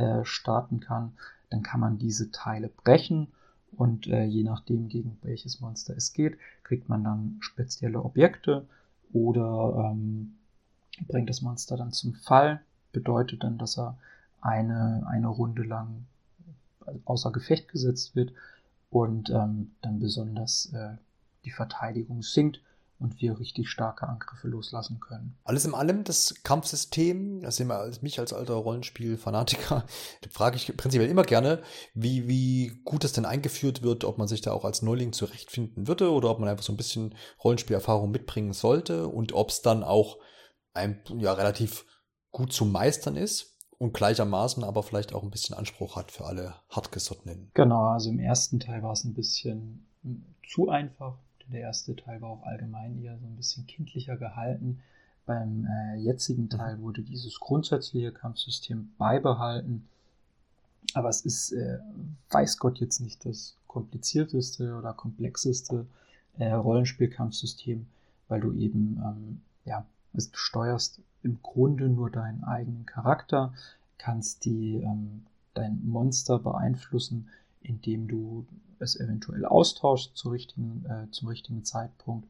äh, 0.00 0.24
starten 0.24 0.80
kann, 0.80 1.12
dann 1.50 1.62
kann 1.62 1.80
man 1.80 1.98
diese 1.98 2.30
Teile 2.30 2.68
brechen 2.68 3.28
und 3.72 4.06
äh, 4.06 4.24
je 4.24 4.42
nachdem, 4.42 4.88
gegen 4.88 5.18
welches 5.22 5.60
Monster 5.60 5.96
es 5.96 6.12
geht, 6.12 6.38
kriegt 6.64 6.88
man 6.88 7.04
dann 7.04 7.36
spezielle 7.40 8.02
Objekte 8.02 8.66
oder 9.12 9.90
ähm, 9.92 10.36
bringt 11.06 11.28
das 11.28 11.42
Monster 11.42 11.76
dann 11.76 11.92
zum 11.92 12.14
Fall. 12.14 12.60
Bedeutet 12.92 13.44
dann, 13.44 13.58
dass 13.58 13.78
er 13.78 13.96
eine, 14.40 15.06
eine 15.08 15.28
Runde 15.28 15.62
lang 15.62 16.06
außer 17.04 17.30
Gefecht 17.30 17.68
gesetzt 17.68 18.16
wird 18.16 18.32
und 18.90 19.30
ähm, 19.30 19.72
dann 19.82 20.00
besonders 20.00 20.72
äh, 20.72 20.96
die 21.44 21.50
Verteidigung 21.50 22.22
sinkt 22.22 22.60
und 23.00 23.20
wir 23.20 23.40
richtig 23.40 23.68
starke 23.70 24.06
Angriffe 24.06 24.46
loslassen 24.46 25.00
können. 25.00 25.36
Alles 25.44 25.64
in 25.64 25.74
allem 25.74 26.04
das 26.04 26.34
Kampfsystem, 26.42 27.40
das 27.40 27.58
immer 27.58 27.76
als 27.76 28.02
mich 28.02 28.20
als 28.20 28.32
alter 28.32 28.54
Rollenspiel-Fanatiker, 28.54 29.84
frage 30.30 30.56
ich 30.56 30.76
prinzipiell 30.76 31.08
immer 31.08 31.22
gerne, 31.22 31.62
wie, 31.94 32.28
wie 32.28 32.80
gut 32.84 33.02
das 33.02 33.12
denn 33.12 33.24
eingeführt 33.24 33.82
wird, 33.82 34.04
ob 34.04 34.18
man 34.18 34.28
sich 34.28 34.42
da 34.42 34.52
auch 34.52 34.64
als 34.64 34.82
Neuling 34.82 35.12
zurechtfinden 35.12 35.88
würde 35.88 36.12
oder 36.12 36.30
ob 36.30 36.38
man 36.38 36.48
einfach 36.48 36.62
so 36.62 36.72
ein 36.72 36.76
bisschen 36.76 37.14
Rollenspielerfahrung 37.42 38.10
mitbringen 38.10 38.52
sollte 38.52 39.08
und 39.08 39.32
ob 39.32 39.48
es 39.48 39.62
dann 39.62 39.82
auch 39.82 40.18
ein, 40.74 41.02
ja, 41.18 41.32
relativ 41.32 41.86
gut 42.30 42.52
zu 42.52 42.66
meistern 42.66 43.16
ist 43.16 43.56
und 43.78 43.94
gleichermaßen 43.94 44.62
aber 44.62 44.82
vielleicht 44.82 45.14
auch 45.14 45.22
ein 45.22 45.30
bisschen 45.30 45.56
Anspruch 45.56 45.96
hat 45.96 46.12
für 46.12 46.26
alle 46.26 46.56
hartgesottenen. 46.68 47.50
Genau, 47.54 47.84
also 47.86 48.10
im 48.10 48.18
ersten 48.18 48.60
Teil 48.60 48.82
war 48.82 48.92
es 48.92 49.04
ein 49.04 49.14
bisschen 49.14 49.86
zu 50.46 50.68
einfach 50.68 51.16
der 51.52 51.60
erste 51.60 51.96
Teil 51.96 52.20
war 52.20 52.30
auch 52.30 52.42
allgemein 52.44 53.02
eher 53.02 53.18
so 53.18 53.26
ein 53.26 53.36
bisschen 53.36 53.66
kindlicher 53.66 54.16
gehalten. 54.16 54.80
Beim 55.26 55.66
äh, 55.66 55.96
jetzigen 55.96 56.44
mhm. 56.44 56.50
Teil 56.50 56.80
wurde 56.80 57.02
dieses 57.02 57.38
grundsätzliche 57.38 58.12
Kampfsystem 58.12 58.90
beibehalten. 58.98 59.86
Aber 60.94 61.08
es 61.08 61.20
ist, 61.20 61.52
äh, 61.52 61.78
weiß 62.30 62.58
Gott, 62.58 62.78
jetzt 62.78 63.00
nicht 63.00 63.24
das 63.24 63.56
komplizierteste 63.66 64.74
oder 64.76 64.92
komplexeste 64.92 65.86
äh, 66.38 66.50
Rollenspielkampfsystem, 66.50 67.86
weil 68.28 68.40
du 68.40 68.52
eben, 68.54 69.00
ähm, 69.04 69.40
ja, 69.64 69.84
du 70.12 70.20
steuerst 70.32 71.00
im 71.22 71.38
Grunde 71.42 71.88
nur 71.88 72.10
deinen 72.10 72.42
eigenen 72.44 72.86
Charakter, 72.86 73.52
kannst 73.98 74.44
die, 74.44 74.76
ähm, 74.76 75.24
dein 75.54 75.80
Monster 75.84 76.38
beeinflussen, 76.38 77.28
indem 77.62 78.08
du 78.08 78.46
es 78.80 78.98
eventuell 78.98 79.44
austauschst 79.44 80.16
zu 80.16 80.30
richtigen, 80.30 80.84
äh, 80.86 81.10
zum 81.10 81.28
richtigen 81.28 81.64
Zeitpunkt 81.64 82.28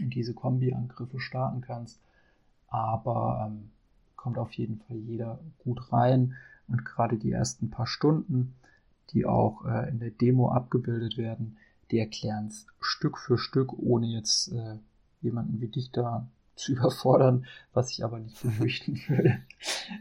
und 0.00 0.14
diese 0.14 0.34
Kombi-Angriffe 0.34 1.20
starten 1.20 1.60
kannst. 1.60 2.00
Aber 2.68 3.46
ähm, 3.46 3.70
kommt 4.16 4.38
auf 4.38 4.52
jeden 4.52 4.80
Fall 4.80 4.96
jeder 4.96 5.40
gut 5.58 5.92
rein 5.92 6.36
und 6.68 6.84
gerade 6.84 7.16
die 7.16 7.32
ersten 7.32 7.70
paar 7.70 7.86
Stunden, 7.86 8.54
die 9.10 9.26
auch 9.26 9.64
äh, 9.64 9.88
in 9.88 9.98
der 9.98 10.10
Demo 10.10 10.50
abgebildet 10.50 11.16
werden, 11.16 11.56
die 11.90 11.98
erklären 11.98 12.46
es 12.46 12.66
Stück 12.80 13.18
für 13.18 13.38
Stück, 13.38 13.72
ohne 13.78 14.06
jetzt 14.06 14.52
äh, 14.52 14.76
jemanden 15.20 15.60
wie 15.60 15.68
dich 15.68 15.90
da 15.90 16.28
zu 16.54 16.72
überfordern, 16.72 17.46
was 17.72 17.90
ich 17.90 18.04
aber 18.04 18.18
nicht 18.18 18.40
befürchten 18.42 19.00
würde. 19.08 19.40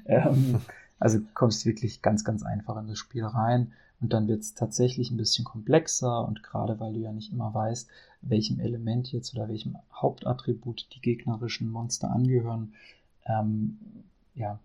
ähm, 0.06 0.60
also 1.00 1.20
kommst 1.34 1.66
wirklich 1.66 2.02
ganz, 2.02 2.26
ganz 2.26 2.44
einfach 2.44 2.78
in 2.78 2.88
das 2.88 3.00
Spiel 3.00 3.24
rein 3.24 3.72
und 4.02 4.14
dann 4.14 4.28
wird 4.28 4.42
es 4.42 4.54
tatsächlich 4.54 5.12
ein 5.12 5.18
bisschen 5.18 5.46
komplexer 5.46 6.26
und 6.26 6.42
gerade 6.44 6.80
weil 6.80 6.94
du 6.94 7.00
ja 7.00 7.12
nicht 7.12 7.32
immer 7.32 7.54
weißt, 7.54 7.90
welchem 8.22 8.60
Element 8.60 9.12
jetzt 9.12 9.34
oder 9.36 9.50
welchem 9.50 9.78
Hauptattribut 9.94 10.88
die 10.94 11.02
gegnerischen 11.02 11.70
Monster 11.70 12.12
angehören, 12.12 12.74
ähm, 13.26 13.78
ja, 14.36 14.60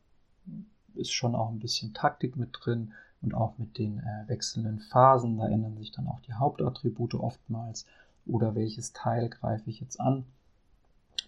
ist 0.94 1.12
schon 1.12 1.34
auch 1.34 1.50
ein 1.50 1.58
bisschen 1.58 1.94
Taktik 1.94 2.36
mit 2.36 2.50
drin 2.52 2.92
und 3.22 3.34
auch 3.34 3.58
mit 3.58 3.78
den 3.78 3.98
äh, 3.98 4.28
wechselnden 4.28 4.80
Phasen. 4.80 5.38
Da 5.38 5.48
ändern 5.48 5.76
sich 5.76 5.90
dann 5.90 6.06
auch 6.06 6.20
die 6.20 6.34
Hauptattribute 6.34 7.14
oftmals 7.14 7.86
oder 8.26 8.54
welches 8.54 8.92
Teil 8.92 9.28
greife 9.28 9.68
ich 9.68 9.80
jetzt 9.80 10.00
an. 10.00 10.24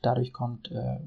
Dadurch 0.03 0.33
kommt 0.33 0.71
äh, 0.71 0.99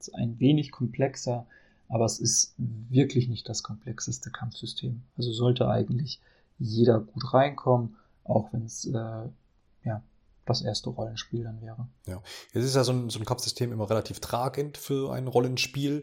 es 0.00 0.12
ein 0.14 0.40
wenig 0.40 0.72
komplexer, 0.72 1.46
aber 1.88 2.04
es 2.04 2.18
ist 2.18 2.54
wirklich 2.56 3.28
nicht 3.28 3.48
das 3.48 3.62
komplexeste 3.62 4.30
Kampfsystem. 4.30 5.02
Also 5.16 5.32
sollte 5.32 5.68
eigentlich 5.68 6.20
jeder 6.58 7.00
gut 7.00 7.32
reinkommen, 7.32 7.96
auch 8.24 8.52
wenn 8.52 8.64
es 8.64 8.84
äh, 8.86 9.28
ja, 9.84 10.02
das 10.48 10.62
erste 10.62 10.90
Rollenspiel 10.90 11.44
dann 11.44 11.60
wäre. 11.60 11.88
Ja, 12.06 12.22
jetzt 12.52 12.64
ist 12.64 12.74
ja 12.74 12.84
so 12.84 12.92
ein, 12.92 13.10
so 13.10 13.18
ein 13.18 13.24
Kampfsystem 13.24 13.72
immer 13.72 13.88
relativ 13.88 14.20
tragend 14.20 14.78
für 14.78 15.12
ein 15.12 15.28
Rollenspiel. 15.28 16.02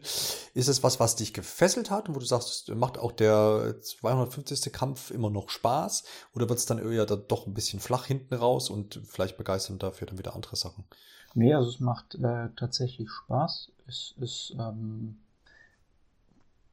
Ist 0.54 0.68
es 0.68 0.82
was, 0.82 1.00
was 1.00 1.16
dich 1.16 1.34
gefesselt 1.34 1.90
hat 1.90 2.08
und 2.08 2.14
wo 2.14 2.20
du 2.20 2.26
sagst, 2.26 2.74
macht 2.74 2.98
auch 2.98 3.12
der 3.12 3.76
250. 3.80 4.72
Kampf 4.72 5.10
immer 5.10 5.30
noch 5.30 5.48
Spaß? 5.48 6.04
Oder 6.34 6.48
wird 6.48 6.58
es 6.58 6.66
dann 6.66 6.78
eher 6.78 7.06
da 7.06 7.16
doch 7.16 7.46
ein 7.46 7.54
bisschen 7.54 7.80
flach 7.80 8.06
hinten 8.06 8.34
raus 8.34 8.70
und 8.70 9.00
vielleicht 9.04 9.36
begeistern 9.36 9.78
dafür 9.78 10.06
dann 10.06 10.18
wieder 10.18 10.34
andere 10.34 10.56
Sachen? 10.56 10.84
Nee, 11.34 11.52
also 11.52 11.68
es 11.68 11.80
macht 11.80 12.14
äh, 12.14 12.48
tatsächlich 12.56 13.10
Spaß. 13.10 13.72
Es 13.86 14.14
ist, 14.18 14.56
ähm, 14.58 15.18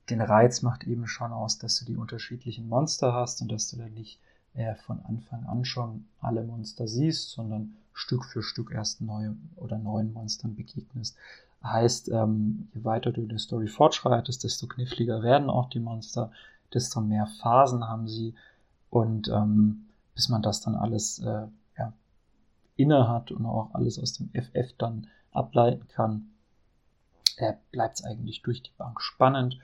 den 0.09 0.21
Reiz 0.21 0.61
macht 0.61 0.83
eben 0.83 1.07
schon 1.07 1.31
aus, 1.31 1.57
dass 1.57 1.79
du 1.79 1.85
die 1.85 1.95
unterschiedlichen 1.95 2.67
Monster 2.67 3.13
hast 3.13 3.41
und 3.41 3.51
dass 3.51 3.69
du 3.69 3.77
dann 3.77 3.93
nicht 3.93 4.19
äh, 4.53 4.75
von 4.75 4.99
Anfang 5.05 5.45
an 5.45 5.65
schon 5.65 6.05
alle 6.19 6.43
Monster 6.43 6.87
siehst, 6.87 7.31
sondern 7.31 7.75
Stück 7.93 8.25
für 8.25 8.43
Stück 8.43 8.71
erst 8.71 9.01
neue 9.01 9.35
oder 9.55 9.77
neuen 9.77 10.13
Monstern 10.13 10.55
begegnest. 10.55 11.15
Heißt, 11.63 12.09
ähm, 12.09 12.67
je 12.73 12.83
weiter 12.83 13.11
du 13.11 13.21
in 13.21 13.29
der 13.29 13.39
Story 13.39 13.67
fortschreitest, 13.67 14.43
desto 14.43 14.67
kniffliger 14.67 15.23
werden 15.23 15.49
auch 15.49 15.69
die 15.69 15.79
Monster, 15.79 16.31
desto 16.73 16.99
mehr 16.99 17.27
Phasen 17.41 17.87
haben 17.87 18.07
sie 18.07 18.35
und 18.89 19.29
ähm, 19.29 19.85
bis 20.15 20.29
man 20.29 20.41
das 20.41 20.61
dann 20.61 20.75
alles 20.75 21.19
äh, 21.19 21.47
ja, 21.77 21.93
inne 22.75 23.07
hat 23.07 23.31
und 23.31 23.45
auch 23.45 23.73
alles 23.73 23.97
aus 23.97 24.13
dem 24.13 24.29
FF 24.33 24.73
dann 24.77 25.07
ableiten 25.31 25.87
kann, 25.87 26.31
äh, 27.37 27.53
bleibt 27.71 27.99
es 27.99 28.03
eigentlich 28.03 28.41
durch 28.41 28.61
die 28.61 28.71
Bank 28.77 29.01
spannend. 29.01 29.57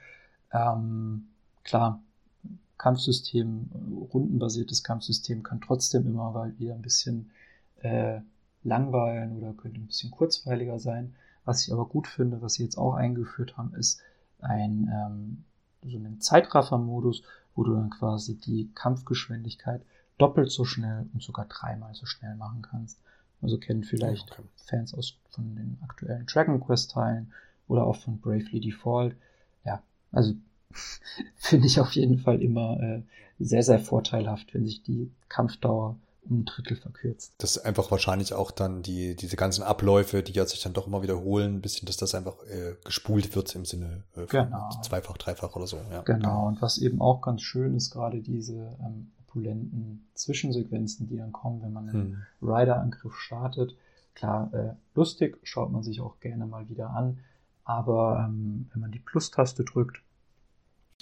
Ähm, 0.52 1.28
klar, 1.64 2.02
Kampfsystem, 2.78 3.70
rundenbasiertes 4.14 4.84
Kampfsystem 4.84 5.44
kann 5.44 5.62
trotzdem 5.62 6.08
immer 6.08 6.32
mal 6.32 6.58
wieder 6.58 6.74
ein 6.74 6.82
bisschen 6.82 7.32
äh, 7.82 8.22
langweilen 8.64 9.38
oder 9.38 9.54
könnte 9.54 9.80
ein 9.80 9.88
bisschen 9.88 10.12
kurzweiliger 10.12 10.80
sein. 10.80 11.16
Was 11.46 11.66
ich 11.66 11.74
aber 11.74 11.86
gut 11.86 12.08
finde, 12.08 12.42
was 12.42 12.54
sie 12.54 12.64
jetzt 12.64 12.78
auch 12.78 12.94
eingeführt 12.94 13.58
haben, 13.58 13.74
ist 13.76 14.02
ein 14.40 14.90
ähm, 14.94 15.44
so 15.84 15.98
einen 15.98 16.20
Zeitraffer-Modus, 16.20 17.24
wo 17.56 17.64
du 17.64 17.74
dann 17.74 17.90
quasi 17.90 18.36
die 18.36 18.70
Kampfgeschwindigkeit 18.76 19.82
doppelt 20.18 20.52
so 20.52 20.66
schnell 20.66 21.06
und 21.14 21.24
sogar 21.24 21.46
dreimal 21.46 21.94
so 21.94 22.06
schnell 22.06 22.36
machen 22.36 22.62
kannst. 22.62 23.00
Also 23.42 23.58
kennen 23.58 23.84
vielleicht 23.84 24.32
okay. 24.32 24.44
Fans 24.56 24.94
aus 24.94 25.18
von 25.30 25.56
den 25.56 25.78
aktuellen 25.82 26.26
Dragon 26.26 26.60
Quest 26.60 26.92
Teilen 26.92 27.32
oder 27.68 27.86
auch 27.86 27.96
von 27.96 28.20
Bravely 28.20 28.60
Default. 28.60 29.16
Also 30.12 30.34
finde 31.36 31.68
ich 31.68 31.80
auf 31.80 31.92
jeden 31.92 32.20
Fall 32.20 32.42
immer 32.42 32.80
äh, 32.82 33.02
sehr, 33.40 33.64
sehr 33.64 33.80
vorteilhaft, 33.80 34.54
wenn 34.54 34.66
sich 34.66 34.84
die 34.84 35.12
Kampfdauer 35.30 35.98
um 36.30 36.42
ein 36.42 36.46
Drittel 36.46 36.76
verkürzt. 36.76 37.34
Das 37.38 37.58
ist 37.58 37.66
einfach 37.66 37.92
wahrscheinlich 37.92 38.34
auch 38.34 38.52
dann 38.52 38.84
die, 38.84 39.16
diese 39.16 39.36
ganzen 39.36 39.64
Abläufe, 39.64 40.22
die 40.22 40.34
ja 40.34 40.46
sich 40.46 40.62
dann 40.62 40.74
doch 40.74 40.88
immer 40.88 41.02
wiederholen, 41.02 41.56
ein 41.56 41.62
bisschen, 41.62 41.86
dass 41.86 41.98
das 41.98 42.14
einfach 42.14 42.36
äh, 42.44 42.76
gespult 42.84 43.36
wird 43.36 43.56
im 43.56 43.66
Sinne 43.66 44.04
äh, 44.16 44.26
genau. 44.28 44.70
zweifach, 44.84 45.18
dreifach 45.18 45.56
oder 45.56 45.66
so. 45.68 45.78
Ja. 45.92 46.02
Genau, 46.02 46.48
und 46.48 46.62
was 46.62 46.78
eben 46.78 47.02
auch 47.02 47.22
ganz 47.22 47.42
schön 47.42 47.74
ist, 47.74 47.92
gerade 47.92 48.22
diese 48.22 48.78
ähm, 48.86 49.12
opulenten 49.28 50.08
Zwischensequenzen, 50.14 51.08
die 51.08 51.18
dann 51.18 51.32
kommen, 51.32 51.62
wenn 51.62 51.74
man 51.74 51.90
einen 51.90 52.26
hm. 52.42 52.48
Rider-Angriff 52.50 53.16
startet. 53.16 53.76
Klar, 54.14 54.54
äh, 54.54 54.74
lustig, 54.96 55.38
schaut 55.44 55.72
man 55.72 55.84
sich 55.84 56.02
auch 56.02 56.20
gerne 56.20 56.46
mal 56.46 56.68
wieder 56.68 56.90
an, 56.90 57.20
aber 57.70 58.26
ähm, 58.28 58.68
wenn 58.74 58.82
man 58.82 58.92
die 58.92 58.98
Plus-Taste 58.98 59.64
drückt, 59.64 60.02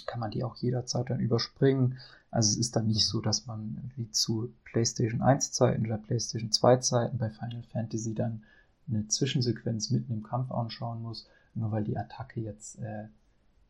kann 0.04 0.20
man 0.20 0.30
die 0.30 0.44
auch 0.44 0.54
jederzeit 0.56 1.08
dann 1.08 1.18
überspringen. 1.18 1.96
Also 2.30 2.50
es 2.50 2.58
ist 2.58 2.76
dann 2.76 2.88
nicht 2.88 3.06
so, 3.06 3.22
dass 3.22 3.46
man 3.46 3.90
wie 3.96 4.10
zu 4.10 4.52
PlayStation 4.64 5.22
1 5.22 5.52
Zeiten 5.52 5.86
oder 5.86 5.96
PlayStation 5.96 6.52
2 6.52 6.76
Zeiten 6.76 7.16
bei 7.16 7.30
Final 7.30 7.62
Fantasy 7.72 8.14
dann 8.14 8.42
eine 8.86 9.08
Zwischensequenz 9.08 9.88
mitten 9.88 10.12
im 10.12 10.22
Kampf 10.22 10.52
anschauen 10.52 11.00
muss, 11.00 11.26
nur 11.54 11.72
weil 11.72 11.84
die 11.84 11.96
Attacke 11.96 12.40
jetzt 12.40 12.78
äh, 12.80 13.08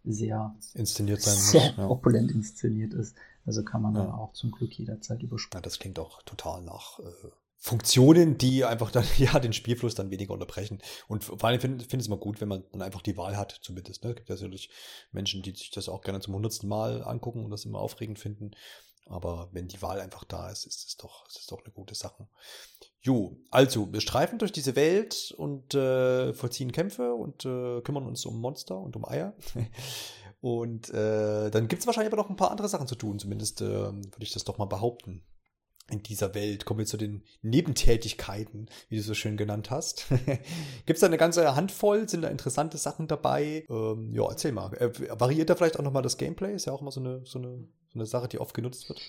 sehr 0.05 0.57
inszeniert 0.75 1.23
sein 1.23 1.37
sehr 1.37 1.69
muss, 1.69 1.77
ja. 1.77 1.89
opulent 1.89 2.33
inszeniert 2.33 2.95
ist. 2.95 3.15
Also 3.47 3.63
kann 3.63 3.81
man 3.81 3.95
ja. 3.95 4.03
dann 4.03 4.11
auch 4.11 4.33
zum 4.33 4.51
Glück 4.51 4.77
jederzeit 4.77 5.23
überspringen. 5.23 5.63
Ja, 5.63 5.65
das 5.65 5.79
klingt 5.79 6.01
auch 6.01 6.21
total 6.25 6.63
nach 6.63 6.99
äh, 6.99 7.05
Funktionen, 7.61 8.39
die 8.39 8.65
einfach 8.65 8.91
dann 8.93 9.05
ja 9.19 9.39
den 9.41 9.53
Spielfluss 9.53 9.95
dann 9.95 10.11
weniger 10.11 10.33
unterbrechen. 10.33 10.81
Und 11.09 11.25
vor 11.25 11.45
allem 11.45 11.61
finde 11.61 11.85
find 11.85 12.01
es 12.01 12.07
immer 12.07 12.17
gut, 12.17 12.41
wenn 12.41 12.49
man 12.49 12.65
dann 12.73 12.83
einfach 12.83 13.03
die 13.03 13.17
Wahl 13.17 13.37
hat, 13.37 13.59
zumindest. 13.63 14.05
Ne? 14.05 14.11
Es 14.11 14.17
gibt 14.17 14.29
ja 14.29 14.37
natürlich 14.37 14.71
Menschen, 15.11 15.43
die 15.43 15.55
sich 15.55 15.71
das 15.71 15.89
auch 15.89 16.01
gerne 16.03 16.21
zum 16.21 16.35
hundertsten 16.35 16.69
Mal 16.69 17.03
angucken 17.03 17.45
und 17.45 17.51
das 17.51 17.65
immer 17.65 17.81
aufregend 17.81 18.19
finden. 18.19 18.53
Aber 19.07 19.49
wenn 19.53 19.69
die 19.69 19.83
Wahl 19.83 20.01
einfach 20.01 20.25
da 20.25 20.51
ist, 20.51 20.67
ist 20.67 20.87
es 20.87 20.97
doch, 20.97 21.27
ist 21.27 21.41
es 21.41 21.47
doch 21.47 21.65
eine 21.65 21.73
gute 21.73 21.95
Sache. 21.95 22.29
Jo, 23.01 23.39
also, 23.51 23.91
wir 23.91 24.03
streifen 24.03 24.39
durch 24.39 24.53
diese 24.53 24.77
Welt 24.77 25.33
und 25.37 25.75
äh, 25.75 26.35
vollziehen 26.35 26.73
Kämpfe 26.73 27.15
und 27.15 27.45
äh, 27.45 27.81
kümmern 27.81 28.07
uns 28.07 28.27
um 28.27 28.39
Monster 28.39 28.79
und 28.79 28.97
um 28.97 29.07
Eier. 29.07 29.35
und 30.41 30.91
äh, 30.91 31.51
dann 31.51 31.69
gibt 31.69 31.81
es 31.81 31.87
wahrscheinlich 31.87 32.13
aber 32.13 32.23
noch 32.23 32.29
ein 32.29 32.37
paar 32.37 32.51
andere 32.51 32.69
Sachen 32.69 32.87
zu 32.87 32.97
tun, 32.97 33.19
zumindest 33.19 33.63
äh, 33.63 33.67
würde 33.67 34.23
ich 34.23 34.33
das 34.33 34.45
doch 34.45 34.59
mal 34.59 34.67
behaupten 34.67 35.25
in 35.91 36.03
dieser 36.03 36.35
Welt. 36.35 36.65
Kommen 36.65 36.79
wir 36.79 36.87
zu 36.87 36.97
den 36.97 37.23
Nebentätigkeiten, 37.43 38.69
wie 38.89 38.97
du 38.97 39.03
so 39.03 39.15
schön 39.15 39.37
genannt 39.37 39.71
hast. 39.71 40.07
Gibt 40.87 40.97
es 40.97 41.01
da 41.01 41.07
eine 41.07 41.19
ganze 41.19 41.55
Handvoll? 41.57 42.09
Sind 42.09 42.23
da 42.23 42.29
interessante 42.29 42.77
Sachen 42.79 43.09
dabei? 43.09 43.65
Ähm, 43.69 44.13
ja, 44.13 44.25
erzähl 44.29 44.53
mal. 44.53 44.73
Äh, 44.75 44.93
variiert 45.19 45.51
da 45.51 45.55
vielleicht 45.55 45.79
auch 45.79 45.85
nochmal 45.85 46.03
das 46.03 46.19
Gameplay? 46.19 46.55
Ist 46.55 46.67
ja 46.67 46.73
auch 46.73 46.83
immer 46.83 46.91
so 46.91 47.01
eine, 47.01 47.25
so 47.25 47.39
eine, 47.39 47.65
so 47.89 47.99
eine 47.99 48.07
Sache, 48.07 48.29
die 48.29 48.39
oft 48.39 48.55
genutzt 48.55 48.89
wird. 48.89 49.01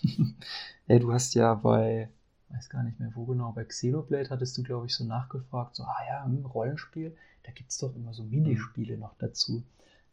ja, 0.87 0.99
du 0.99 1.11
hast 1.11 1.33
ja 1.35 1.53
bei, 1.53 2.09
weiß 2.49 2.69
gar 2.69 2.83
nicht 2.83 2.99
mehr 2.99 3.11
wo 3.13 3.25
genau, 3.25 3.51
bei 3.51 3.65
Xenoblade 3.65 4.29
hattest 4.29 4.57
du, 4.57 4.63
glaube 4.63 4.85
ich, 4.85 4.95
so 4.95 5.03
nachgefragt, 5.03 5.75
so, 5.75 5.83
ah 5.83 6.05
ja, 6.07 6.23
ein 6.23 6.45
Rollenspiel, 6.45 7.15
da 7.43 7.51
gibt 7.51 7.71
es 7.71 7.77
doch 7.77 7.95
immer 7.95 8.13
so 8.13 8.23
Minispiele 8.23 8.97
noch 8.97 9.15
dazu. 9.17 9.63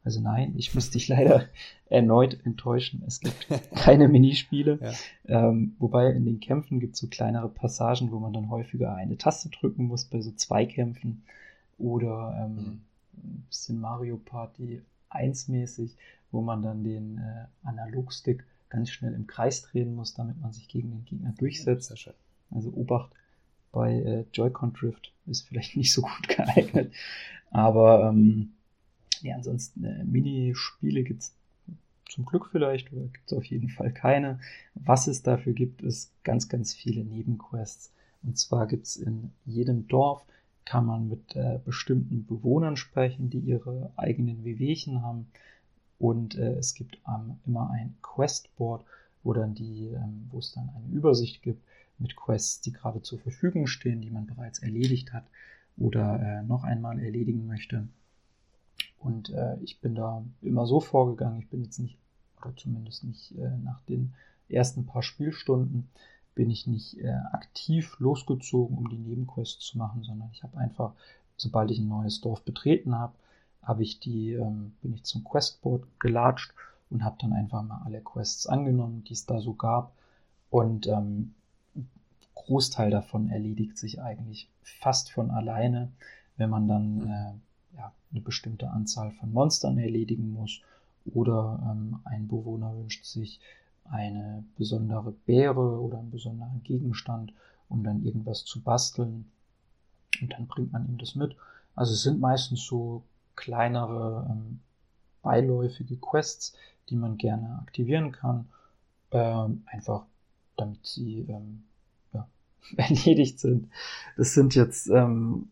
Also 0.06 0.20
nein, 0.20 0.54
ich 0.56 0.72
muss 0.72 0.90
dich 0.90 1.08
leider 1.08 1.48
erneut 1.90 2.38
enttäuschen. 2.46 3.02
Es 3.06 3.18
gibt 3.18 3.48
keine 3.74 4.06
Minispiele. 4.06 4.78
Ja. 4.80 5.48
Ähm, 5.48 5.74
wobei 5.80 6.12
in 6.12 6.24
den 6.24 6.38
Kämpfen 6.38 6.78
gibt 6.78 6.94
es 6.94 7.00
so 7.00 7.08
kleinere 7.08 7.48
Passagen, 7.48 8.12
wo 8.12 8.20
man 8.20 8.32
dann 8.32 8.48
häufiger 8.48 8.94
eine 8.94 9.18
Taste 9.18 9.50
drücken 9.50 9.86
muss 9.86 10.04
bei 10.04 10.20
so 10.20 10.30
Zweikämpfen. 10.30 11.24
Oder 11.76 12.38
ähm, 12.40 12.54
mhm. 12.54 12.80
ein 13.14 13.46
bisschen 13.48 13.80
Mario 13.80 14.16
Party 14.16 14.80
1 15.10 15.48
mäßig, 15.48 15.96
wo 16.30 16.40
man 16.40 16.62
dann 16.62 16.84
den 16.84 17.18
äh, 17.18 17.46
Analogstick 17.64 18.44
ganz 18.68 18.90
schnell 18.90 19.12
im 19.12 19.26
Kreis 19.26 19.62
drehen 19.62 19.96
muss, 19.96 20.14
damit 20.14 20.40
man 20.40 20.52
sich 20.52 20.68
gegen 20.68 20.92
den 20.92 21.04
Gegner 21.04 21.34
durchsetzt. 21.36 21.92
Also 22.50 22.70
Obacht 22.70 23.10
bei 23.72 23.92
äh, 23.92 24.24
Joy-Con 24.32 24.72
Drift 24.72 25.12
ist 25.26 25.48
vielleicht 25.48 25.76
nicht 25.76 25.92
so 25.92 26.02
gut 26.02 26.28
geeignet. 26.36 26.92
Aber 27.50 28.08
ähm, 28.08 28.52
ja, 29.22 29.34
ansonsten 29.36 29.84
äh, 29.84 30.04
Minispiele 30.04 31.02
gibt 31.02 31.22
es 31.22 31.34
zum 32.08 32.24
Glück 32.24 32.48
vielleicht 32.50 32.92
oder 32.92 33.02
gibt 33.02 33.30
es 33.30 33.36
auf 33.36 33.44
jeden 33.44 33.68
Fall 33.68 33.92
keine. 33.92 34.38
Was 34.74 35.06
es 35.06 35.22
dafür 35.22 35.52
gibt, 35.52 35.82
ist 35.82 36.12
ganz, 36.24 36.48
ganz 36.48 36.72
viele 36.72 37.04
Nebenquests. 37.04 37.92
Und 38.22 38.38
zwar 38.38 38.66
gibt 38.66 38.86
es 38.86 38.96
in 38.96 39.30
jedem 39.44 39.88
Dorf, 39.88 40.24
kann 40.64 40.86
man 40.86 41.08
mit 41.08 41.36
äh, 41.36 41.60
bestimmten 41.64 42.26
Bewohnern 42.26 42.76
sprechen, 42.76 43.30
die 43.30 43.38
ihre 43.38 43.92
eigenen 43.96 44.44
Wehwehchen 44.44 45.02
haben. 45.02 45.28
Und 45.98 46.36
äh, 46.36 46.54
es 46.54 46.74
gibt 46.74 46.98
ähm, 47.08 47.36
immer 47.46 47.70
ein 47.70 47.94
Questboard, 48.02 48.84
wo 49.22 49.32
dann 49.32 49.54
die, 49.54 49.88
ähm, 49.88 50.26
wo 50.30 50.38
es 50.38 50.52
dann 50.52 50.70
eine 50.70 50.88
Übersicht 50.88 51.42
gibt 51.42 51.62
mit 51.98 52.16
Quests, 52.16 52.60
die 52.60 52.72
gerade 52.72 53.00
zur 53.02 53.18
Verfügung 53.18 53.66
stehen, 53.66 54.02
die 54.02 54.10
man 54.10 54.26
bereits 54.26 54.58
erledigt 54.58 55.12
hat 55.12 55.24
oder 55.78 56.20
äh, 56.20 56.42
noch 56.42 56.64
einmal 56.64 56.98
erledigen 56.98 57.46
möchte. 57.46 57.88
Und 58.98 59.30
äh, 59.30 59.56
ich 59.60 59.80
bin 59.80 59.94
da 59.94 60.24
immer 60.42 60.66
so 60.66 60.80
vorgegangen, 60.80 61.38
ich 61.38 61.48
bin 61.48 61.62
jetzt 61.62 61.78
nicht, 61.78 61.98
oder 62.40 62.56
zumindest 62.56 63.04
nicht 63.04 63.32
äh, 63.38 63.56
nach 63.58 63.80
den 63.82 64.14
ersten 64.48 64.86
paar 64.86 65.02
Spielstunden, 65.02 65.88
bin 66.34 66.50
ich 66.50 66.66
nicht 66.66 66.98
äh, 66.98 67.08
aktiv 67.32 67.96
losgezogen, 67.98 68.76
um 68.76 68.88
die 68.88 68.98
Nebenquests 68.98 69.64
zu 69.64 69.78
machen, 69.78 70.02
sondern 70.02 70.30
ich 70.32 70.42
habe 70.42 70.56
einfach, 70.58 70.92
sobald 71.36 71.70
ich 71.70 71.78
ein 71.78 71.88
neues 71.88 72.20
Dorf 72.20 72.42
betreten 72.42 72.94
habe, 72.94 73.14
habe 73.62 73.82
ich 73.82 74.00
die, 74.00 74.32
ähm, 74.32 74.74
bin 74.82 74.92
ich 74.92 75.04
zum 75.04 75.24
Questboard 75.24 75.84
gelatscht 75.98 76.52
und 76.90 77.04
habe 77.04 77.16
dann 77.20 77.32
einfach 77.32 77.62
mal 77.62 77.82
alle 77.84 78.00
Quests 78.00 78.46
angenommen, 78.46 79.02
die 79.04 79.14
es 79.14 79.26
da 79.26 79.40
so 79.40 79.54
gab. 79.54 79.92
Und 80.50 80.86
ähm, 80.86 81.34
Großteil 82.34 82.90
davon 82.90 83.28
erledigt 83.28 83.76
sich 83.76 84.00
eigentlich 84.00 84.48
fast 84.62 85.10
von 85.10 85.30
alleine, 85.30 85.90
wenn 86.36 86.50
man 86.50 86.68
dann 86.68 87.08
äh, 87.08 87.32
eine 88.16 88.24
bestimmte 88.24 88.70
Anzahl 88.70 89.12
von 89.12 89.32
Monstern 89.32 89.78
erledigen 89.78 90.32
muss 90.32 90.62
oder 91.14 91.60
ähm, 91.70 92.00
ein 92.04 92.26
Bewohner 92.28 92.74
wünscht 92.76 93.04
sich 93.04 93.40
eine 93.84 94.42
besondere 94.56 95.12
Beere 95.12 95.80
oder 95.80 95.98
einen 95.98 96.10
besonderen 96.10 96.62
Gegenstand, 96.64 97.32
um 97.68 97.84
dann 97.84 98.04
irgendwas 98.04 98.44
zu 98.44 98.60
basteln. 98.60 99.30
Und 100.20 100.32
dann 100.32 100.46
bringt 100.46 100.72
man 100.72 100.88
ihm 100.88 100.98
das 100.98 101.14
mit. 101.14 101.36
Also 101.74 101.92
es 101.92 102.02
sind 102.02 102.20
meistens 102.20 102.64
so 102.64 103.02
kleinere 103.36 104.26
ähm, 104.30 104.60
beiläufige 105.22 105.96
Quests, 105.98 106.54
die 106.88 106.96
man 106.96 107.18
gerne 107.18 107.58
aktivieren 107.60 108.12
kann. 108.12 108.46
Ähm, 109.12 109.62
einfach 109.66 110.06
damit 110.56 110.84
sie 110.86 111.26
ähm, 111.28 111.64
ja, 112.12 112.26
erledigt 112.76 113.38
sind. 113.38 113.68
Das 114.16 114.34
sind 114.34 114.54
jetzt 114.54 114.88
ähm, 114.88 115.50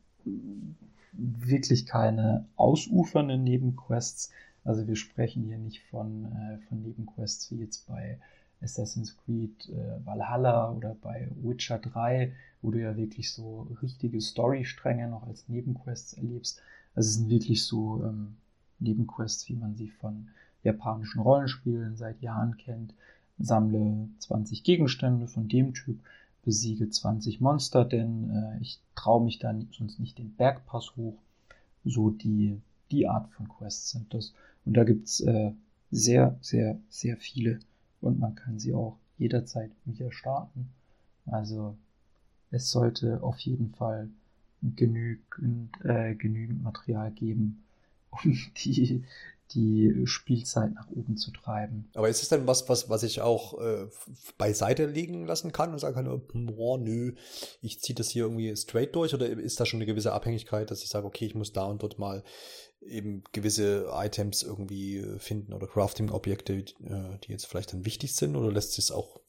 wirklich 1.16 1.86
keine 1.86 2.46
ausufernden 2.56 3.42
Nebenquests. 3.44 4.30
Also 4.64 4.86
wir 4.86 4.96
sprechen 4.96 5.44
hier 5.44 5.58
nicht 5.58 5.82
von, 5.90 6.24
äh, 6.26 6.58
von 6.68 6.82
Nebenquests 6.82 7.50
wie 7.50 7.56
jetzt 7.56 7.86
bei 7.86 8.18
Assassin's 8.62 9.16
Creed 9.18 9.68
äh, 9.68 10.04
Valhalla 10.06 10.72
oder 10.72 10.96
bei 11.00 11.28
Witcher 11.42 11.78
3, 11.78 12.32
wo 12.62 12.70
du 12.70 12.80
ja 12.80 12.96
wirklich 12.96 13.32
so 13.32 13.68
richtige 13.82 14.20
Storystränge 14.20 15.08
noch 15.08 15.26
als 15.26 15.48
Nebenquests 15.48 16.14
erlebst. 16.14 16.60
Also 16.94 17.08
es 17.08 17.14
sind 17.16 17.28
wirklich 17.28 17.64
so 17.64 18.02
ähm, 18.04 18.36
Nebenquests, 18.78 19.48
wie 19.48 19.56
man 19.56 19.76
sie 19.76 19.88
von 19.88 20.28
japanischen 20.62 21.20
Rollenspielen 21.20 21.96
seit 21.96 22.20
Jahren 22.22 22.56
kennt. 22.56 22.94
Sammle 23.38 24.08
20 24.20 24.62
Gegenstände 24.62 25.26
von 25.26 25.48
dem 25.48 25.74
Typ, 25.74 25.98
besiege 26.44 26.88
20 26.88 27.40
Monster, 27.40 27.84
denn 27.84 28.30
äh, 28.30 28.60
ich 28.60 28.80
traue 28.94 29.24
mich 29.24 29.38
dann 29.38 29.68
sonst 29.72 29.98
nicht 29.98 30.18
den 30.18 30.34
Bergpass 30.34 30.96
hoch. 30.96 31.16
So 31.84 32.10
die, 32.10 32.60
die 32.90 33.08
Art 33.08 33.30
von 33.30 33.48
Quests 33.48 33.90
sind 33.90 34.12
das. 34.14 34.34
Und 34.64 34.74
da 34.74 34.84
gibt's 34.84 35.20
äh, 35.20 35.52
sehr, 35.90 36.36
sehr, 36.40 36.78
sehr 36.88 37.16
viele. 37.16 37.60
Und 38.00 38.18
man 38.18 38.34
kann 38.34 38.58
sie 38.58 38.74
auch 38.74 38.96
jederzeit 39.18 39.70
wieder 39.84 40.12
starten. 40.12 40.68
Also 41.26 41.76
es 42.50 42.70
sollte 42.70 43.22
auf 43.22 43.38
jeden 43.38 43.70
Fall 43.74 44.08
genügend, 44.62 45.70
äh, 45.84 46.14
genügend 46.14 46.62
Material 46.62 47.10
geben, 47.10 47.62
um 48.10 48.36
die, 48.64 49.04
die 49.54 50.02
Spielzeit 50.04 50.74
nach 50.74 50.88
oben 50.90 51.16
zu 51.16 51.30
treiben. 51.30 51.88
Aber 51.94 52.08
ist 52.08 52.22
es 52.22 52.28
denn 52.28 52.46
was, 52.46 52.68
was, 52.68 52.88
was 52.88 53.02
ich 53.02 53.20
auch 53.20 53.60
äh, 53.60 53.86
beiseite 54.38 54.86
liegen 54.86 55.26
lassen 55.26 55.52
kann 55.52 55.72
und 55.72 55.78
sagen 55.78 55.94
kann, 55.94 56.46
boah, 56.46 56.78
nö, 56.78 57.14
ich 57.62 57.80
ziehe 57.80 57.94
das 57.94 58.10
hier 58.10 58.24
irgendwie 58.24 58.54
straight 58.56 58.94
durch 58.94 59.14
oder 59.14 59.26
ist 59.26 59.60
da 59.60 59.66
schon 59.66 59.78
eine 59.78 59.86
gewisse 59.86 60.12
Abhängigkeit, 60.12 60.70
dass 60.70 60.82
ich 60.82 60.88
sage, 60.88 61.06
okay, 61.06 61.26
ich 61.26 61.34
muss 61.34 61.52
da 61.52 61.64
und 61.64 61.82
dort 61.82 61.98
mal 61.98 62.22
eben 62.80 63.22
gewisse 63.32 63.86
Items 63.92 64.42
irgendwie 64.42 65.04
finden 65.18 65.52
oder 65.52 65.66
Crafting-Objekte, 65.66 66.52
äh, 66.54 66.64
die 67.24 67.32
jetzt 67.32 67.46
vielleicht 67.46 67.72
dann 67.72 67.84
wichtig 67.84 68.14
sind 68.14 68.36
oder 68.36 68.52
lässt 68.52 68.72
sich 68.72 68.84
es 68.84 68.90
auch? 68.90 69.20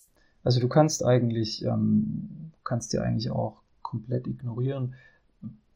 Also 0.44 0.60
du 0.60 0.68
kannst 0.68 1.04
eigentlich, 1.04 1.64
ähm, 1.64 2.52
kannst 2.64 2.94
dir 2.94 3.02
eigentlich 3.02 3.32
auch 3.32 3.62
komplett 3.82 4.28
ignorieren, 4.28 4.96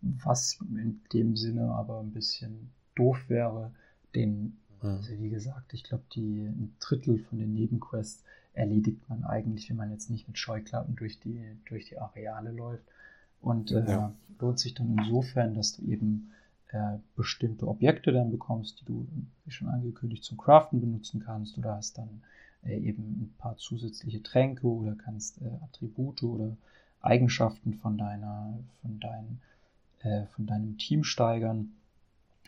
was 0.01 0.59
in 0.61 1.01
dem 1.13 1.35
Sinne 1.35 1.71
aber 1.71 1.99
ein 1.99 2.11
bisschen 2.11 2.71
doof 2.95 3.17
wäre, 3.27 3.71
den, 4.15 4.57
mhm. 4.81 4.89
also 4.89 5.11
wie 5.19 5.29
gesagt, 5.29 5.73
ich 5.73 5.83
glaube, 5.83 6.03
die 6.13 6.41
ein 6.41 6.75
Drittel 6.79 7.19
von 7.19 7.37
den 7.37 7.53
Nebenquests 7.53 8.23
erledigt 8.53 9.07
man 9.09 9.23
eigentlich, 9.23 9.69
wenn 9.69 9.77
man 9.77 9.91
jetzt 9.91 10.09
nicht 10.09 10.27
mit 10.27 10.37
Scheuklappen 10.37 10.95
durch 10.95 11.19
die, 11.19 11.41
durch 11.67 11.85
die 11.89 11.97
Areale 11.97 12.51
läuft. 12.51 12.83
Und 13.41 13.71
äh, 13.71 13.85
ja. 13.87 14.13
lohnt 14.39 14.59
sich 14.59 14.73
dann 14.73 14.97
insofern, 14.97 15.53
dass 15.55 15.77
du 15.77 15.83
eben 15.83 16.31
äh, 16.69 16.97
bestimmte 17.15 17.67
Objekte 17.67 18.11
dann 18.11 18.31
bekommst, 18.31 18.81
die 18.81 18.85
du, 18.85 19.07
wie 19.45 19.51
schon 19.51 19.69
angekündigt, 19.69 20.23
zum 20.23 20.37
Craften 20.37 20.81
benutzen 20.81 21.21
kannst. 21.25 21.57
Oder 21.57 21.75
hast 21.75 21.97
dann 21.97 22.21
äh, 22.63 22.77
eben 22.77 23.03
ein 23.03 23.33
paar 23.37 23.57
zusätzliche 23.57 24.21
Tränke 24.21 24.67
oder 24.67 24.95
kannst 24.95 25.41
äh, 25.41 25.49
Attribute 25.63 26.23
oder 26.23 26.57
Eigenschaften 27.01 27.75
von 27.75 27.97
deiner, 27.97 28.59
von 28.81 28.99
dein, 28.99 29.39
äh, 29.99 30.25
von 30.27 30.45
deinem 30.45 30.77
Team 30.77 31.05
steigern 31.05 31.71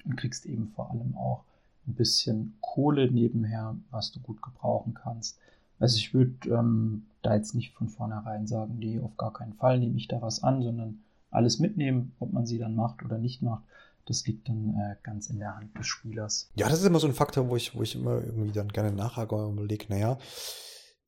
und 0.03 0.17
kriegst 0.17 0.45
eben 0.45 0.67
vor 0.67 0.91
allem 0.91 1.15
auch 1.15 1.45
ein 1.87 1.95
bisschen 1.95 2.57
Kohle 2.61 3.11
nebenher, 3.11 3.75
was 3.89 4.11
du 4.11 4.19
gut 4.19 4.41
gebrauchen 4.41 4.93
kannst. 4.93 5.39
Also 5.79 5.97
ich 5.97 6.13
würde 6.13 6.49
ähm, 6.49 7.07
da 7.23 7.35
jetzt 7.35 7.55
nicht 7.55 7.73
von 7.73 7.89
vornherein 7.89 8.45
sagen, 8.47 8.77
nee, 8.77 8.99
auf 8.99 9.17
gar 9.17 9.33
keinen 9.33 9.53
Fall 9.53 9.79
nehme 9.79 9.97
ich 9.97 10.07
da 10.07 10.21
was 10.21 10.43
an, 10.43 10.61
sondern 10.61 10.99
alles 11.31 11.59
mitnehmen, 11.59 12.13
ob 12.19 12.33
man 12.33 12.45
sie 12.45 12.59
dann 12.59 12.75
macht 12.75 13.03
oder 13.03 13.17
nicht 13.17 13.41
macht. 13.41 13.63
Das 14.05 14.25
liegt 14.27 14.49
dann 14.49 14.75
äh, 14.75 14.95
ganz 15.03 15.29
in 15.29 15.39
der 15.39 15.55
Hand 15.55 15.77
des 15.77 15.87
Spielers. 15.87 16.49
Ja, 16.55 16.69
das 16.69 16.79
ist 16.79 16.85
immer 16.85 16.99
so 16.99 17.07
ein 17.07 17.13
Faktor, 17.13 17.49
wo 17.49 17.55
ich, 17.55 17.75
wo 17.75 17.81
ich 17.81 17.95
immer 17.95 18.23
irgendwie 18.23 18.51
dann 18.51 18.67
gerne 18.67 18.91
nachhake 18.91 19.35
und 19.35 19.57
überlege, 19.57 19.85
naja, 19.89 20.17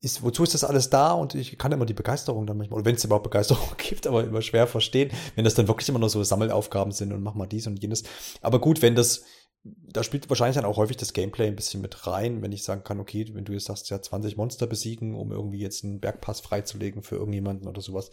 ist, 0.00 0.22
wozu 0.22 0.42
ist 0.42 0.54
das 0.54 0.64
alles 0.64 0.90
da? 0.90 1.12
Und 1.12 1.34
ich 1.34 1.58
kann 1.58 1.72
immer 1.72 1.86
die 1.86 1.94
Begeisterung 1.94 2.46
dann 2.46 2.58
manchmal, 2.58 2.78
oder 2.78 2.86
wenn 2.86 2.94
es 2.94 3.04
überhaupt 3.04 3.24
Begeisterung 3.24 3.68
gibt, 3.78 4.06
aber 4.06 4.24
immer 4.24 4.42
schwer 4.42 4.66
verstehen, 4.66 5.10
wenn 5.34 5.44
das 5.44 5.54
dann 5.54 5.66
wirklich 5.68 5.88
immer 5.88 5.98
nur 5.98 6.10
so 6.10 6.22
Sammelaufgaben 6.22 6.92
sind 6.92 7.12
und 7.12 7.22
mach 7.22 7.34
mal 7.34 7.46
dies 7.46 7.66
und 7.66 7.80
jenes. 7.80 8.04
Aber 8.42 8.60
gut, 8.60 8.82
wenn 8.82 8.94
das 8.94 9.24
da 9.64 10.02
spielt 10.02 10.28
wahrscheinlich 10.28 10.56
dann 10.56 10.66
auch 10.66 10.76
häufig 10.76 10.98
das 10.98 11.14
Gameplay 11.14 11.46
ein 11.46 11.56
bisschen 11.56 11.80
mit 11.80 12.06
rein, 12.06 12.42
wenn 12.42 12.52
ich 12.52 12.64
sagen 12.64 12.84
kann, 12.84 13.00
okay, 13.00 13.26
wenn 13.32 13.46
du 13.46 13.52
jetzt 13.52 13.64
sagst, 13.64 13.88
ja 13.88 14.00
20 14.00 14.36
Monster 14.36 14.66
besiegen, 14.66 15.14
um 15.14 15.32
irgendwie 15.32 15.60
jetzt 15.60 15.84
einen 15.84 16.00
Bergpass 16.00 16.40
freizulegen 16.40 17.02
für 17.02 17.16
irgendjemanden 17.16 17.66
oder 17.66 17.80
sowas. 17.80 18.10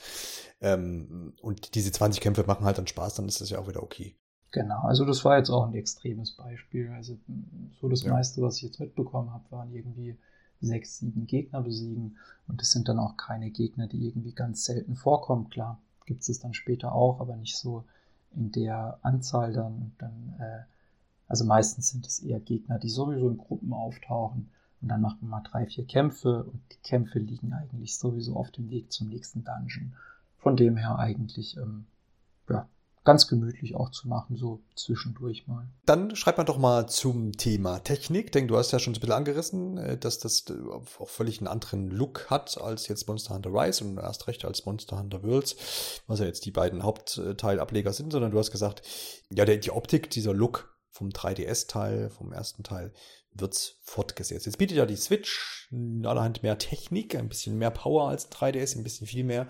Ähm, 0.62 1.34
und 1.42 1.76
diese 1.76 1.92
20 1.92 2.22
Kämpfe 2.22 2.46
machen 2.46 2.66
halt 2.66 2.78
dann 2.78 2.88
Spaß, 2.88 3.16
dann 3.16 3.28
ist 3.28 3.42
das 3.42 3.50
ja 3.50 3.60
auch 3.60 3.68
wieder 3.68 3.84
okay. 3.84 4.16
Genau, 4.52 4.82
also 4.84 5.06
das 5.06 5.24
war 5.26 5.38
jetzt 5.38 5.50
auch 5.50 5.68
ein 5.68 5.74
extremes 5.74 6.32
Beispiel. 6.36 6.90
Also 6.90 7.18
so 7.80 7.90
das 7.90 8.04
ja. 8.04 8.14
meiste, 8.14 8.42
was 8.42 8.58
ich 8.58 8.64
jetzt 8.64 8.80
mitbekommen 8.80 9.34
habe, 9.34 9.44
waren 9.50 9.74
irgendwie 9.74 10.18
sechs, 10.62 11.00
sieben 11.00 11.26
Gegner 11.26 11.62
besiegen. 11.62 12.18
Und 12.48 12.62
das 12.62 12.72
sind 12.72 12.88
dann 12.88 13.00
auch 13.00 13.18
keine 13.18 13.50
Gegner, 13.50 13.88
die 13.88 14.08
irgendwie 14.08 14.34
ganz 14.34 14.66
selten 14.66 14.96
vorkommen. 14.96 15.50
Klar, 15.50 15.82
gibt 16.06 16.28
es 16.28 16.40
dann 16.40 16.54
später 16.54 16.94
auch, 16.94 17.20
aber 17.20 17.36
nicht 17.36 17.58
so 17.58 17.84
in 18.36 18.52
der 18.52 19.00
Anzahl 19.02 19.54
dann. 19.54 19.74
Und 19.74 19.94
dann 19.98 20.36
äh, 20.40 20.64
also 21.32 21.46
meistens 21.46 21.88
sind 21.88 22.06
es 22.06 22.20
eher 22.20 22.42
Gegner, 22.42 22.78
die 22.78 22.90
sowieso 22.90 23.30
in 23.30 23.38
Gruppen 23.38 23.72
auftauchen 23.72 24.50
und 24.82 24.90
dann 24.90 25.00
macht 25.00 25.22
man 25.22 25.32
mal 25.32 25.42
drei, 25.50 25.66
vier 25.66 25.86
Kämpfe 25.86 26.44
und 26.44 26.62
die 26.74 26.82
Kämpfe 26.84 27.20
liegen 27.20 27.54
eigentlich 27.54 27.98
sowieso 27.98 28.36
auf 28.36 28.52
dem 28.52 28.70
Weg 28.70 28.92
zum 28.92 29.08
nächsten 29.08 29.46
Dungeon. 29.46 29.94
Von 30.40 30.58
dem 30.58 30.76
her 30.76 31.00
eigentlich 31.00 31.56
ähm, 31.56 31.86
ja, 32.50 32.68
ganz 33.06 33.30
gemütlich 33.30 33.76
auch 33.78 33.92
zu 33.92 34.10
machen, 34.10 34.36
so 34.36 34.60
zwischendurch 34.76 35.48
mal. 35.48 35.70
Dann 35.86 36.18
schreibt 36.18 36.38
man 36.38 36.48
doch 36.48 36.58
mal 36.58 36.88
zum 36.88 37.32
Thema 37.32 37.80
Technik, 37.80 38.34
denn 38.34 38.50
du 38.50 38.58
hast 38.58 38.74
ja 38.74 38.80
schon 38.80 38.94
so 38.94 38.98
ein 38.98 39.00
bisschen 39.00 39.16
angerissen, 39.16 39.78
äh, 39.78 39.98
dass 39.98 40.20
das 40.20 40.44
äh, 40.50 40.54
auch 41.00 41.08
völlig 41.08 41.40
einen 41.40 41.48
anderen 41.48 41.92
Look 41.92 42.30
hat 42.30 42.60
als 42.60 42.90
jetzt 42.90 43.08
Monster 43.08 43.36
Hunter 43.36 43.52
Rise 43.54 43.86
und 43.86 43.98
erst 44.00 44.28
recht 44.28 44.44
als 44.44 44.66
Monster 44.66 45.00
Hunter 45.00 45.24
Worlds, 45.24 46.02
was 46.08 46.20
ja 46.20 46.26
jetzt 46.26 46.44
die 46.46 46.52
beiden 46.52 46.84
Hauptteilableger 46.84 47.94
sind, 47.94 48.12
sondern 48.12 48.32
du 48.32 48.38
hast 48.38 48.52
gesagt, 48.52 48.82
ja, 49.30 49.46
die 49.46 49.72
Optik, 49.72 50.10
dieser 50.10 50.34
Look 50.34 50.71
vom 50.92 51.10
3DS-Teil, 51.10 52.10
vom 52.10 52.32
ersten 52.32 52.64
Teil, 52.64 52.94
wird's 53.34 53.78
fortgesetzt. 53.82 54.46
Jetzt 54.46 54.58
bietet 54.58 54.78
ja 54.78 54.86
die 54.86 54.96
Switch 54.96 55.70
allerhand 56.04 56.44
mehr 56.44 56.58
Technik, 56.58 57.16
ein 57.16 57.30
bisschen 57.30 57.58
mehr 57.58 57.72
Power 57.72 58.10
als 58.10 58.30
3DS, 58.32 58.78
ein 58.78 58.84
bisschen 58.84 59.08
viel 59.08 59.24
mehr, 59.24 59.48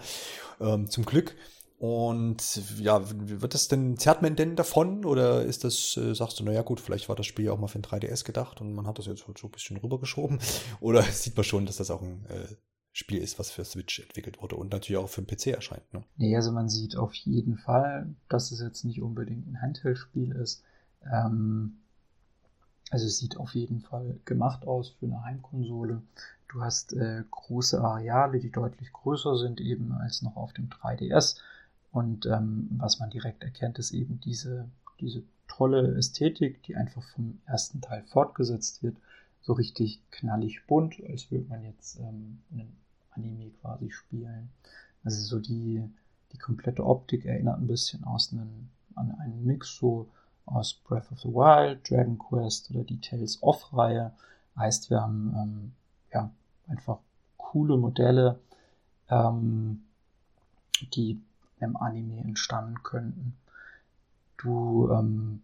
ähm, 0.59 0.89
zum 0.89 1.05
Glück. 1.05 1.35
Und 1.81 2.61
ja, 2.77 3.01
wird 3.09 3.55
das 3.55 3.67
denn, 3.67 3.97
zerrt 3.97 4.21
man 4.21 4.35
denn 4.35 4.55
davon? 4.55 5.03
Oder 5.03 5.43
ist 5.43 5.63
das, 5.63 5.97
äh, 5.97 6.13
sagst 6.13 6.39
du, 6.39 6.43
naja 6.43 6.61
gut, 6.61 6.79
vielleicht 6.79 7.09
war 7.09 7.15
das 7.15 7.25
Spiel 7.25 7.45
ja 7.45 7.53
auch 7.53 7.57
mal 7.57 7.67
für 7.67 7.79
ein 7.79 7.83
3DS 7.83 8.23
gedacht 8.23 8.61
und 8.61 8.75
man 8.75 8.85
hat 8.85 8.99
das 8.99 9.07
jetzt 9.07 9.25
halt 9.25 9.39
so 9.39 9.47
ein 9.47 9.51
bisschen 9.51 9.77
rübergeschoben? 9.77 10.39
Oder 10.79 11.01
sieht 11.01 11.35
man 11.35 11.43
schon, 11.43 11.65
dass 11.65 11.77
das 11.77 11.89
auch 11.89 12.03
ein 12.03 12.23
äh, 12.27 12.55
Spiel 12.91 13.17
ist, 13.17 13.39
was 13.39 13.49
für 13.49 13.65
Switch 13.65 13.99
entwickelt 13.99 14.43
wurde 14.43 14.57
und 14.57 14.71
natürlich 14.71 15.01
auch 15.01 15.09
für 15.09 15.23
den 15.23 15.35
PC 15.35 15.47
erscheint? 15.47 15.91
Ne? 15.91 16.03
Nee, 16.17 16.35
also 16.35 16.51
man 16.51 16.69
sieht 16.69 16.97
auf 16.97 17.15
jeden 17.15 17.57
Fall, 17.57 18.13
dass 18.29 18.51
es 18.51 18.61
jetzt 18.61 18.85
nicht 18.85 19.01
unbedingt 19.01 19.47
ein 19.47 19.59
Handheld-Spiel 19.59 20.33
ist. 20.33 20.61
Ähm, 21.11 21.77
also 22.89 23.05
es 23.05 23.17
sieht 23.17 23.37
auf 23.37 23.55
jeden 23.55 23.79
Fall 23.79 24.19
gemacht 24.25 24.67
aus 24.67 24.89
für 24.89 25.05
eine 25.05 25.23
Heimkonsole. 25.23 26.01
Du 26.49 26.61
hast 26.61 26.93
äh, 26.93 27.23
große 27.31 27.81
Areale, 27.81 28.39
die 28.39 28.51
deutlich 28.51 28.91
größer 28.91 29.37
sind 29.37 29.61
eben 29.61 29.93
als 29.93 30.21
noch 30.21 30.35
auf 30.35 30.51
dem 30.51 30.69
3DS. 30.69 31.37
Und 31.91 32.25
ähm, 32.25 32.69
was 32.77 32.99
man 32.99 33.09
direkt 33.09 33.43
erkennt, 33.43 33.79
ist 33.79 33.91
eben 33.91 34.19
diese, 34.19 34.67
diese 34.99 35.23
tolle 35.47 35.95
Ästhetik, 35.95 36.63
die 36.63 36.75
einfach 36.75 37.03
vom 37.03 37.39
ersten 37.45 37.79
Teil 37.79 38.03
fortgesetzt 38.03 38.83
wird. 38.83 38.97
So 39.41 39.53
richtig 39.53 40.01
knallig 40.11 40.67
bunt, 40.67 41.01
als 41.09 41.31
würde 41.31 41.47
man 41.47 41.63
jetzt 41.63 41.97
ähm, 41.99 42.39
einen 42.51 42.75
Anime 43.11 43.51
quasi 43.61 43.89
spielen. 43.91 44.49
Also 45.03 45.21
so 45.21 45.39
die, 45.39 45.83
die 46.33 46.37
komplette 46.37 46.85
Optik 46.85 47.25
erinnert 47.25 47.59
ein 47.59 47.67
bisschen 47.67 48.03
aus 48.03 48.31
einem, 48.31 48.69
an 48.95 49.11
einen 49.19 49.45
Mix 49.45 49.77
so 49.77 50.09
aus 50.45 50.73
Breath 50.73 51.11
of 51.11 51.19
the 51.19 51.29
Wild, 51.29 51.89
Dragon 51.89 52.17
Quest 52.17 52.71
oder 52.71 52.83
die 52.83 52.99
Tales 52.99 53.41
of 53.41 53.73
Reihe. 53.73 54.11
Heißt, 54.57 54.89
wir 54.89 55.01
haben 55.01 55.33
ähm, 55.37 55.71
ja 56.13 56.31
einfach 56.67 56.99
coole 57.37 57.77
Modelle, 57.77 58.39
ähm, 59.09 59.83
die 60.93 61.21
im 61.59 61.77
Anime 61.77 62.21
entstanden 62.21 62.81
könnten. 62.83 63.35
Du 64.37 64.89
ähm, 64.91 65.41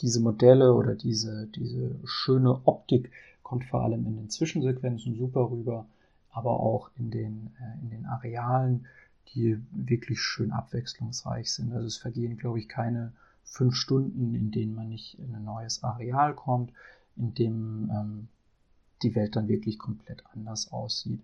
diese 0.00 0.20
Modelle 0.20 0.74
oder 0.74 0.94
diese, 0.94 1.46
diese 1.48 1.94
schöne 2.04 2.66
Optik 2.66 3.10
kommt 3.42 3.64
vor 3.64 3.82
allem 3.82 4.06
in 4.06 4.16
den 4.16 4.30
Zwischensequenzen 4.30 5.16
super 5.16 5.50
rüber, 5.50 5.86
aber 6.30 6.60
auch 6.60 6.90
in 6.96 7.10
den, 7.10 7.50
äh, 7.60 7.82
in 7.82 7.90
den 7.90 8.06
Arealen, 8.06 8.86
die 9.34 9.60
wirklich 9.72 10.20
schön 10.20 10.52
abwechslungsreich 10.52 11.52
sind. 11.52 11.72
Also 11.72 11.86
es 11.86 11.96
vergehen, 11.96 12.36
glaube 12.36 12.58
ich, 12.58 12.68
keine 12.68 13.12
fünf 13.44 13.74
Stunden, 13.74 14.34
in 14.34 14.50
denen 14.50 14.74
man 14.74 14.88
nicht 14.88 15.18
in 15.18 15.34
ein 15.34 15.44
neues 15.44 15.82
Areal 15.82 16.34
kommt, 16.34 16.72
in 17.16 17.34
dem 17.34 17.90
ähm, 17.92 18.28
die 19.02 19.14
Welt 19.14 19.36
dann 19.36 19.48
wirklich 19.48 19.78
komplett 19.78 20.24
anders 20.32 20.72
aussieht. 20.72 21.20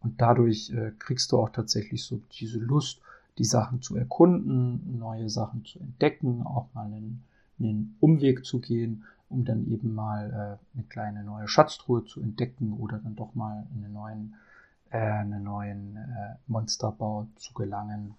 Und 0.00 0.20
dadurch 0.20 0.70
äh, 0.70 0.92
kriegst 0.98 1.32
du 1.32 1.38
auch 1.38 1.48
tatsächlich 1.48 2.04
so 2.04 2.20
diese 2.32 2.58
Lust, 2.58 3.00
die 3.38 3.44
Sachen 3.44 3.82
zu 3.82 3.96
erkunden, 3.96 4.98
neue 4.98 5.28
Sachen 5.28 5.64
zu 5.64 5.80
entdecken, 5.80 6.42
auch 6.42 6.68
mal 6.74 6.86
einen, 6.86 7.24
einen 7.58 7.96
Umweg 8.00 8.44
zu 8.44 8.60
gehen, 8.60 9.04
um 9.28 9.44
dann 9.44 9.66
eben 9.66 9.94
mal 9.94 10.30
äh, 10.30 10.76
eine 10.76 10.84
kleine 10.88 11.24
neue 11.24 11.48
Schatztruhe 11.48 12.04
zu 12.04 12.20
entdecken 12.20 12.72
oder 12.74 12.98
dann 12.98 13.16
doch 13.16 13.34
mal 13.34 13.66
in 13.74 13.84
einen 13.84 13.92
neuen, 13.92 14.34
äh, 14.90 14.98
einen 14.98 15.42
neuen 15.42 15.96
äh, 15.96 16.34
Monsterbau 16.46 17.26
zu 17.36 17.54
gelangen. 17.54 18.14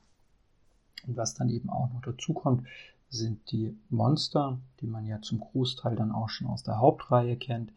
Und 1.07 1.15
was 1.15 1.35
dann 1.35 1.49
eben 1.49 1.69
auch 1.69 1.93
noch 1.93 2.01
dazu 2.01 2.33
kommt, 2.33 2.65
sind 3.09 3.51
die 3.51 3.77
Monster, 3.89 4.57
die 4.81 4.87
man 4.87 5.05
ja 5.05 5.21
zum 5.21 5.39
Großteil 5.39 5.95
dann 5.95 6.11
auch 6.11 6.29
schon 6.29 6.47
aus 6.47 6.63
der 6.63 6.79
Hauptreihe 6.79 7.37
kennt, 7.37 7.71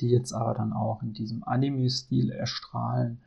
die 0.00 0.10
jetzt 0.10 0.32
aber 0.32 0.54
dann 0.54 0.72
auch 0.72 1.02
in 1.02 1.12
diesem 1.12 1.44
Anime-Stil 1.44 2.30
erstrahlen 2.30 3.20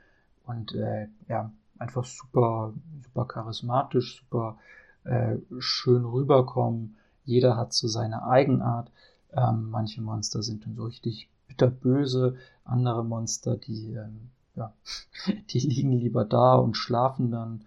und 0.45 0.73
äh, 0.75 1.07
ja, 1.27 1.51
einfach 1.79 2.05
super, 2.05 2.73
super 3.03 3.25
charismatisch, 3.25 4.21
super 4.21 4.57
äh, 5.03 5.37
schön 5.59 6.05
rüberkommen. 6.05 6.95
Jeder 7.23 7.57
hat 7.57 7.73
so 7.73 7.87
seine 7.87 8.25
Eigenart. 8.25 8.91
Ähm, 9.33 9.69
manche 9.69 10.01
Monster 10.01 10.43
sind 10.43 10.65
dann 10.65 10.75
so 10.75 10.83
richtig 10.83 11.29
bitterböse, 11.47 12.35
andere 12.63 13.03
Monster, 13.03 13.57
die, 13.57 13.93
ähm, 13.93 14.29
ja, 14.55 14.73
die 15.49 15.59
liegen 15.59 15.91
lieber 15.91 16.25
da 16.25 16.55
und 16.55 16.75
schlafen 16.75 17.31
dann. 17.31 17.63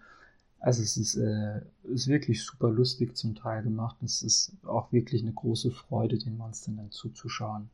Also 0.59 0.83
es 0.83 0.97
ist, 0.97 1.15
äh, 1.15 1.61
ist 1.83 2.07
wirklich 2.07 2.43
super 2.43 2.69
lustig 2.69 3.15
zum 3.15 3.35
Teil 3.35 3.63
gemacht. 3.63 3.95
Es 4.03 4.21
ist 4.21 4.51
auch 4.65 4.91
wirklich 4.91 5.21
eine 5.21 5.31
große 5.31 5.71
Freude, 5.71 6.17
den 6.17 6.37
Monstern 6.37 6.77
dann 6.77 6.91
zuzuschauen. 6.91 7.69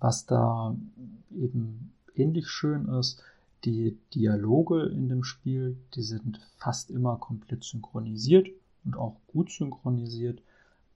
Was 0.00 0.26
da 0.26 0.76
eben 1.30 1.92
ähnlich 2.14 2.48
schön 2.48 2.86
ist. 2.86 3.22
Die 3.64 3.98
Dialoge 4.14 4.82
in 4.86 5.08
dem 5.08 5.24
Spiel, 5.24 5.76
die 5.94 6.02
sind 6.02 6.40
fast 6.58 6.90
immer 6.90 7.16
komplett 7.16 7.64
synchronisiert 7.64 8.48
und 8.84 8.96
auch 8.96 9.16
gut 9.28 9.50
synchronisiert. 9.50 10.42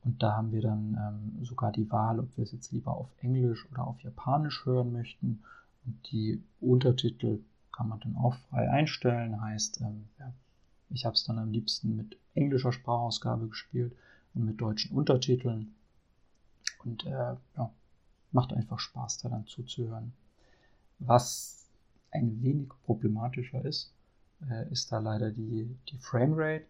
Und 0.05 0.23
da 0.23 0.37
haben 0.37 0.53
wir 0.53 0.63
dann 0.63 0.99
ähm, 1.01 1.45
sogar 1.45 1.73
die 1.73 1.91
Wahl, 1.91 2.19
ob 2.19 2.37
wir 2.37 2.45
es 2.45 2.53
jetzt 2.53 2.73
lieber 2.73 2.97
auf 2.97 3.09
Englisch 3.21 3.67
oder 3.71 3.87
auf 3.87 4.01
Japanisch 4.03 4.65
hören 4.65 4.93
möchten. 4.93 5.43
Und 5.85 6.11
die 6.11 6.43
Untertitel 6.61 7.41
kann 7.73 7.89
man 7.89 8.01
dann 8.01 8.17
auch 8.17 8.35
frei 8.51 8.71
einstellen. 8.71 9.41
Heißt, 9.41 9.81
ähm, 9.81 10.09
ja, 10.19 10.33
ich 10.91 11.05
habe 11.05 11.15
es 11.15 11.25
dann 11.25 11.39
am 11.39 11.51
liebsten 11.51 11.97
mit 11.97 12.19
englischer 12.35 12.73
Sprachausgabe 12.73 13.49
gespielt 13.49 13.95
und 14.35 14.45
mit 14.45 14.61
deutschen 14.61 14.97
Untertiteln. 14.97 15.75
Und 16.85 17.07
äh, 17.07 17.11
ja, 17.57 17.71
macht 18.33 18.53
einfach 18.53 18.79
Spaß, 18.79 19.19
da 19.19 19.29
dann 19.29 19.47
zuzuhören. 19.47 20.13
Was 20.99 21.67
ein 22.11 22.43
wenig 22.43 22.69
problematischer 22.85 23.65
ist, 23.65 23.93
äh, 24.51 24.71
ist 24.71 24.93
da 24.93 24.99
leider 24.99 25.31
die, 25.31 25.77
die 25.89 25.99
Framerate. 25.99 26.67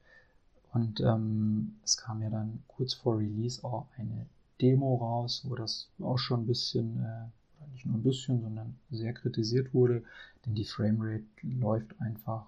Und 0.73 1.01
ähm, 1.01 1.77
es 1.85 1.97
kam 1.97 2.23
ja 2.23 2.31
dann 2.31 2.63
kurz 2.67 2.95
vor 2.95 3.19
Release 3.19 3.63
auch 3.63 3.87
eine 3.97 4.27
Demo 4.61 4.97
raus, 4.97 5.43
wo 5.47 5.55
das 5.55 5.91
auch 6.01 6.19
schon 6.19 6.43
ein 6.43 6.47
bisschen, 6.47 7.05
äh, 7.05 7.27
nicht 7.73 7.87
nur 7.87 7.97
ein 7.97 8.03
bisschen, 8.03 8.43
sondern 8.43 8.77
sehr 8.91 9.13
kritisiert 9.13 9.75
wurde, 9.75 10.03
denn 10.45 10.55
die 10.55 10.65
Framerate 10.65 11.25
läuft 11.43 12.01
einfach 12.01 12.47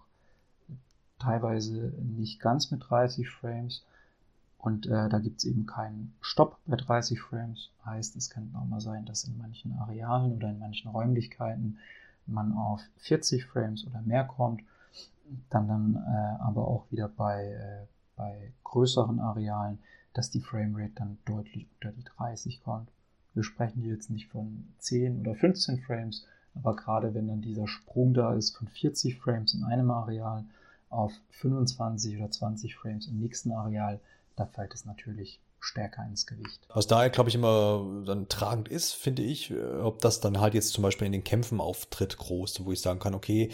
teilweise 1.18 1.92
nicht 2.02 2.40
ganz 2.40 2.70
mit 2.70 2.88
30 2.88 3.28
Frames. 3.30 3.84
Und 4.58 4.86
äh, 4.86 5.08
da 5.08 5.18
gibt 5.18 5.38
es 5.38 5.44
eben 5.44 5.66
keinen 5.66 6.14
Stopp 6.20 6.58
bei 6.66 6.76
30 6.76 7.20
Frames. 7.20 7.70
Heißt, 7.84 8.16
es 8.16 8.30
kann 8.30 8.54
auch 8.54 8.64
mal 8.64 8.80
sein, 8.80 9.04
dass 9.04 9.24
in 9.24 9.36
manchen 9.36 9.72
Arealen 9.78 10.32
oder 10.32 10.48
in 10.50 10.58
manchen 10.58 10.90
Räumlichkeiten 10.90 11.78
man 12.26 12.52
auf 12.54 12.80
40 12.98 13.44
Frames 13.44 13.86
oder 13.86 14.00
mehr 14.00 14.24
kommt. 14.24 14.62
Dann 15.50 15.68
dann 15.68 15.96
äh, 15.96 16.42
aber 16.42 16.66
auch 16.66 16.90
wieder 16.90 17.08
bei, 17.08 17.44
äh, 17.44 17.86
bei 18.16 18.52
größeren 18.64 19.20
Arealen, 19.20 19.78
dass 20.14 20.30
die 20.30 20.40
Framerate 20.40 20.92
dann 20.94 21.18
deutlich 21.24 21.66
unter 21.74 21.92
die 21.92 22.04
30 22.04 22.62
kommt. 22.62 22.88
Wir 23.34 23.42
sprechen 23.42 23.82
hier 23.82 23.92
jetzt 23.92 24.10
nicht 24.10 24.28
von 24.28 24.64
10 24.78 25.20
oder 25.20 25.34
15 25.34 25.82
Frames, 25.82 26.26
aber 26.54 26.76
gerade 26.76 27.14
wenn 27.14 27.28
dann 27.28 27.42
dieser 27.42 27.66
Sprung 27.66 28.14
da 28.14 28.34
ist 28.34 28.56
von 28.56 28.68
40 28.68 29.18
Frames 29.18 29.54
in 29.54 29.64
einem 29.64 29.90
Areal 29.90 30.44
auf 30.88 31.12
25 31.30 32.16
oder 32.16 32.30
20 32.30 32.76
Frames 32.76 33.08
im 33.08 33.18
nächsten 33.18 33.50
Areal, 33.52 34.00
da 34.36 34.46
fällt 34.46 34.74
es 34.74 34.84
natürlich 34.84 35.40
stärker 35.64 36.04
ins 36.08 36.26
Gewicht. 36.26 36.60
Was 36.72 36.86
daher, 36.86 37.10
glaube 37.10 37.30
ich, 37.30 37.34
immer 37.34 38.02
dann 38.06 38.28
tragend 38.28 38.68
ist, 38.68 38.92
finde 38.92 39.22
ich, 39.22 39.50
äh, 39.50 39.80
ob 39.80 40.00
das 40.00 40.20
dann 40.20 40.40
halt 40.40 40.54
jetzt 40.54 40.72
zum 40.72 40.82
Beispiel 40.82 41.06
in 41.06 41.12
den 41.12 41.24
Kämpfen 41.24 41.60
auftritt, 41.60 42.16
groß, 42.16 42.64
wo 42.64 42.72
ich 42.72 42.80
sagen 42.80 43.00
kann, 43.00 43.14
okay, 43.14 43.50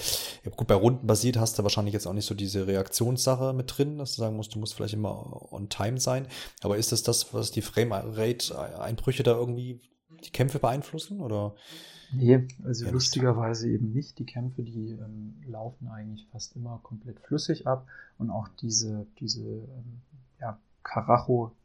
gut, 0.56 0.66
bei 0.66 0.74
Runden 0.74 1.06
basiert 1.06 1.36
hast 1.36 1.58
du 1.58 1.62
wahrscheinlich 1.62 1.94
jetzt 1.94 2.06
auch 2.06 2.12
nicht 2.12 2.26
so 2.26 2.34
diese 2.34 2.66
Reaktionssache 2.66 3.52
mit 3.52 3.76
drin, 3.76 3.98
dass 3.98 4.16
du 4.16 4.22
sagen 4.22 4.36
musst, 4.36 4.54
du 4.54 4.58
musst 4.58 4.74
vielleicht 4.74 4.94
immer 4.94 5.52
on 5.52 5.68
time 5.68 6.00
sein. 6.00 6.26
Aber 6.62 6.76
ist 6.76 6.92
das 6.92 7.02
das, 7.02 7.32
was 7.32 7.50
die 7.50 7.62
Frame-Rate-Einbrüche 7.62 9.22
da 9.22 9.32
irgendwie 9.32 9.80
die 10.24 10.30
Kämpfe 10.30 10.58
beeinflussen 10.58 11.20
oder? 11.20 11.54
Nee, 12.12 12.48
also 12.64 12.86
ja, 12.86 12.90
lustigerweise 12.90 13.68
eben 13.68 13.92
nicht. 13.92 14.18
Die 14.18 14.26
Kämpfe, 14.26 14.62
die 14.62 14.90
ähm, 14.90 15.36
laufen 15.46 15.88
eigentlich 15.88 16.26
fast 16.32 16.56
immer 16.56 16.80
komplett 16.82 17.20
flüssig 17.20 17.66
ab 17.66 17.86
und 18.18 18.30
auch 18.30 18.48
diese, 18.60 19.06
diese 19.20 19.44
ähm, 19.44 20.00
ja, 20.40 20.58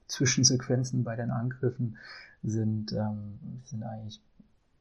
Karacho-Zwischensequenzen 0.08 1.04
bei 1.04 1.16
den 1.16 1.32
Angriffen 1.32 1.98
sind, 2.44 2.94
ähm, 2.94 3.40
sind 3.66 3.84
eigentlich 3.84 4.22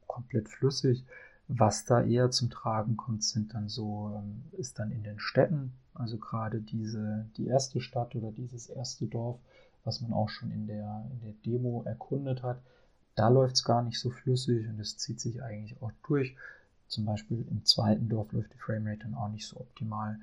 komplett 0.07 0.49
flüssig. 0.49 1.03
Was 1.47 1.85
da 1.85 2.01
eher 2.01 2.31
zum 2.31 2.49
Tragen 2.49 2.97
kommt, 2.97 3.23
sind 3.23 3.53
dann 3.53 3.69
so, 3.69 4.11
ähm, 4.15 4.43
ist 4.53 4.79
dann 4.79 4.91
in 4.91 5.03
den 5.03 5.19
Städten, 5.19 5.73
also 5.93 6.17
gerade 6.17 6.59
diese, 6.59 7.25
die 7.37 7.47
erste 7.47 7.81
Stadt 7.81 8.15
oder 8.15 8.31
dieses 8.31 8.67
erste 8.67 9.05
Dorf, 9.05 9.39
was 9.83 10.01
man 10.01 10.11
auch 10.13 10.29
schon 10.29 10.51
in 10.51 10.65
der, 10.65 11.05
in 11.11 11.21
der 11.21 11.33
Demo 11.45 11.83
erkundet 11.83 12.41
hat, 12.41 12.59
da 13.13 13.29
läuft 13.29 13.55
es 13.55 13.63
gar 13.63 13.83
nicht 13.83 13.99
so 13.99 14.09
flüssig 14.09 14.67
und 14.67 14.79
es 14.79 14.97
zieht 14.97 15.19
sich 15.19 15.43
eigentlich 15.43 15.81
auch 15.81 15.91
durch. 16.07 16.35
Zum 16.87 17.05
Beispiel 17.05 17.45
im 17.49 17.63
zweiten 17.63 18.09
Dorf 18.09 18.31
läuft 18.31 18.53
die 18.53 18.57
Framerate 18.57 19.03
dann 19.03 19.15
auch 19.15 19.29
nicht 19.29 19.47
so 19.47 19.57
optimal. 19.57 20.19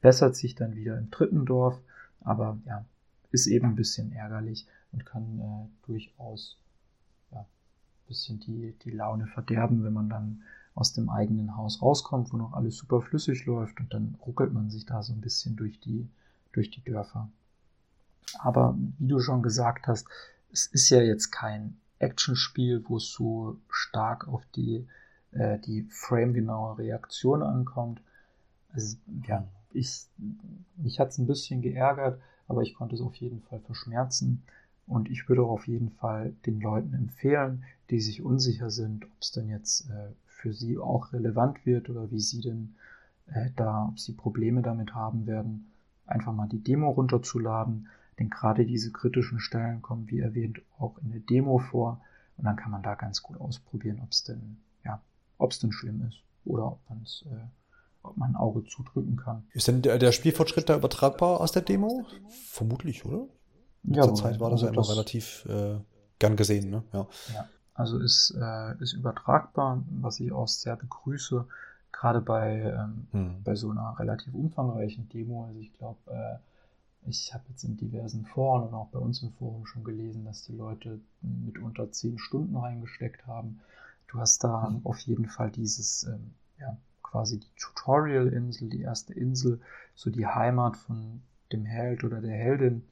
Bessert 0.00 0.36
sich 0.36 0.54
dann 0.54 0.74
wieder 0.74 0.96
im 0.96 1.10
dritten 1.10 1.44
Dorf, 1.44 1.78
aber 2.22 2.58
ja, 2.64 2.84
ist 3.30 3.46
eben 3.46 3.66
ein 3.66 3.76
bisschen 3.76 4.12
ärgerlich 4.12 4.66
und 4.92 5.06
kann 5.06 5.38
äh, 5.38 5.86
durchaus 5.86 6.58
ja, 7.32 7.40
ein 7.40 8.06
bisschen 8.08 8.40
die, 8.40 8.74
die 8.84 8.90
Laune 8.90 9.26
verderben, 9.26 9.84
wenn 9.84 9.92
man 9.92 10.08
dann 10.08 10.42
aus 10.74 10.92
dem 10.92 11.08
eigenen 11.08 11.56
Haus 11.56 11.82
rauskommt, 11.82 12.32
wo 12.32 12.36
noch 12.36 12.52
alles 12.52 12.76
super 12.76 13.00
flüssig 13.00 13.44
läuft 13.46 13.80
und 13.80 13.92
dann 13.92 14.16
ruckelt 14.24 14.52
man 14.52 14.70
sich 14.70 14.86
da 14.86 15.02
so 15.02 15.12
ein 15.12 15.20
bisschen 15.20 15.56
durch 15.56 15.80
die, 15.80 16.08
durch 16.52 16.70
die 16.70 16.82
Dörfer. 16.82 17.28
Aber 18.38 18.76
wie 18.98 19.08
du 19.08 19.20
schon 19.20 19.42
gesagt 19.42 19.86
hast, 19.86 20.06
es 20.52 20.66
ist 20.66 20.90
ja 20.90 21.00
jetzt 21.00 21.30
kein 21.30 21.76
Actionspiel, 21.98 22.84
wo 22.88 22.96
es 22.96 23.10
so 23.10 23.58
stark 23.68 24.26
auf 24.28 24.44
die, 24.54 24.86
äh, 25.32 25.58
die 25.58 25.82
framegenaue 25.90 26.78
Reaktion 26.78 27.42
ankommt. 27.42 28.00
Also, 28.72 28.96
ja, 29.26 29.46
ich, 29.72 30.06
mich 30.76 30.98
hat 30.98 31.10
es 31.10 31.18
ein 31.18 31.26
bisschen 31.26 31.60
geärgert, 31.62 32.20
aber 32.50 32.62
ich 32.62 32.74
konnte 32.74 32.96
es 32.96 33.00
auf 33.00 33.14
jeden 33.14 33.40
Fall 33.42 33.60
verschmerzen. 33.60 34.42
Und 34.88 35.08
ich 35.08 35.28
würde 35.28 35.42
auch 35.42 35.50
auf 35.50 35.68
jeden 35.68 35.90
Fall 35.90 36.34
den 36.46 36.60
Leuten 36.60 36.94
empfehlen, 36.94 37.62
die 37.90 38.00
sich 38.00 38.22
unsicher 38.22 38.70
sind, 38.70 39.04
ob 39.04 39.20
es 39.20 39.30
denn 39.30 39.48
jetzt 39.48 39.88
äh, 39.88 40.08
für 40.26 40.52
sie 40.52 40.76
auch 40.76 41.12
relevant 41.12 41.64
wird 41.64 41.88
oder 41.88 42.10
wie 42.10 42.18
sie 42.18 42.40
denn 42.40 42.74
äh, 43.28 43.50
da, 43.54 43.86
ob 43.88 44.00
sie 44.00 44.14
Probleme 44.14 44.62
damit 44.62 44.96
haben 44.96 45.26
werden, 45.28 45.70
einfach 46.06 46.32
mal 46.32 46.48
die 46.48 46.62
Demo 46.62 46.90
runterzuladen. 46.90 47.86
Denn 48.18 48.30
gerade 48.30 48.66
diese 48.66 48.90
kritischen 48.90 49.38
Stellen 49.38 49.80
kommen, 49.80 50.10
wie 50.10 50.18
erwähnt, 50.18 50.60
auch 50.80 50.98
in 50.98 51.12
der 51.12 51.20
Demo 51.20 51.58
vor. 51.58 52.00
Und 52.36 52.46
dann 52.46 52.56
kann 52.56 52.72
man 52.72 52.82
da 52.82 52.96
ganz 52.96 53.22
gut 53.22 53.40
ausprobieren, 53.40 54.00
ob 54.02 54.10
es 54.10 54.24
denn, 54.24 54.56
ja, 54.84 55.00
ob 55.38 55.52
es 55.52 55.60
denn 55.60 55.70
schlimm 55.70 56.04
ist 56.08 56.18
oder 56.44 56.66
ob 56.66 56.80
man 56.88 57.02
es 57.04 57.24
äh, 57.30 57.46
ob 58.02 58.16
man 58.16 58.30
ein 58.30 58.36
Auge 58.36 58.64
zudrücken 58.64 59.16
kann. 59.16 59.44
Ist 59.52 59.68
denn 59.68 59.82
der, 59.82 59.98
der 59.98 60.12
Spielfortschritt 60.12 60.68
da 60.68 60.76
übertragbar 60.76 61.40
aus 61.40 61.52
der 61.52 61.62
Demo? 61.62 62.06
Vermutlich, 62.28 63.04
oder? 63.04 63.26
In 63.84 63.94
ja, 63.94 64.14
Zeit 64.14 64.40
war 64.40 64.50
das 64.50 64.62
ja 64.62 64.68
immer 64.68 64.88
relativ 64.88 65.46
äh, 65.48 65.78
gern 66.18 66.36
gesehen, 66.36 66.70
ne? 66.70 66.82
Ja. 66.92 67.06
ja. 67.34 67.48
Also 67.74 67.98
ist, 67.98 68.36
äh, 68.38 68.82
ist 68.82 68.92
übertragbar, 68.92 69.82
was 69.88 70.20
ich 70.20 70.32
auch 70.32 70.48
sehr 70.48 70.76
begrüße, 70.76 71.46
gerade 71.92 72.20
bei, 72.20 72.60
ähm, 72.60 73.06
hm. 73.12 73.42
bei 73.42 73.54
so 73.54 73.70
einer 73.70 73.98
relativ 73.98 74.34
umfangreichen 74.34 75.08
Demo. 75.08 75.46
Also 75.46 75.60
ich 75.60 75.72
glaube, 75.72 75.98
äh, 76.10 77.08
ich 77.08 77.32
habe 77.32 77.44
jetzt 77.48 77.64
in 77.64 77.76
diversen 77.76 78.26
Foren 78.26 78.68
und 78.68 78.74
auch 78.74 78.88
bei 78.88 78.98
uns 78.98 79.22
im 79.22 79.32
Forum 79.32 79.64
schon 79.64 79.84
gelesen, 79.84 80.24
dass 80.24 80.44
die 80.44 80.52
Leute 80.52 81.00
mitunter 81.22 81.90
zehn 81.90 82.18
Stunden 82.18 82.56
reingesteckt 82.56 83.26
haben. 83.26 83.60
Du 84.08 84.18
hast 84.18 84.44
da 84.44 84.68
mhm. 84.68 84.80
auf 84.84 84.98
jeden 85.00 85.26
Fall 85.26 85.50
dieses, 85.50 86.04
ähm, 86.04 86.32
ja, 86.58 86.76
quasi 87.10 87.40
die 87.40 87.54
Tutorial-Insel, 87.56 88.70
die 88.70 88.82
erste 88.82 89.14
Insel, 89.14 89.60
so 89.94 90.10
die 90.10 90.26
Heimat 90.26 90.76
von 90.76 91.22
dem 91.52 91.64
Held 91.64 92.04
oder 92.04 92.20
der 92.20 92.36
Heldin, 92.36 92.84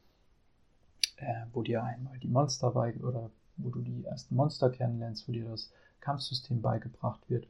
äh, 1.17 1.45
wo 1.53 1.63
dir 1.63 1.85
einmal 1.85 2.19
die 2.19 2.29
Monster 2.29 2.71
bei 2.73 2.95
oder 2.97 3.31
wo 3.57 3.71
du 3.71 3.81
die 3.81 4.05
ersten 4.05 4.35
Monster 4.35 4.71
kennenlernst, 4.71 5.29
wo 5.29 5.33
dir 5.33 5.49
das 5.49 5.73
Kampfsystem 6.01 6.63
beigebracht 6.63 7.21
wird. 7.29 7.49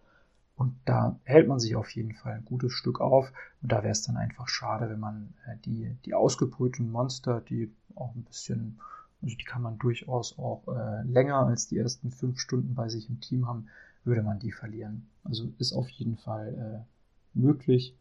Und 0.57 0.75
da 0.85 1.16
hält 1.25 1.47
man 1.47 1.61
sich 1.61 1.77
auf 1.77 1.91
jeden 1.91 2.14
Fall 2.14 2.33
ein 2.33 2.45
gutes 2.45 2.73
Stück 2.73 3.01
auf. 3.01 3.33
Und 3.62 3.73
da 3.73 3.83
wäre 3.83 3.93
es 3.93 4.03
dann 4.03 4.16
einfach 4.16 4.49
schade, 4.49 4.91
wenn 4.91 4.99
man 4.99 5.35
äh, 5.47 5.57
die, 5.64 5.97
die 6.05 6.14
ausgebrühten 6.14 6.91
Monster, 6.91 7.41
die 7.41 7.73
auch 7.95 8.14
ein 8.14 8.25
bisschen, 8.25 8.81
also 9.23 9.37
die 9.37 9.45
kann 9.45 9.62
man 9.62 9.79
durchaus 9.79 10.39
auch 10.39 10.66
äh, 10.69 11.03
länger 11.03 11.47
als 11.47 11.69
die 11.69 11.79
ersten 11.79 12.11
fünf 12.11 12.41
Stunden 12.41 12.75
bei 12.75 12.89
sich 12.89 13.09
im 13.09 13.21
Team 13.21 13.47
haben, 13.47 13.69
würde 14.09 14.22
man 14.22 14.40
die 14.40 14.50
verlieren. 14.50 15.06
Also 15.22 15.52
ist 15.59 15.72
auf 15.72 15.88
jeden 15.90 16.16
Fall 16.16 16.84
äh, 16.84 17.38
möglich. 17.38 17.94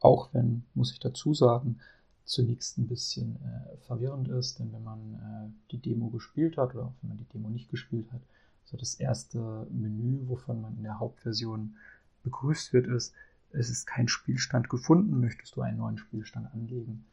Auch 0.00 0.32
wenn, 0.32 0.64
muss 0.74 0.92
ich 0.92 0.98
dazu 0.98 1.34
sagen, 1.34 1.78
zunächst 2.24 2.76
ein 2.78 2.88
bisschen 2.88 3.36
äh, 3.36 3.76
verwirrend 3.86 4.28
ist, 4.28 4.58
denn 4.58 4.72
wenn 4.72 4.82
man 4.82 5.14
äh, 5.14 5.70
die 5.70 5.78
Demo 5.78 6.08
gespielt 6.08 6.56
hat 6.56 6.74
oder 6.74 6.86
auch 6.86 6.94
wenn 7.00 7.10
man 7.10 7.18
die 7.18 7.28
Demo 7.32 7.48
nicht 7.48 7.70
gespielt 7.70 8.10
hat, 8.12 8.22
so 8.64 8.76
das 8.76 8.94
erste 8.94 9.66
Menü, 9.70 10.28
wovon 10.28 10.60
man 10.60 10.76
in 10.76 10.82
der 10.82 10.98
Hauptversion 10.98 11.76
begrüßt 12.24 12.72
wird, 12.72 12.88
ist, 12.88 13.14
es 13.52 13.70
ist 13.70 13.86
kein 13.86 14.08
Spielstand 14.08 14.68
gefunden, 14.68 15.20
möchtest 15.20 15.54
du 15.54 15.62
einen 15.62 15.78
neuen 15.78 15.98
Spielstand 15.98 16.52
anlegen? 16.52 17.04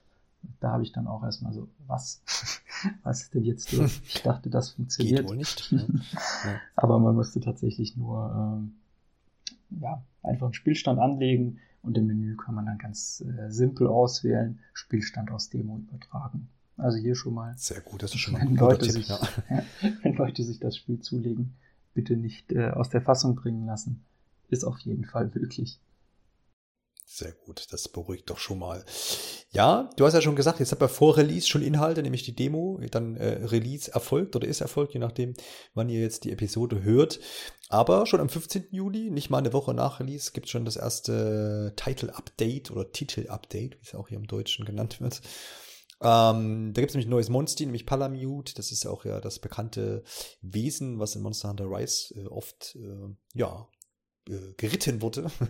Da 0.60 0.72
habe 0.72 0.84
ich 0.84 0.92
dann 0.92 1.08
auch 1.08 1.24
erstmal 1.24 1.54
so, 1.54 1.70
was? 1.88 2.22
was 3.04 3.24
ist 3.24 3.34
denn 3.34 3.44
jetzt 3.44 3.72
los? 3.72 4.02
Ich 4.06 4.24
dachte, 4.24 4.50
das 4.50 4.72
funktioniert. 4.72 5.22
Geht 5.22 5.30
wohl 5.30 5.38
nicht. 5.38 5.72
ja. 5.72 5.80
Aber 6.76 7.00
man 7.00 7.16
musste 7.16 7.40
tatsächlich 7.40 7.98
nur 7.98 8.32
ähm, 8.36 8.74
ja, 9.82 10.04
einfach 10.22 10.48
einen 10.48 10.54
Spielstand 10.54 11.00
anlegen 11.00 11.60
und 11.82 11.98
im 11.98 12.08
Menü 12.08 12.36
kann 12.38 12.56
man 12.56 12.66
dann 12.66 12.78
ganz 12.78 13.22
äh, 13.22 13.50
simpel 13.52 13.88
auswählen, 13.88 14.60
Spielstand 14.74 15.32
aus 15.32 15.50
Demo 15.50 15.78
übertragen. 15.78 16.48
Also 16.78 16.98
hier 16.98 17.16
schon 17.16 17.34
mal. 17.34 17.54
Sehr 17.58 17.82
gut, 17.82 18.02
das 18.02 18.14
ist 18.14 18.22
schon 18.22 18.34
mal 18.34 18.42
ein 18.42 18.50
guter 18.50 18.72
Leute 18.72 18.86
Tipp, 18.86 18.92
sich, 18.92 19.08
ja. 19.10 19.20
Wenn 20.02 20.16
Leute 20.16 20.44
sich 20.44 20.60
das 20.60 20.78
Spiel 20.78 21.00
zulegen, 21.00 21.56
bitte 21.94 22.18
nicht 22.18 22.52
äh, 22.52 22.72
aus 22.72 22.90
der 22.90 23.02
Fassung 23.02 23.36
bringen 23.36 23.66
lassen. 23.66 24.04
Ist 24.50 24.64
auf 24.64 24.80
jeden 24.80 25.06
Fall 25.06 25.32
möglich. 25.34 25.80
Sehr 27.16 27.34
gut, 27.34 27.68
das 27.70 27.90
beruhigt 27.90 28.28
doch 28.32 28.40
schon 28.40 28.58
mal. 28.58 28.84
Ja, 29.52 29.88
du 29.98 30.06
hast 30.06 30.16
ja 30.16 30.22
schon 30.22 30.36
gesagt, 30.36 30.60
jetzt 30.60 30.72
hat 30.72 30.82
er 30.82 30.90
vor 30.90 31.16
Release 31.16 31.48
schon 31.48 31.62
Inhalte, 31.62 32.02
nämlich 32.02 32.24
die 32.24 32.34
Demo, 32.34 32.80
dann 32.90 33.18
äh, 33.18 33.46
Release 33.46 33.94
erfolgt 33.94 34.36
oder 34.36 34.48
ist 34.48 34.62
erfolgt, 34.62 34.96
je 34.96 35.00
nachdem, 35.00 35.36
wann 35.76 35.90
ihr 35.90 36.02
jetzt 36.02 36.24
die 36.24 36.32
Episode 36.32 36.82
hört. 36.82 37.20
Aber 37.70 38.08
schon 38.08 38.20
am 38.20 38.30
15. 38.30 38.70
Juli, 38.72 39.12
nicht 39.12 39.30
mal 39.30 39.38
eine 39.38 39.54
Woche 39.54 39.76
nach 39.76 40.00
Release, 40.00 40.32
gibt 40.32 40.48
es 40.48 40.52
schon 40.52 40.66
das 40.66 40.76
erste 40.76 41.74
Title-Update 41.76 42.72
oder 42.72 42.92
Titel-Update, 42.92 43.76
wie 43.76 43.86
es 43.86 43.94
auch 43.94 44.08
hier 44.08 44.18
im 44.18 44.26
Deutschen 44.26 44.66
genannt 44.66 45.00
wird. 45.00 45.22
Ähm, 46.02 46.74
da 46.74 46.82
gibt 46.82 46.90
es 46.90 46.96
nämlich 46.96 47.08
ein 47.08 47.12
neues 47.12 47.30
Monster, 47.30 47.64
nämlich 47.64 47.86
Palamute. 47.86 48.56
Das 48.56 48.72
ist 48.72 48.88
auch 48.88 49.06
ja 49.06 49.22
das 49.22 49.38
bekannte 49.38 50.04
Wesen, 50.42 50.98
was 50.98 51.16
in 51.16 51.22
Monster 51.22 51.50
Hunter 51.50 51.70
Rise 51.70 52.16
äh, 52.16 52.26
oft 52.26 52.76
äh, 52.76 53.16
ja, 53.36 53.68
äh, 54.30 54.54
geritten 54.58 55.02
wurde. 55.02 55.30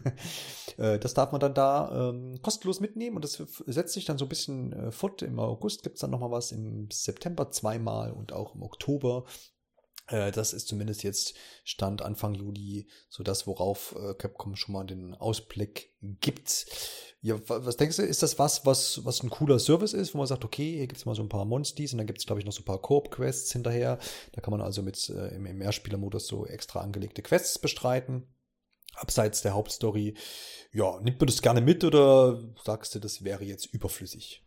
Äh, 0.78 0.97
das 0.97 1.13
darf 1.13 1.32
man 1.32 1.39
dann 1.39 1.53
da 1.53 2.09
ähm, 2.09 2.41
kostenlos 2.41 2.80
mitnehmen 2.80 3.17
und 3.17 3.24
das 3.24 3.34
setzt 3.67 3.93
sich 3.93 4.05
dann 4.05 4.17
so 4.17 4.26
ein 4.26 4.30
bisschen 4.30 4.74
äh, 4.74 4.91
fort. 4.91 5.21
Im 5.21 5.38
August 5.38 5.84
gibt 5.84 5.97
es 5.97 6.01
dann 6.01 6.09
nochmal 6.09 6.32
was, 6.32 6.51
im 6.51 6.89
September 6.89 7.51
zweimal 7.51 8.11
und 8.11 8.34
auch 8.34 8.55
im 8.55 8.63
Oktober 8.63 9.26
äh, 10.07 10.32
das 10.32 10.53
ist 10.53 10.67
zumindest 10.67 11.03
jetzt 11.03 11.36
Stand 11.63 12.01
Anfang 12.01 12.36
Juli, 12.36 12.88
so 13.09 13.24
das, 13.24 13.47
worauf 13.47 13.95
äh, 13.97 14.13
Capcom 14.15 14.55
schon 14.55 14.74
mal 14.74 14.84
den 14.84 15.13
Ausblick 15.13 15.93
gibt. 16.01 16.65
Ja, 17.21 17.39
was 17.47 17.78
denkst 17.78 17.97
du, 17.97 18.03
ist 18.03 18.21
das 18.21 18.38
was, 18.38 18.65
was, 18.65 19.05
was 19.05 19.24
ein 19.24 19.30
cooler 19.30 19.59
Service 19.59 19.93
ist, 19.93 20.13
wo 20.13 20.17
man 20.17 20.28
sagt, 20.28 20.43
okay, 20.43 20.76
hier 20.76 20.88
gibt's 20.88 21.05
mal 21.05 21.15
so 21.15 21.21
ein 21.21 21.30
paar 21.30 21.45
Monsties 21.45 21.93
und 21.93 21.99
dann 21.99 22.07
gibt's 22.07 22.26
glaube 22.26 22.41
ich, 22.41 22.45
noch 22.45 22.51
so 22.51 22.61
ein 22.61 22.65
paar 22.65 22.82
Coop-Quests 22.82 23.53
hinterher. 23.53 23.97
Da 24.34 24.41
kann 24.41 24.51
man 24.51 24.61
also 24.61 24.82
mit 24.82 25.09
äh, 25.09 25.36
im, 25.36 25.45
im 25.45 25.57
Mehrspielermodus 25.57 26.28
so 26.28 26.45
extra 26.45 26.82
angelegte 26.82 27.21
Quests 27.21 27.59
bestreiten. 27.59 28.28
Abseits 28.96 29.41
der 29.41 29.54
Hauptstory. 29.54 30.16
Ja, 30.72 31.00
nimmt 31.02 31.20
man 31.20 31.28
das 31.28 31.41
gerne 31.41 31.62
mit 31.62 31.84
oder 31.84 32.39
sagst 32.64 32.96
du, 32.96 33.00
das 33.00 33.24
wäre 33.24 33.44
jetzt 33.44 33.74
überflüssig? 33.74 34.44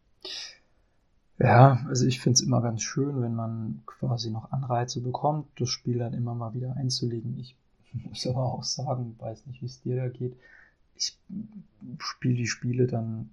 Ja, 1.38 1.84
also 1.86 2.06
ich 2.06 2.20
finde 2.20 2.34
es 2.34 2.40
immer 2.40 2.62
ganz 2.62 2.82
schön, 2.82 3.20
wenn 3.20 3.34
man 3.34 3.82
quasi 3.84 4.30
noch 4.30 4.52
Anreize 4.52 5.00
bekommt, 5.02 5.48
das 5.60 5.68
Spiel 5.68 5.98
dann 5.98 6.14
immer 6.14 6.34
mal 6.34 6.54
wieder 6.54 6.76
einzulegen. 6.76 7.38
Ich 7.38 7.56
muss 7.92 8.26
aber 8.26 8.52
auch 8.52 8.64
sagen, 8.64 9.16
weiß 9.18 9.46
nicht, 9.46 9.60
wie 9.60 9.66
es 9.66 9.80
dir 9.82 9.96
da 9.96 10.08
geht. 10.08 10.36
Ich 10.94 11.18
spiele 11.98 12.36
die 12.36 12.46
Spiele 12.46 12.86
dann, 12.86 13.30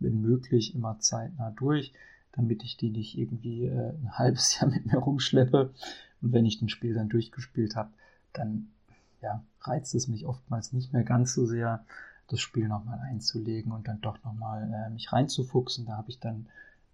wenn 0.00 0.20
möglich, 0.20 0.74
immer 0.74 0.98
zeitnah 0.98 1.52
durch, 1.52 1.92
damit 2.32 2.64
ich 2.64 2.76
die 2.76 2.90
nicht 2.90 3.16
irgendwie 3.16 3.66
äh, 3.66 3.90
ein 3.90 4.18
halbes 4.18 4.58
Jahr 4.60 4.68
mit 4.68 4.86
mir 4.86 4.98
rumschleppe. 4.98 5.72
Und 6.20 6.32
wenn 6.32 6.46
ich 6.46 6.58
den 6.58 6.68
Spiel 6.68 6.94
dann 6.94 7.08
durchgespielt 7.08 7.76
habe, 7.76 7.90
dann 8.32 8.70
ja, 9.24 9.42
reizt 9.60 9.94
es 9.94 10.06
mich 10.06 10.26
oftmals 10.26 10.72
nicht 10.72 10.92
mehr 10.92 11.02
ganz 11.02 11.34
so 11.34 11.46
sehr, 11.46 11.84
das 12.28 12.40
Spiel 12.40 12.68
nochmal 12.68 13.00
einzulegen 13.00 13.72
und 13.72 13.88
dann 13.88 14.00
doch 14.00 14.22
nochmal 14.24 14.70
äh, 14.72 14.90
mich 14.90 15.12
reinzufuchsen. 15.12 15.86
Da 15.86 15.96
habe 15.96 16.10
ich 16.10 16.20
dann 16.20 16.48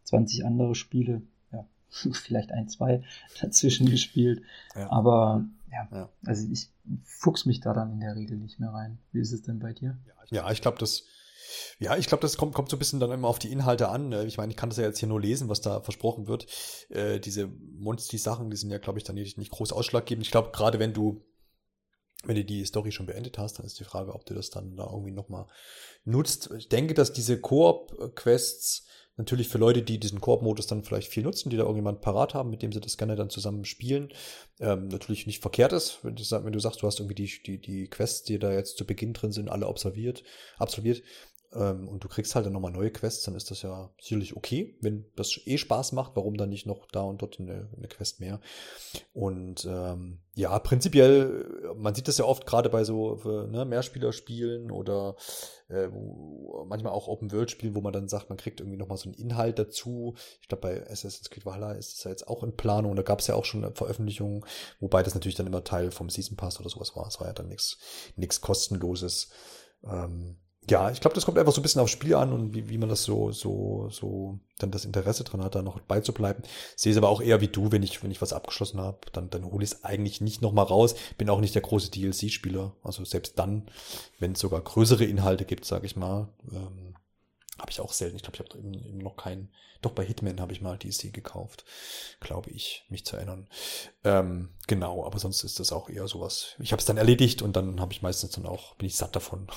20 0.04 0.44
andere 0.44 0.74
Spiele, 0.74 1.22
ja, 1.52 1.66
vielleicht 1.90 2.52
ein, 2.52 2.68
zwei 2.68 3.02
dazwischen 3.40 3.88
gespielt. 3.88 4.42
Ja. 4.74 4.90
Aber 4.90 5.44
ja, 5.70 5.88
ja, 5.92 6.08
also 6.24 6.48
ich 6.50 6.68
fuchs 7.04 7.46
mich 7.46 7.60
da 7.60 7.72
dann 7.72 7.92
in 7.92 8.00
der 8.00 8.16
Regel 8.16 8.38
nicht 8.38 8.58
mehr 8.58 8.70
rein. 8.70 8.98
Wie 9.12 9.20
ist 9.20 9.32
es 9.32 9.42
denn 9.42 9.60
bei 9.60 9.72
dir? 9.72 9.98
Ja, 10.30 10.50
ich 10.50 10.62
glaube, 10.62 10.78
das, 10.78 11.04
ja, 11.78 11.96
ich 11.96 12.06
glaube, 12.06 12.22
das 12.22 12.36
kommt, 12.36 12.54
kommt 12.54 12.70
so 12.70 12.76
ein 12.76 12.80
bisschen 12.80 12.98
dann 12.98 13.12
immer 13.12 13.28
auf 13.28 13.38
die 13.38 13.52
Inhalte 13.52 13.88
an. 13.88 14.08
Ne? 14.08 14.24
Ich 14.24 14.36
meine, 14.36 14.50
ich 14.50 14.56
kann 14.56 14.70
das 14.70 14.78
ja 14.78 14.84
jetzt 14.84 14.98
hier 14.98 15.08
nur 15.08 15.20
lesen, 15.20 15.48
was 15.48 15.60
da 15.60 15.80
versprochen 15.80 16.26
wird. 16.26 16.46
Äh, 16.88 17.20
diese 17.20 17.46
Monster-Sachen, 17.46 18.50
die 18.50 18.56
sind 18.56 18.70
ja, 18.70 18.78
glaube 18.78 18.98
ich, 18.98 19.04
dann 19.04 19.14
nicht, 19.14 19.38
nicht 19.38 19.52
groß 19.52 19.72
ausschlaggebend. 19.72 20.26
Ich 20.26 20.32
glaube, 20.32 20.50
gerade 20.52 20.80
wenn 20.80 20.92
du 20.92 21.22
wenn 22.24 22.36
du 22.36 22.44
die 22.44 22.64
Story 22.64 22.92
schon 22.92 23.06
beendet 23.06 23.38
hast, 23.38 23.58
dann 23.58 23.66
ist 23.66 23.80
die 23.80 23.84
Frage, 23.84 24.14
ob 24.14 24.26
du 24.26 24.34
das 24.34 24.50
dann 24.50 24.76
da 24.76 24.84
irgendwie 24.84 25.12
nochmal 25.12 25.46
nutzt. 26.04 26.50
Ich 26.56 26.68
denke, 26.68 26.94
dass 26.94 27.12
diese 27.12 27.40
Koop-Quests 27.40 28.86
natürlich 29.16 29.48
für 29.48 29.58
Leute, 29.58 29.82
die 29.82 29.98
diesen 29.98 30.20
Koop-Modus 30.20 30.66
dann 30.66 30.82
vielleicht 30.82 31.10
viel 31.10 31.22
nutzen, 31.22 31.50
die 31.50 31.56
da 31.56 31.62
irgendjemand 31.62 32.00
parat 32.00 32.34
haben, 32.34 32.50
mit 32.50 32.62
dem 32.62 32.72
sie 32.72 32.80
das 32.80 32.96
gerne 32.96 33.16
dann 33.16 33.30
zusammen 33.30 33.64
spielen, 33.64 34.10
ähm, 34.60 34.88
natürlich 34.88 35.26
nicht 35.26 35.42
verkehrt 35.42 35.72
ist. 35.72 35.98
Wenn 36.02 36.16
du, 36.16 36.22
wenn 36.22 36.52
du 36.52 36.58
sagst, 36.58 36.82
du 36.82 36.86
hast 36.86 37.00
irgendwie 37.00 37.14
die, 37.14 37.42
die, 37.42 37.60
die 37.60 37.88
Quests, 37.88 38.22
die 38.22 38.38
da 38.38 38.52
jetzt 38.52 38.76
zu 38.76 38.86
Beginn 38.86 39.12
drin 39.12 39.32
sind, 39.32 39.48
alle 39.48 39.66
absolviert, 39.66 40.22
absolviert, 40.58 41.02
ähm, 41.52 41.88
und 41.88 42.04
du 42.04 42.08
kriegst 42.08 42.34
halt 42.34 42.46
dann 42.46 42.52
nochmal 42.52 42.70
neue 42.70 42.90
Quests, 42.90 43.24
dann 43.24 43.34
ist 43.34 43.50
das 43.50 43.62
ja 43.62 43.90
sicherlich 44.00 44.36
okay. 44.36 44.76
Wenn 44.80 45.06
das 45.16 45.40
eh 45.46 45.58
Spaß 45.58 45.92
macht, 45.92 46.14
warum 46.14 46.36
dann 46.36 46.48
nicht 46.48 46.66
noch 46.66 46.86
da 46.86 47.02
und 47.02 47.22
dort 47.22 47.40
eine, 47.40 47.68
eine 47.76 47.88
Quest 47.88 48.20
mehr? 48.20 48.40
Und 49.12 49.66
ähm, 49.68 50.20
ja, 50.34 50.56
prinzipiell, 50.60 51.74
man 51.76 51.94
sieht 51.94 52.06
das 52.06 52.18
ja 52.18 52.24
oft 52.24 52.46
gerade 52.46 52.70
bei 52.70 52.84
so 52.84 53.16
ne, 53.50 53.64
Mehrspielerspielen 53.64 54.70
oder 54.70 55.16
äh, 55.68 55.88
manchmal 56.66 56.92
auch 56.92 57.08
Open-World-Spielen, 57.08 57.74
wo 57.74 57.80
man 57.80 57.92
dann 57.92 58.08
sagt, 58.08 58.28
man 58.28 58.38
kriegt 58.38 58.60
irgendwie 58.60 58.78
nochmal 58.78 58.98
so 58.98 59.08
einen 59.08 59.18
Inhalt 59.18 59.58
dazu. 59.58 60.14
Ich 60.40 60.48
glaube, 60.48 60.62
bei 60.62 60.82
Assassin's 60.88 61.30
Creed 61.30 61.46
Valhalla 61.46 61.72
ist 61.72 61.98
es 61.98 62.04
ja 62.04 62.12
jetzt 62.12 62.28
auch 62.28 62.44
in 62.44 62.56
Planung. 62.56 62.94
Da 62.94 63.02
gab 63.02 63.18
es 63.18 63.26
ja 63.26 63.34
auch 63.34 63.44
schon 63.44 63.74
Veröffentlichungen, 63.74 64.44
wobei 64.78 65.02
das 65.02 65.14
natürlich 65.14 65.36
dann 65.36 65.48
immer 65.48 65.64
Teil 65.64 65.90
vom 65.90 66.10
Season 66.10 66.36
Pass 66.36 66.60
oder 66.60 66.70
sowas 66.70 66.94
war. 66.94 67.08
Es 67.08 67.18
war 67.18 67.26
ja 67.26 67.32
dann 67.32 67.48
nichts 67.48 68.40
kostenloses. 68.40 69.30
Ähm, 69.84 70.36
ja, 70.70 70.90
ich 70.90 71.00
glaube, 71.00 71.14
das 71.14 71.24
kommt 71.24 71.38
einfach 71.38 71.52
so 71.52 71.60
ein 71.60 71.62
bisschen 71.62 71.80
aufs 71.80 71.92
Spiel 71.92 72.14
an 72.14 72.32
und 72.32 72.54
wie, 72.54 72.68
wie 72.68 72.78
man 72.78 72.88
das 72.88 73.02
so, 73.02 73.32
so, 73.32 73.88
so 73.90 74.38
dann 74.58 74.70
das 74.70 74.84
Interesse 74.84 75.24
dran 75.24 75.42
hat, 75.42 75.54
da 75.54 75.62
noch 75.62 75.80
beizubleiben. 75.80 76.44
Sehe 76.76 76.92
es 76.92 76.98
aber 76.98 77.08
auch 77.08 77.20
eher 77.20 77.40
wie 77.40 77.48
du, 77.48 77.72
wenn 77.72 77.82
ich, 77.82 78.02
wenn 78.02 78.10
ich 78.10 78.22
was 78.22 78.32
abgeschlossen 78.32 78.80
habe, 78.80 78.98
dann, 79.12 79.30
dann 79.30 79.44
hole 79.44 79.64
ich 79.64 79.72
es 79.72 79.84
eigentlich 79.84 80.20
nicht 80.20 80.42
nochmal 80.42 80.66
raus. 80.66 80.94
Bin 81.18 81.28
auch 81.28 81.40
nicht 81.40 81.54
der 81.54 81.62
große 81.62 81.90
DLC-Spieler. 81.90 82.72
Also 82.82 83.04
selbst 83.04 83.38
dann, 83.38 83.68
wenn 84.18 84.32
es 84.32 84.40
sogar 84.40 84.60
größere 84.60 85.04
Inhalte 85.04 85.44
gibt, 85.44 85.64
sage 85.64 85.86
ich 85.86 85.96
mal, 85.96 86.28
ähm, 86.52 86.94
habe 87.60 87.70
ich 87.70 87.80
auch 87.80 87.92
selten. 87.92 88.16
Ich 88.16 88.22
glaube, 88.22 88.36
ich 88.36 88.40
habe 88.40 88.58
eben, 88.58 88.98
noch 88.98 89.16
keinen. 89.16 89.50
Doch 89.82 89.92
bei 89.92 90.04
Hitman 90.04 90.40
habe 90.40 90.52
ich 90.52 90.60
mal 90.60 90.76
DC 90.76 91.12
gekauft, 91.12 91.64
glaube 92.20 92.50
ich, 92.50 92.84
mich 92.90 93.06
zu 93.06 93.16
erinnern. 93.16 93.48
Ähm, 94.04 94.50
genau, 94.66 95.06
aber 95.06 95.18
sonst 95.18 95.42
ist 95.42 95.58
das 95.58 95.72
auch 95.72 95.88
eher 95.88 96.06
sowas. 96.06 96.54
Ich 96.58 96.72
habe 96.72 96.80
es 96.80 96.86
dann 96.86 96.98
erledigt 96.98 97.40
und 97.40 97.56
dann 97.56 97.80
habe 97.80 97.92
ich 97.92 98.02
meistens 98.02 98.32
dann 98.32 98.44
auch, 98.44 98.74
bin 98.74 98.86
ich 98.86 98.96
satt 98.96 99.16
davon. 99.16 99.48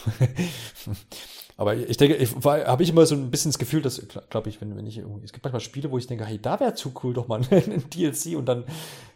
Aber 1.56 1.76
ich 1.76 1.98
denke, 1.98 2.16
ich 2.16 2.34
habe 2.44 2.84
ich 2.84 2.90
immer 2.90 3.06
so 3.06 3.16
ein 3.16 3.30
bisschen 3.30 3.52
das 3.52 3.60
Gefühl, 3.60 3.82
dass, 3.82 4.02
glaube 4.30 4.50
ich, 4.50 4.60
wenn, 4.60 4.76
wenn 4.76 4.88
ich 4.88 4.98
irgendwie, 4.98 5.26
es 5.26 5.34
gibt 5.34 5.44
manchmal 5.44 5.60
Spiele, 5.60 5.92
wo 5.92 5.98
ich 5.98 6.08
denke, 6.08 6.26
hey, 6.26 6.40
da 6.42 6.60
wäre 6.60 6.74
zu 6.74 6.94
cool, 7.04 7.14
doch 7.14 7.28
mal 7.28 7.42
ein 7.52 7.90
DLC 7.90 8.38
und 8.38 8.46
dann, 8.46 8.66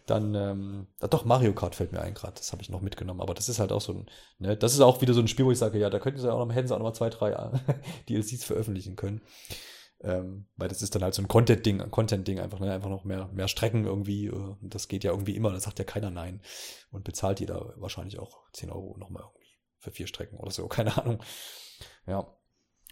dann, 0.06 0.34
ähm, 0.34 0.86
doch, 1.10 1.24
Mario 1.24 1.52
Kart 1.52 1.74
fällt 1.74 1.92
mir 1.92 2.00
ein 2.00 2.14
gerade, 2.14 2.34
das 2.36 2.52
habe 2.52 2.62
ich 2.62 2.70
noch 2.70 2.80
mitgenommen, 2.80 3.20
aber 3.20 3.34
das 3.34 3.48
ist 3.48 3.58
halt 3.58 3.72
auch 3.72 3.80
so 3.80 3.92
ein, 3.92 4.06
ne, 4.38 4.56
das 4.56 4.74
ist 4.74 4.80
auch 4.80 5.00
wieder 5.00 5.14
so 5.14 5.20
ein 5.20 5.28
Spiel, 5.28 5.46
wo 5.46 5.50
ich 5.50 5.58
sage, 5.58 5.78
ja, 5.78 5.90
da 5.90 5.98
könnten 5.98 6.20
sie 6.20 6.32
auch 6.32 6.44
noch, 6.44 6.54
hätten 6.54 6.68
sie 6.68 6.74
auch 6.74 6.78
noch 6.78 6.86
mal 6.86 6.94
zwei, 6.94 7.10
drei 7.10 7.32
äh, 7.32 7.50
DLCs 8.08 8.44
veröffentlichen 8.44 8.96
können. 8.96 9.20
Ähm, 10.00 10.46
weil 10.56 10.68
das 10.68 10.80
ist 10.80 10.94
dann 10.94 11.02
halt 11.02 11.14
so 11.14 11.22
ein 11.22 11.28
Content-Ding, 11.28 11.90
Content-Ding, 11.90 12.38
einfach, 12.38 12.60
ne? 12.60 12.72
einfach 12.72 12.88
noch 12.88 13.04
mehr, 13.04 13.28
mehr 13.32 13.48
Strecken 13.48 13.84
irgendwie. 13.84 14.26
Äh, 14.26 14.54
das 14.62 14.86
geht 14.86 15.02
ja 15.02 15.10
irgendwie 15.10 15.34
immer, 15.34 15.50
da 15.50 15.58
sagt 15.58 15.80
ja 15.80 15.84
keiner 15.84 16.10
nein. 16.10 16.40
Und 16.90 17.02
bezahlt 17.02 17.40
jeder 17.40 17.74
wahrscheinlich 17.76 18.20
auch 18.20 18.38
10 18.52 18.70
Euro 18.70 18.96
nochmal 18.96 19.24
irgendwie 19.24 19.48
für 19.78 19.90
vier 19.90 20.06
Strecken 20.06 20.38
oder 20.38 20.52
so, 20.52 20.68
keine 20.68 20.96
Ahnung. 20.96 21.20
Ja. 22.08 22.26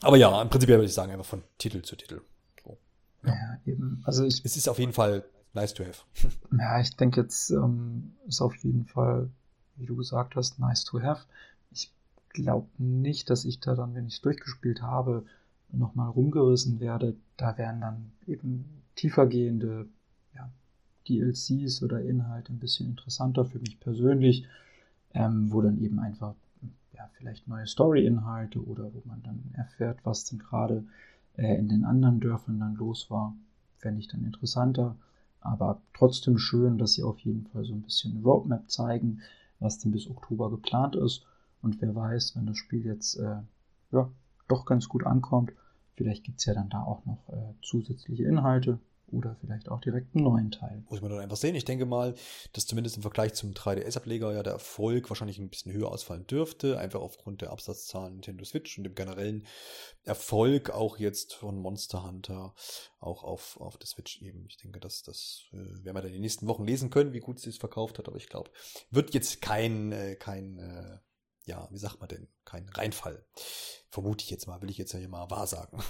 Aber 0.02 0.16
ja, 0.16 0.42
im 0.42 0.50
Prinzip 0.50 0.68
würde 0.68 0.84
ich 0.84 0.94
sagen, 0.94 1.12
einfach 1.12 1.24
von 1.24 1.42
Titel 1.58 1.82
zu 1.82 1.96
Titel. 1.96 2.20
So. 2.62 2.78
Ja. 3.24 3.32
ja, 3.32 3.58
eben. 3.64 4.02
Also 4.04 4.24
ich. 4.24 4.44
Es 4.44 4.56
ist 4.56 4.68
auf 4.68 4.78
jeden 4.78 4.92
Fall 4.92 5.24
nice 5.54 5.74
to 5.74 5.84
have. 5.84 6.02
Ja, 6.58 6.80
ich 6.80 6.94
denke 6.96 7.22
jetzt 7.22 7.50
ähm, 7.50 8.14
ist 8.26 8.40
auf 8.40 8.54
jeden 8.56 8.86
Fall, 8.86 9.30
wie 9.76 9.86
du 9.86 9.96
gesagt 9.96 10.36
hast, 10.36 10.58
nice 10.58 10.84
to 10.84 11.02
have. 11.02 11.24
Ich 11.72 11.90
glaube 12.28 12.68
nicht, 12.78 13.30
dass 13.30 13.44
ich 13.44 13.60
da 13.60 13.74
dann, 13.74 13.94
wenn 13.94 14.06
ich 14.06 14.14
es 14.14 14.20
durchgespielt 14.20 14.82
habe, 14.82 15.24
nochmal 15.72 16.10
rumgerissen 16.10 16.78
werde, 16.78 17.16
da 17.36 17.58
wären 17.58 17.80
dann 17.80 18.12
eben 18.26 18.82
tiefergehende 18.94 19.86
ja, 20.34 20.50
DLCs 21.08 21.82
oder 21.82 22.02
Inhalte 22.02 22.52
ein 22.52 22.58
bisschen 22.58 22.86
interessanter 22.86 23.44
für 23.44 23.58
mich 23.58 23.80
persönlich, 23.80 24.46
ähm, 25.14 25.50
wo 25.50 25.62
dann 25.62 25.82
eben 25.82 25.98
einfach 25.98 26.34
ja, 26.96 27.08
vielleicht 27.14 27.46
neue 27.48 27.66
Story-Inhalte 27.66 28.64
oder 28.64 28.84
wo 28.94 29.02
man 29.04 29.22
dann 29.22 29.42
erfährt, 29.54 29.98
was 30.04 30.24
denn 30.24 30.38
gerade 30.38 30.84
äh, 31.36 31.56
in 31.58 31.68
den 31.68 31.84
anderen 31.84 32.20
Dörfern 32.20 32.58
dann 32.58 32.74
los 32.74 33.10
war, 33.10 33.34
fände 33.76 34.00
ich 34.00 34.08
dann 34.08 34.24
interessanter. 34.24 34.96
Aber 35.40 35.80
trotzdem 35.94 36.38
schön, 36.38 36.78
dass 36.78 36.94
sie 36.94 37.02
auf 37.02 37.18
jeden 37.20 37.46
Fall 37.46 37.64
so 37.64 37.72
ein 37.72 37.82
bisschen 37.82 38.22
Roadmap 38.24 38.70
zeigen, 38.70 39.20
was 39.60 39.78
denn 39.78 39.92
bis 39.92 40.08
Oktober 40.08 40.50
geplant 40.50 40.96
ist. 40.96 41.24
Und 41.62 41.80
wer 41.80 41.94
weiß, 41.94 42.36
wenn 42.36 42.46
das 42.46 42.56
Spiel 42.56 42.84
jetzt 42.84 43.16
äh, 43.16 43.36
ja, 43.92 44.10
doch 44.48 44.64
ganz 44.64 44.88
gut 44.88 45.04
ankommt. 45.04 45.52
Vielleicht 45.94 46.24
gibt 46.24 46.40
es 46.40 46.46
ja 46.46 46.54
dann 46.54 46.68
da 46.68 46.82
auch 46.82 47.04
noch 47.06 47.28
äh, 47.28 47.54
zusätzliche 47.62 48.24
Inhalte 48.24 48.78
oder 49.08 49.36
vielleicht 49.40 49.68
auch 49.68 49.80
direkt 49.80 50.14
einen 50.14 50.24
neuen 50.24 50.50
Teil. 50.50 50.84
Muss 50.88 51.00
man 51.00 51.10
dann 51.10 51.20
einfach 51.20 51.36
sehen. 51.36 51.54
Ich 51.54 51.64
denke 51.64 51.86
mal, 51.86 52.14
dass 52.52 52.66
zumindest 52.66 52.96
im 52.96 53.02
Vergleich 53.02 53.34
zum 53.34 53.52
3DS-Ableger 53.52 54.32
ja 54.32 54.42
der 54.42 54.54
Erfolg 54.54 55.08
wahrscheinlich 55.08 55.38
ein 55.38 55.48
bisschen 55.48 55.72
höher 55.72 55.90
ausfallen 55.90 56.26
dürfte, 56.26 56.78
einfach 56.78 57.00
aufgrund 57.00 57.40
der 57.40 57.50
Absatzzahlen 57.50 58.14
Nintendo 58.14 58.44
Switch 58.44 58.76
und 58.78 58.84
dem 58.84 58.94
generellen 58.94 59.46
Erfolg 60.02 60.70
auch 60.70 60.98
jetzt 60.98 61.34
von 61.34 61.58
Monster 61.58 62.04
Hunter 62.04 62.54
auch 62.98 63.22
auf, 63.22 63.60
auf 63.60 63.76
der 63.78 63.86
Switch 63.86 64.20
eben. 64.22 64.46
Ich 64.48 64.56
denke, 64.56 64.80
dass 64.80 65.02
das 65.02 65.44
äh, 65.52 65.56
werden 65.56 65.96
wir 65.96 66.02
dann 66.02 66.06
in 66.06 66.14
den 66.14 66.22
nächsten 66.22 66.46
Wochen 66.48 66.64
lesen 66.64 66.90
können, 66.90 67.12
wie 67.12 67.20
gut 67.20 67.38
sie 67.38 67.50
es 67.50 67.58
verkauft 67.58 67.98
hat, 67.98 68.08
aber 68.08 68.16
ich 68.16 68.28
glaube, 68.28 68.50
wird 68.90 69.14
jetzt 69.14 69.40
kein, 69.40 69.92
äh, 69.92 70.16
kein 70.16 70.58
äh, 70.58 70.98
ja, 71.46 71.68
wie 71.70 71.78
sagt 71.78 72.00
man 72.00 72.08
denn, 72.08 72.28
kein 72.44 72.68
Reinfall. 72.68 73.24
Vermute 73.88 74.24
ich 74.24 74.30
jetzt 74.30 74.46
mal, 74.46 74.60
will 74.62 74.70
ich 74.70 74.78
jetzt 74.78 74.92
ja 74.92 74.98
hier 74.98 75.08
mal 75.08 75.30
wahrsagen. 75.30 75.80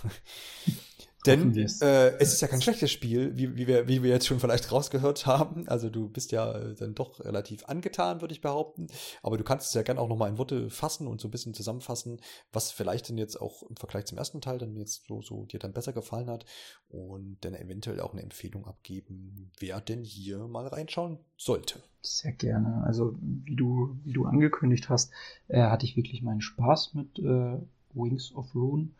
Denn 1.26 1.56
äh, 1.56 2.16
es 2.18 2.32
ist 2.32 2.40
ja 2.40 2.48
kein 2.48 2.62
schlechtes 2.62 2.90
Spiel, 2.90 3.36
wie, 3.36 3.56
wie, 3.56 3.66
wir, 3.66 3.88
wie 3.88 4.02
wir 4.02 4.10
jetzt 4.10 4.26
schon 4.26 4.40
vielleicht 4.40 4.70
rausgehört 4.70 5.26
haben. 5.26 5.68
Also 5.68 5.90
du 5.90 6.08
bist 6.08 6.32
ja 6.32 6.52
äh, 6.52 6.74
dann 6.74 6.94
doch 6.94 7.20
relativ 7.24 7.64
angetan, 7.66 8.20
würde 8.20 8.32
ich 8.32 8.40
behaupten. 8.40 8.86
Aber 9.22 9.36
du 9.36 9.44
kannst 9.44 9.68
es 9.68 9.74
ja 9.74 9.82
gerne 9.82 10.00
auch 10.00 10.08
nochmal 10.08 10.30
in 10.30 10.38
Worte 10.38 10.70
fassen 10.70 11.06
und 11.06 11.20
so 11.20 11.28
ein 11.28 11.30
bisschen 11.30 11.54
zusammenfassen, 11.54 12.20
was 12.52 12.70
vielleicht 12.70 13.08
denn 13.08 13.18
jetzt 13.18 13.40
auch 13.40 13.62
im 13.62 13.76
Vergleich 13.76 14.06
zum 14.06 14.18
ersten 14.18 14.40
Teil 14.40 14.58
dann 14.58 14.76
jetzt 14.76 15.06
so, 15.06 15.22
so 15.22 15.44
dir 15.46 15.58
dann 15.58 15.72
besser 15.72 15.92
gefallen 15.92 16.30
hat. 16.30 16.44
Und 16.88 17.38
dann 17.40 17.54
eventuell 17.54 18.00
auch 18.00 18.12
eine 18.12 18.22
Empfehlung 18.22 18.66
abgeben, 18.66 19.50
wer 19.58 19.80
denn 19.80 20.04
hier 20.04 20.46
mal 20.46 20.66
reinschauen 20.66 21.18
sollte. 21.36 21.80
Sehr 22.02 22.32
gerne. 22.32 22.84
Also 22.86 23.16
wie 23.20 23.56
du, 23.56 23.96
wie 24.04 24.12
du 24.12 24.26
angekündigt 24.26 24.88
hast, 24.88 25.10
äh, 25.48 25.62
hatte 25.62 25.84
ich 25.84 25.96
wirklich 25.96 26.22
meinen 26.22 26.40
Spaß 26.40 26.94
mit 26.94 27.18
äh, 27.18 27.58
Wings 27.94 28.32
of 28.34 28.54
Rune. 28.54 28.90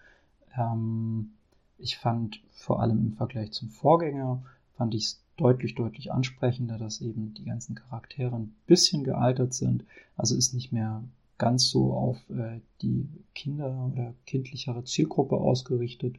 Ähm, 0.57 1.36
ich 1.79 1.99
fand 1.99 2.41
vor 2.53 2.81
allem 2.81 2.99
im 2.99 3.13
Vergleich 3.13 3.53
zum 3.53 3.71
Vorgänger, 3.71 4.43
fand 4.77 4.95
ich 4.95 5.05
es 5.05 5.23
deutlich, 5.37 5.75
deutlich 5.75 6.13
ansprechender, 6.13 6.79
dass 6.79 7.01
eben 7.01 7.35
die 7.35 7.45
ganzen 7.45 7.75
Charaktere 7.75 8.35
ein 8.37 8.55
bisschen 8.67 9.05
gealtert 9.05 9.55
sind. 9.55 9.85
Also 10.17 10.35
ist 10.35 10.55
nicht 10.55 10.73
mehr 10.73 11.03
ganz 11.39 11.69
so 11.69 11.93
auf 11.93 12.19
äh, 12.31 12.61
die 12.81 13.09
Kinder 13.35 13.91
oder 13.93 14.15
kindlichere 14.25 14.85
Zielgruppe 14.85 15.37
ausgerichtet. 15.37 16.17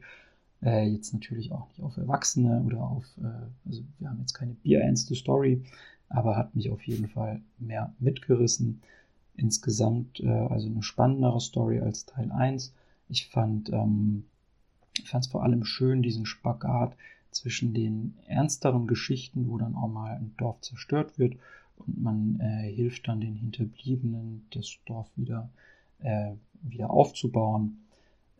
Äh, 0.62 0.88
jetzt 0.88 1.12
natürlich 1.12 1.52
auch 1.52 1.68
nicht 1.68 1.82
auf 1.82 1.96
Erwachsene 1.96 2.62
oder 2.62 2.82
auf, 2.82 3.04
äh, 3.18 3.68
also 3.68 3.82
wir 3.98 4.08
haben 4.08 4.20
jetzt 4.20 4.34
keine 4.34 4.54
bierernste 4.54 5.14
Story, 5.14 5.64
aber 6.08 6.36
hat 6.36 6.54
mich 6.54 6.70
auf 6.70 6.82
jeden 6.82 7.08
Fall 7.08 7.40
mehr 7.58 7.92
mitgerissen. 7.98 8.80
Insgesamt 9.36 10.20
äh, 10.20 10.28
also 10.28 10.68
eine 10.68 10.82
spannendere 10.82 11.40
Story 11.40 11.80
als 11.80 12.06
Teil 12.06 12.30
1. 12.30 12.72
Ich 13.08 13.28
fand 13.28 13.70
ähm, 13.72 14.24
fand 15.04 15.24
es 15.24 15.30
vor 15.30 15.42
allem 15.42 15.64
schön, 15.64 16.02
diesen 16.02 16.26
Spagat 16.26 16.96
zwischen 17.30 17.74
den 17.74 18.14
ernsteren 18.26 18.86
Geschichten, 18.86 19.48
wo 19.48 19.58
dann 19.58 19.74
auch 19.74 19.88
mal 19.88 20.16
ein 20.16 20.34
Dorf 20.36 20.60
zerstört 20.60 21.18
wird 21.18 21.36
und 21.76 22.00
man 22.02 22.40
äh, 22.40 22.72
hilft 22.72 23.08
dann 23.08 23.20
den 23.20 23.34
Hinterbliebenen, 23.34 24.46
das 24.50 24.76
Dorf 24.86 25.08
wieder, 25.16 25.48
äh, 26.00 26.32
wieder 26.62 26.90
aufzubauen. 26.90 27.84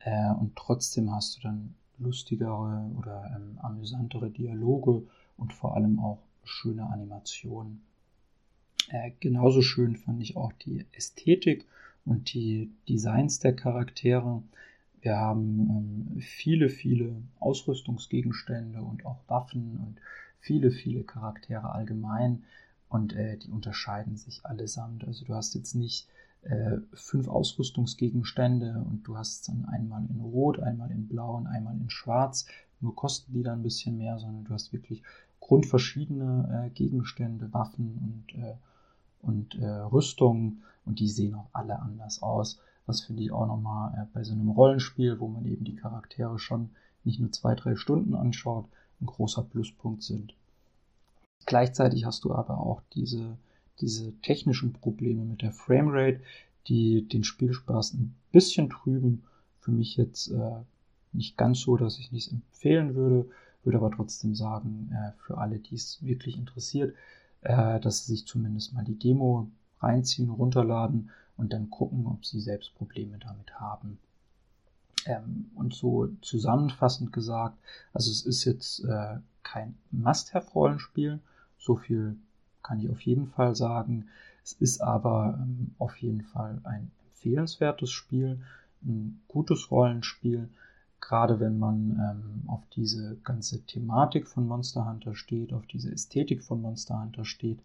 Äh, 0.01 0.33
und 0.33 0.57
trotzdem 0.57 1.13
hast 1.15 1.37
du 1.37 1.43
dann 1.43 1.75
lustigere 1.99 2.91
oder 2.97 3.33
ähm, 3.37 3.59
amüsantere 3.61 4.31
Dialoge 4.31 5.03
und 5.37 5.53
vor 5.53 5.77
allem 5.77 5.99
auch 5.99 6.19
schöne 6.45 6.87
Animationen. 6.87 7.83
Äh, 8.89 9.13
genauso 9.21 9.63
schön 9.63 9.97
fand 9.97 10.23
ich 10.23 10.37
auch 10.37 10.53
die 10.53 10.87
Ästhetik 10.93 11.67
und 12.05 12.33
die 12.33 12.71
Designs 12.89 13.39
der 13.39 13.55
Charaktere. 13.55 14.43
Wir 15.09 15.17
haben 15.17 15.71
ähm, 15.71 16.21
viele, 16.21 16.69
viele 16.69 17.17
Ausrüstungsgegenstände 17.41 18.83
und 18.83 19.07
auch 19.07 19.17
Waffen 19.27 19.79
und 19.79 19.97
viele, 20.39 20.71
viele 20.71 21.03
Charaktere 21.03 21.73
allgemein 21.73 22.43
und 22.91 23.15
äh, 23.15 23.39
die 23.39 23.51
unterscheiden 23.51 24.19
sich 24.19 24.45
allesamt. 24.45 25.07
Also 25.07 25.25
du 25.25 25.33
hast 25.33 25.55
jetzt 25.55 25.75
nicht 25.75 26.09
äh, 26.43 26.77
fünf 26.93 27.27
Ausrüstungsgegenstände 27.27 28.85
und 28.87 29.05
du 29.05 29.17
hast 29.17 29.49
dann 29.49 29.65
einmal 29.65 30.05
in 30.11 30.21
Rot, 30.21 30.61
einmal 30.61 30.91
in 30.91 31.09
Blau 31.09 31.37
und 31.37 31.47
einmal 31.47 31.79
in 31.79 31.89
Schwarz. 31.89 32.45
Nur 32.83 32.95
kosten 32.95 33.33
die 33.33 33.43
dann 33.43 33.61
ein 33.61 33.63
bisschen 33.63 33.97
mehr, 33.97 34.19
sondern 34.19 34.45
du 34.45 34.53
hast 34.53 34.75
wirklich 34.75 35.03
grundverschiedene 35.41 36.67
äh, 36.67 36.69
Gegenstände, 36.69 37.51
Waffen 37.55 38.27
und, 38.29 38.43
äh, 38.45 38.57
und 39.23 39.55
äh, 39.55 39.67
Rüstungen 39.67 40.65
und 40.85 41.01
die 41.01 41.09
sehen 41.09 41.35
auch 41.35 41.49
alle 41.55 41.81
anders 41.81 42.21
aus 42.21 42.61
was 42.89 43.03
finde 43.03 43.23
ich 43.23 43.31
auch 43.31 43.47
nochmal 43.47 43.93
äh, 43.95 44.07
bei 44.15 44.25
so 44.25 44.33
einem 44.33 44.49
Rollenspiel, 44.49 45.21
wo 45.21 45.29
man 45.29 45.45
eben 45.45 45.65
die 45.65 45.77
Charaktere 45.77 46.39
schon 46.39 46.71
nicht 47.05 47.21
nur 47.21 47.31
zwei, 47.31 47.55
drei 47.55 47.77
Stunden 47.77 48.15
anschaut, 48.15 48.67
ein 49.01 49.07
großer 49.07 49.43
Pluspunkt 49.43 50.03
sind. 50.03 50.35
Gleichzeitig 51.47 52.05
hast 52.05 52.25
du 52.25 52.35
aber 52.35 52.59
auch 52.59 52.83
diese, 52.95 53.37
diese 53.81 54.13
technischen 54.23 54.73
Probleme 54.73 55.25
mit 55.25 55.43
der 55.43 55.53
Framerate, 55.53 56.21
die 56.67 57.07
den 57.07 57.25
Spielspaß 57.25 57.95
ein 57.95 58.15
bisschen 58.33 58.71
trüben. 58.71 59.23
Für 59.61 59.71
mich 59.71 59.97
jetzt 59.97 60.29
äh, 60.29 60.57
nicht 61.13 61.37
ganz 61.37 61.61
so, 61.61 61.77
dass 61.77 61.99
ich 61.99 62.11
nichts 62.11 62.33
empfehlen 62.33 62.95
würde, 62.95 63.29
würde 63.65 63.79
aber 63.79 63.91
trotzdem 63.91 64.35
sagen, 64.35 64.91
äh, 64.95 65.13
für 65.19 65.39
alle, 65.39 65.59
die 65.59 65.75
es 65.75 66.03
wirklich 66.03 66.39
interessiert, 66.39 66.95
äh, 67.43 67.79
dass 67.81 68.07
sie 68.07 68.13
sich 68.13 68.27
zumindest 68.27 68.73
mal 68.73 68.85
die 68.85 68.99
Demo 68.99 69.49
reinziehen, 69.81 70.31
runterladen 70.31 71.11
und 71.39 71.53
dann 71.53 71.71
gucken, 71.71 72.07
ob 72.07 72.27
sie 72.27 72.41
selbst 72.41 72.75
Probleme 72.75 73.19
damit 73.19 73.59
haben. 73.59 73.99
Ähm, 75.07 75.51
und 75.55 75.73
so 75.73 76.09
zusammenfassend 76.21 77.13
gesagt, 77.13 77.57
also 77.95 78.11
es 78.11 78.27
ist 78.27 78.45
jetzt 78.45 78.85
äh, 78.85 79.19
kein 79.43 79.77
Must-Have-Rollenspiel, 79.93 81.21
so 81.59 81.77
viel 81.77 82.17
kann 82.63 82.81
ich 82.81 82.91
auf 82.91 83.01
jeden 83.01 83.29
Fall 83.29 83.55
sagen. 83.55 84.09
Es 84.45 84.53
ist 84.53 84.81
aber 84.81 85.39
ähm, 85.41 85.75
auf 85.79 85.97
jeden 85.97 86.23
Fall 86.23 86.61
ein 86.65 86.91
empfehlenswertes 87.07 87.91
Spiel, 87.91 88.41
ein 88.83 89.21
gutes 89.29 89.71
Rollenspiel, 89.71 90.49
gerade 91.01 91.41
wenn 91.41 91.59
man 91.59 91.99
ähm, 91.99 92.49
auf 92.49 92.63
diese 92.75 93.17
ganze 93.23 93.63
Thematik 93.63 94.27
von 94.27 94.47
Monster 94.47 94.89
Hunter 94.89 95.15
steht, 95.15 95.53
auf 95.53 95.67
diese 95.67 95.91
Ästhetik 95.93 96.43
von 96.43 96.61
Monster 96.61 97.01
Hunter 97.01 97.25
steht 97.25 97.61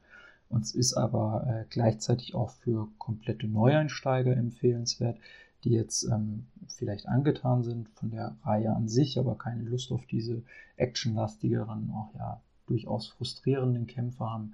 und 0.54 0.66
es 0.66 0.76
ist 0.76 0.93
aber 0.93 1.47
äh, 1.47 1.66
gleichzeitig 1.72 2.36
auch 2.36 2.51
für 2.51 2.88
komplette 2.99 3.47
Neueinsteiger 3.47 4.38
empfehlenswert, 4.38 5.18
die 5.64 5.72
jetzt 5.72 6.04
ähm, 6.04 6.45
vielleicht 6.68 7.08
angetan 7.08 7.64
sind 7.64 7.89
von 7.89 8.12
der 8.12 8.38
Reihe 8.43 8.72
an 8.72 8.88
sich, 8.88 9.18
aber 9.18 9.36
keine 9.36 9.64
Lust 9.64 9.91
auf 9.91 10.06
diese 10.06 10.43
actionlastigeren, 10.78 11.89
auch 11.89 12.14
ja 12.14 12.39
durchaus 12.68 13.08
frustrierenden 13.08 13.88
Kämpfe 13.88 14.30
haben. 14.30 14.54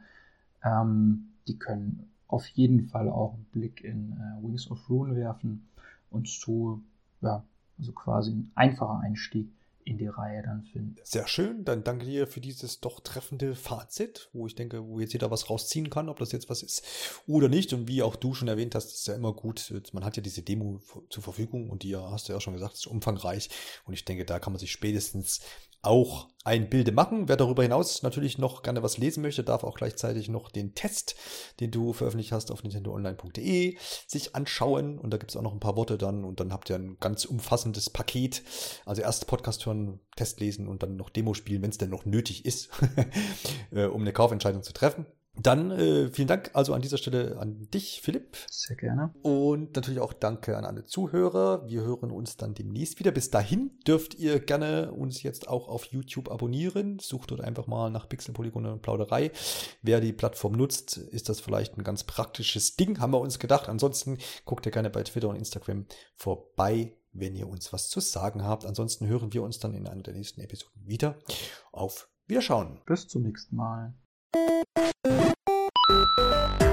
Ähm, 0.63 1.33
die 1.49 1.59
können 1.59 2.09
auf 2.29 2.47
jeden 2.47 2.87
Fall 2.87 3.09
auch 3.09 3.33
einen 3.33 3.45
Blick 3.51 3.83
in 3.83 4.13
äh, 4.13 4.41
Wings 4.41 4.71
of 4.71 4.89
Rune 4.89 5.17
werfen 5.17 5.67
und 6.11 6.29
so, 6.29 6.79
ja, 7.19 7.43
also 7.77 7.91
quasi 7.91 8.31
ein 8.31 8.51
einfacher 8.55 8.99
Einstieg 8.99 9.51
in 9.89 9.97
die 9.97 10.07
Reihe 10.07 10.43
dann 10.43 10.63
finden. 10.63 10.95
Sehr 11.03 11.27
schön, 11.27 11.65
dann 11.65 11.83
danke 11.83 12.05
dir 12.05 12.27
für 12.27 12.39
dieses 12.39 12.79
doch 12.79 12.99
treffende 12.99 13.55
Fazit, 13.55 14.29
wo 14.33 14.45
ich 14.45 14.55
denke, 14.55 14.85
wo 14.85 14.99
jetzt 14.99 15.13
jeder 15.13 15.31
was 15.31 15.49
rausziehen 15.49 15.89
kann, 15.89 16.09
ob 16.09 16.19
das 16.19 16.31
jetzt 16.31 16.49
was 16.49 16.63
ist 16.63 16.85
oder 17.27 17.49
nicht. 17.49 17.73
Und 17.73 17.87
wie 17.87 18.03
auch 18.03 18.15
du 18.15 18.33
schon 18.33 18.47
erwähnt 18.47 18.75
hast, 18.75 18.93
ist 18.93 19.07
ja 19.07 19.15
immer 19.15 19.33
gut, 19.33 19.73
man 19.93 20.05
hat 20.05 20.15
ja 20.15 20.23
diese 20.23 20.43
Demo 20.43 20.79
zur 21.09 21.23
Verfügung 21.23 21.69
und 21.69 21.83
die 21.83 21.95
hast 21.95 22.29
du 22.29 22.33
ja 22.33 22.39
schon 22.39 22.53
gesagt, 22.53 22.75
ist 22.75 22.87
umfangreich. 22.87 23.49
Und 23.85 23.93
ich 23.93 24.05
denke, 24.05 24.25
da 24.25 24.39
kann 24.39 24.53
man 24.53 24.59
sich 24.59 24.71
spätestens 24.71 25.41
auch 25.81 26.29
ein 26.45 26.69
Bilde 26.69 26.91
machen. 26.91 27.27
Wer 27.27 27.37
darüber 27.37 27.63
hinaus 27.63 28.01
natürlich 28.01 28.37
noch 28.37 28.63
gerne 28.63 28.81
was 28.81 28.97
lesen 28.97 29.21
möchte, 29.21 29.43
darf 29.43 29.63
auch 29.63 29.75
gleichzeitig 29.75 30.29
noch 30.29 30.49
den 30.49 30.73
Test, 30.73 31.15
den 31.59 31.71
du 31.71 31.93
veröffentlicht 31.93 32.31
hast 32.31 32.51
auf 32.51 32.63
nintendoonline.de, 32.63 33.77
sich 34.07 34.35
anschauen. 34.35 34.97
Und 34.97 35.11
da 35.11 35.17
gibt 35.17 35.31
es 35.31 35.37
auch 35.37 35.41
noch 35.41 35.53
ein 35.53 35.59
paar 35.59 35.75
Worte 35.75 35.97
dann. 35.97 36.23
Und 36.23 36.39
dann 36.39 36.53
habt 36.53 36.69
ihr 36.69 36.75
ein 36.75 36.97
ganz 36.99 37.25
umfassendes 37.25 37.89
Paket. 37.89 38.43
Also 38.85 39.01
erst 39.01 39.27
Podcast 39.27 39.65
hören, 39.65 39.99
Test 40.15 40.39
lesen 40.39 40.67
und 40.67 40.81
dann 40.81 40.95
noch 40.95 41.09
Demo 41.09 41.33
spielen, 41.33 41.61
wenn 41.61 41.69
es 41.69 41.77
denn 41.77 41.89
noch 41.89 42.05
nötig 42.05 42.45
ist, 42.45 42.69
äh, 43.71 43.85
um 43.85 44.01
eine 44.01 44.13
Kaufentscheidung 44.13 44.63
zu 44.63 44.73
treffen. 44.73 45.05
Dann 45.41 45.71
äh, 45.71 46.09
vielen 46.09 46.27
Dank 46.27 46.51
also 46.53 46.73
an 46.73 46.81
dieser 46.81 46.97
Stelle 46.97 47.37
an 47.37 47.67
dich, 47.73 48.01
Philipp. 48.01 48.37
Sehr 48.49 48.75
gerne. 48.75 49.13
Und 49.21 49.75
natürlich 49.75 49.99
auch 49.99 50.13
danke 50.13 50.57
an 50.57 50.65
alle 50.65 50.85
Zuhörer. 50.85 51.67
Wir 51.67 51.81
hören 51.81 52.11
uns 52.11 52.37
dann 52.37 52.53
demnächst 52.53 52.99
wieder. 52.99 53.11
Bis 53.11 53.29
dahin 53.29 53.71
dürft 53.87 54.15
ihr 54.15 54.39
gerne 54.39 54.91
uns 54.91 55.23
jetzt 55.23 55.47
auch 55.47 55.67
auf 55.67 55.85
YouTube 55.85 56.29
abonnieren. 56.29 56.99
Sucht 56.99 57.31
dort 57.31 57.41
einfach 57.41 57.67
mal 57.67 57.89
nach 57.89 58.09
Pixel, 58.09 58.33
Polygon 58.33 58.65
und 58.65 58.81
Plauderei. 58.81 59.31
Wer 59.81 60.01
die 60.01 60.13
Plattform 60.13 60.53
nutzt, 60.53 60.97
ist 60.97 61.29
das 61.29 61.39
vielleicht 61.39 61.77
ein 61.77 61.83
ganz 61.83 62.03
praktisches 62.03 62.75
Ding, 62.75 62.99
haben 62.99 63.13
wir 63.13 63.19
uns 63.19 63.39
gedacht. 63.39 63.69
Ansonsten 63.69 64.17
guckt 64.45 64.65
ihr 64.65 64.71
gerne 64.71 64.89
bei 64.89 65.03
Twitter 65.03 65.29
und 65.29 65.35
Instagram 65.35 65.85
vorbei, 66.15 66.97
wenn 67.11 67.35
ihr 67.35 67.47
uns 67.47 67.71
was 67.73 67.89
zu 67.89 67.99
sagen 67.99 68.43
habt. 68.43 68.65
Ansonsten 68.65 69.07
hören 69.07 69.33
wir 69.33 69.43
uns 69.43 69.59
dann 69.59 69.73
in 69.73 69.87
einer 69.87 70.03
der 70.03 70.13
nächsten 70.13 70.41
Episoden 70.41 70.85
wieder. 70.85 71.19
Auf 71.71 72.09
Wiederschauen. 72.27 72.81
Bis 72.85 73.07
zum 73.07 73.23
nächsten 73.23 73.55
Mal. 73.55 73.93
Thank 76.19 76.63
you. 76.63 76.68